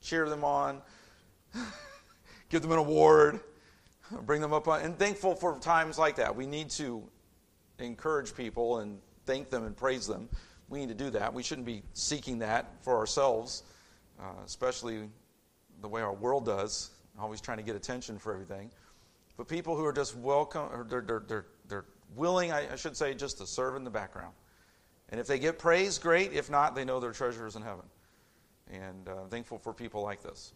cheer 0.00 0.28
them 0.28 0.44
on, 0.44 0.80
give 2.48 2.62
them 2.62 2.72
an 2.72 2.78
award 2.78 3.40
bring 4.22 4.40
them 4.40 4.52
up 4.52 4.68
on, 4.68 4.80
and 4.80 4.98
thankful 4.98 5.34
for 5.34 5.58
times 5.58 5.98
like 5.98 6.16
that. 6.16 6.34
We 6.34 6.46
need 6.46 6.70
to 6.70 7.02
encourage 7.78 8.34
people 8.34 8.78
and 8.78 8.98
thank 9.26 9.50
them 9.50 9.64
and 9.64 9.76
praise 9.76 10.06
them. 10.06 10.28
We 10.68 10.80
need 10.80 10.88
to 10.88 10.94
do 10.94 11.10
that. 11.10 11.32
We 11.32 11.42
shouldn't 11.42 11.66
be 11.66 11.82
seeking 11.92 12.38
that 12.40 12.72
for 12.82 12.96
ourselves, 12.96 13.64
uh, 14.18 14.42
especially 14.44 15.08
the 15.80 15.88
way 15.88 16.02
our 16.02 16.14
world 16.14 16.46
does, 16.46 16.90
always 17.18 17.40
trying 17.40 17.58
to 17.58 17.62
get 17.62 17.76
attention 17.76 18.18
for 18.18 18.32
everything. 18.32 18.70
But 19.36 19.48
people 19.48 19.76
who 19.76 19.84
are 19.84 19.92
just 19.92 20.16
welcome, 20.16 20.68
or 20.72 20.86
they're, 20.88 21.00
they're, 21.00 21.22
they're, 21.26 21.26
they're 21.28 21.46
willing, 22.14 22.52
I, 22.52 22.72
I 22.72 22.76
should 22.76 22.96
say, 22.96 23.14
just 23.14 23.38
to 23.38 23.46
serve 23.46 23.76
in 23.76 23.84
the 23.84 23.90
background. 23.90 24.34
And 25.10 25.20
if 25.20 25.26
they 25.26 25.38
get 25.38 25.58
praise, 25.58 25.98
great. 25.98 26.32
If 26.32 26.50
not, 26.50 26.74
they 26.74 26.84
know 26.84 27.00
their 27.00 27.12
treasure 27.12 27.46
is 27.46 27.56
in 27.56 27.62
heaven. 27.62 27.84
And 28.70 29.08
uh, 29.08 29.24
thankful 29.30 29.58
for 29.58 29.72
people 29.72 30.02
like 30.02 30.22
this. 30.22 30.52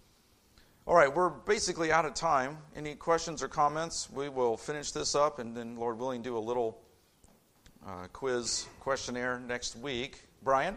All 0.87 0.95
right, 0.95 1.15
we're 1.15 1.31
basically 1.31 1.93
out 1.93 2.05
of 2.05 2.15
time. 2.15 2.59
Any 2.77 2.95
questions 2.95 3.43
or 3.43 3.49
comments? 3.49 4.11
We 4.11 4.29
will 4.29 4.57
finish 4.57 4.91
this 4.91 5.15
up 5.15 5.39
and 5.39 5.57
then, 5.57 5.77
Lord 5.77 5.99
willing, 5.99 6.23
do 6.23 6.37
a 6.37 6.41
little 6.41 6.83
uh, 7.87 8.09
quiz 8.13 8.67
questionnaire 8.81 9.41
next 9.41 9.77
week. 9.77 10.21
Brian? 10.43 10.77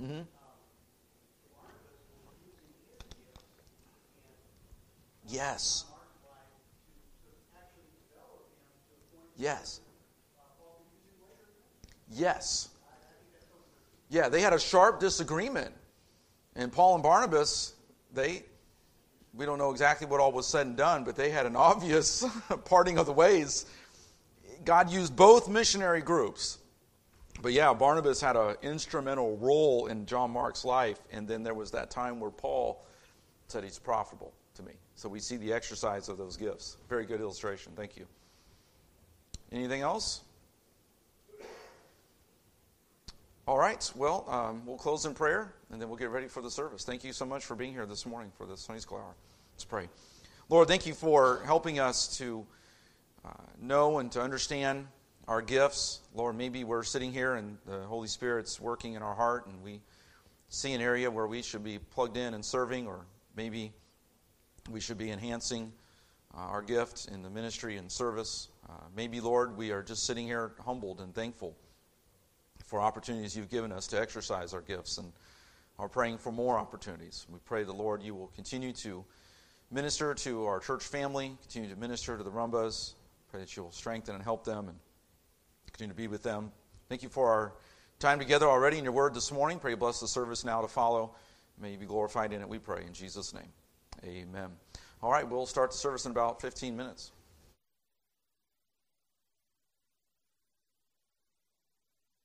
Mm-hmm. 0.00 0.39
Yes. 5.30 5.84
Yes. 9.36 9.80
Yes. 12.10 12.68
Yeah, 14.08 14.28
they 14.28 14.40
had 14.40 14.52
a 14.52 14.58
sharp 14.58 14.98
disagreement. 14.98 15.72
And 16.56 16.72
Paul 16.72 16.94
and 16.94 17.02
Barnabas, 17.02 17.74
they, 18.12 18.42
we 19.32 19.46
don't 19.46 19.58
know 19.58 19.70
exactly 19.70 20.06
what 20.06 20.20
all 20.20 20.32
was 20.32 20.48
said 20.48 20.66
and 20.66 20.76
done, 20.76 21.04
but 21.04 21.14
they 21.14 21.30
had 21.30 21.46
an 21.46 21.56
obvious 21.56 22.24
parting 22.64 22.98
of 22.98 23.06
the 23.06 23.12
ways. 23.12 23.66
God 24.64 24.90
used 24.90 25.14
both 25.14 25.48
missionary 25.48 26.02
groups. 26.02 26.58
But 27.40 27.52
yeah, 27.52 27.72
Barnabas 27.72 28.20
had 28.20 28.36
an 28.36 28.56
instrumental 28.62 29.36
role 29.38 29.86
in 29.86 30.04
John 30.04 30.32
Mark's 30.32 30.64
life, 30.64 30.98
and 31.12 31.26
then 31.26 31.42
there 31.42 31.54
was 31.54 31.70
that 31.70 31.90
time 31.90 32.20
where 32.20 32.30
Paul 32.30 32.84
said 33.46 33.64
he's 33.64 33.78
profitable 33.78 34.34
to 34.56 34.62
me. 34.62 34.72
So 35.00 35.08
we 35.08 35.18
see 35.18 35.38
the 35.38 35.50
exercise 35.50 36.10
of 36.10 36.18
those 36.18 36.36
gifts. 36.36 36.76
Very 36.90 37.06
good 37.06 37.22
illustration. 37.22 37.72
Thank 37.74 37.96
you. 37.96 38.04
Anything 39.50 39.80
else? 39.80 40.20
All 43.48 43.56
right. 43.56 43.90
Well, 43.96 44.26
um, 44.28 44.60
we'll 44.66 44.76
close 44.76 45.06
in 45.06 45.14
prayer 45.14 45.54
and 45.72 45.80
then 45.80 45.88
we'll 45.88 45.96
get 45.96 46.10
ready 46.10 46.28
for 46.28 46.42
the 46.42 46.50
service. 46.50 46.84
Thank 46.84 47.02
you 47.02 47.14
so 47.14 47.24
much 47.24 47.46
for 47.46 47.54
being 47.54 47.72
here 47.72 47.86
this 47.86 48.04
morning 48.04 48.30
for 48.36 48.44
the 48.44 48.58
Sunday 48.58 48.80
School 48.80 48.98
Hour. 48.98 49.14
Let's 49.54 49.64
pray. 49.64 49.88
Lord, 50.50 50.68
thank 50.68 50.86
you 50.86 50.92
for 50.92 51.40
helping 51.46 51.78
us 51.78 52.18
to 52.18 52.44
uh, 53.24 53.30
know 53.58 54.00
and 54.00 54.12
to 54.12 54.20
understand 54.20 54.86
our 55.26 55.40
gifts. 55.40 56.00
Lord, 56.14 56.36
maybe 56.36 56.62
we're 56.62 56.82
sitting 56.82 57.10
here 57.10 57.36
and 57.36 57.56
the 57.64 57.78
Holy 57.84 58.08
Spirit's 58.08 58.60
working 58.60 58.96
in 58.96 59.02
our 59.02 59.14
heart 59.14 59.46
and 59.46 59.62
we 59.62 59.80
see 60.50 60.74
an 60.74 60.82
area 60.82 61.10
where 61.10 61.26
we 61.26 61.40
should 61.40 61.64
be 61.64 61.78
plugged 61.78 62.18
in 62.18 62.34
and 62.34 62.44
serving, 62.44 62.86
or 62.86 63.06
maybe 63.34 63.72
we 64.72 64.80
should 64.80 64.98
be 64.98 65.10
enhancing 65.10 65.72
uh, 66.34 66.38
our 66.38 66.62
gift 66.62 67.08
in 67.12 67.22
the 67.22 67.30
ministry 67.30 67.76
and 67.76 67.90
service. 67.90 68.48
Uh, 68.68 68.72
maybe, 68.94 69.20
Lord, 69.20 69.56
we 69.56 69.70
are 69.72 69.82
just 69.82 70.06
sitting 70.06 70.26
here 70.26 70.52
humbled 70.64 71.00
and 71.00 71.14
thankful 71.14 71.56
for 72.64 72.80
opportunities 72.80 73.36
you've 73.36 73.50
given 73.50 73.72
us 73.72 73.86
to 73.88 74.00
exercise 74.00 74.54
our 74.54 74.60
gifts 74.60 74.98
and 74.98 75.12
are 75.78 75.88
praying 75.88 76.18
for 76.18 76.30
more 76.30 76.58
opportunities. 76.58 77.26
We 77.28 77.38
pray 77.44 77.64
the 77.64 77.72
Lord 77.72 78.02
you 78.02 78.14
will 78.14 78.28
continue 78.28 78.72
to 78.74 79.04
minister 79.70 80.14
to 80.14 80.44
our 80.44 80.60
church 80.60 80.84
family, 80.84 81.36
continue 81.42 81.70
to 81.70 81.76
minister 81.80 82.16
to 82.16 82.22
the 82.22 82.30
Rumbas. 82.30 82.94
Pray 83.30 83.40
that 83.40 83.56
you 83.56 83.62
will 83.62 83.72
strengthen 83.72 84.14
and 84.14 84.22
help 84.22 84.44
them 84.44 84.68
and 84.68 84.78
continue 85.72 85.92
to 85.92 85.96
be 85.96 86.08
with 86.08 86.22
them. 86.22 86.52
Thank 86.88 87.02
you 87.02 87.08
for 87.08 87.30
our 87.30 87.54
time 87.98 88.18
together 88.18 88.46
already 88.46 88.78
in 88.78 88.84
your 88.84 88.92
word 88.92 89.14
this 89.14 89.32
morning. 89.32 89.58
Pray 89.58 89.72
you 89.72 89.76
bless 89.76 90.00
the 90.00 90.08
service 90.08 90.44
now 90.44 90.60
to 90.62 90.68
follow. 90.68 91.14
May 91.60 91.72
you 91.72 91.78
be 91.78 91.86
glorified 91.86 92.32
in 92.32 92.40
it, 92.40 92.48
we 92.48 92.58
pray. 92.58 92.84
In 92.86 92.92
Jesus' 92.92 93.34
name, 93.34 93.52
amen. 94.04 94.50
All 95.02 95.10
right, 95.10 95.28
we'll 95.28 95.46
start 95.46 95.70
the 95.70 95.76
service 95.76 96.04
in 96.04 96.12
about 96.12 96.40
15 96.40 96.76
minutes. 96.76 97.12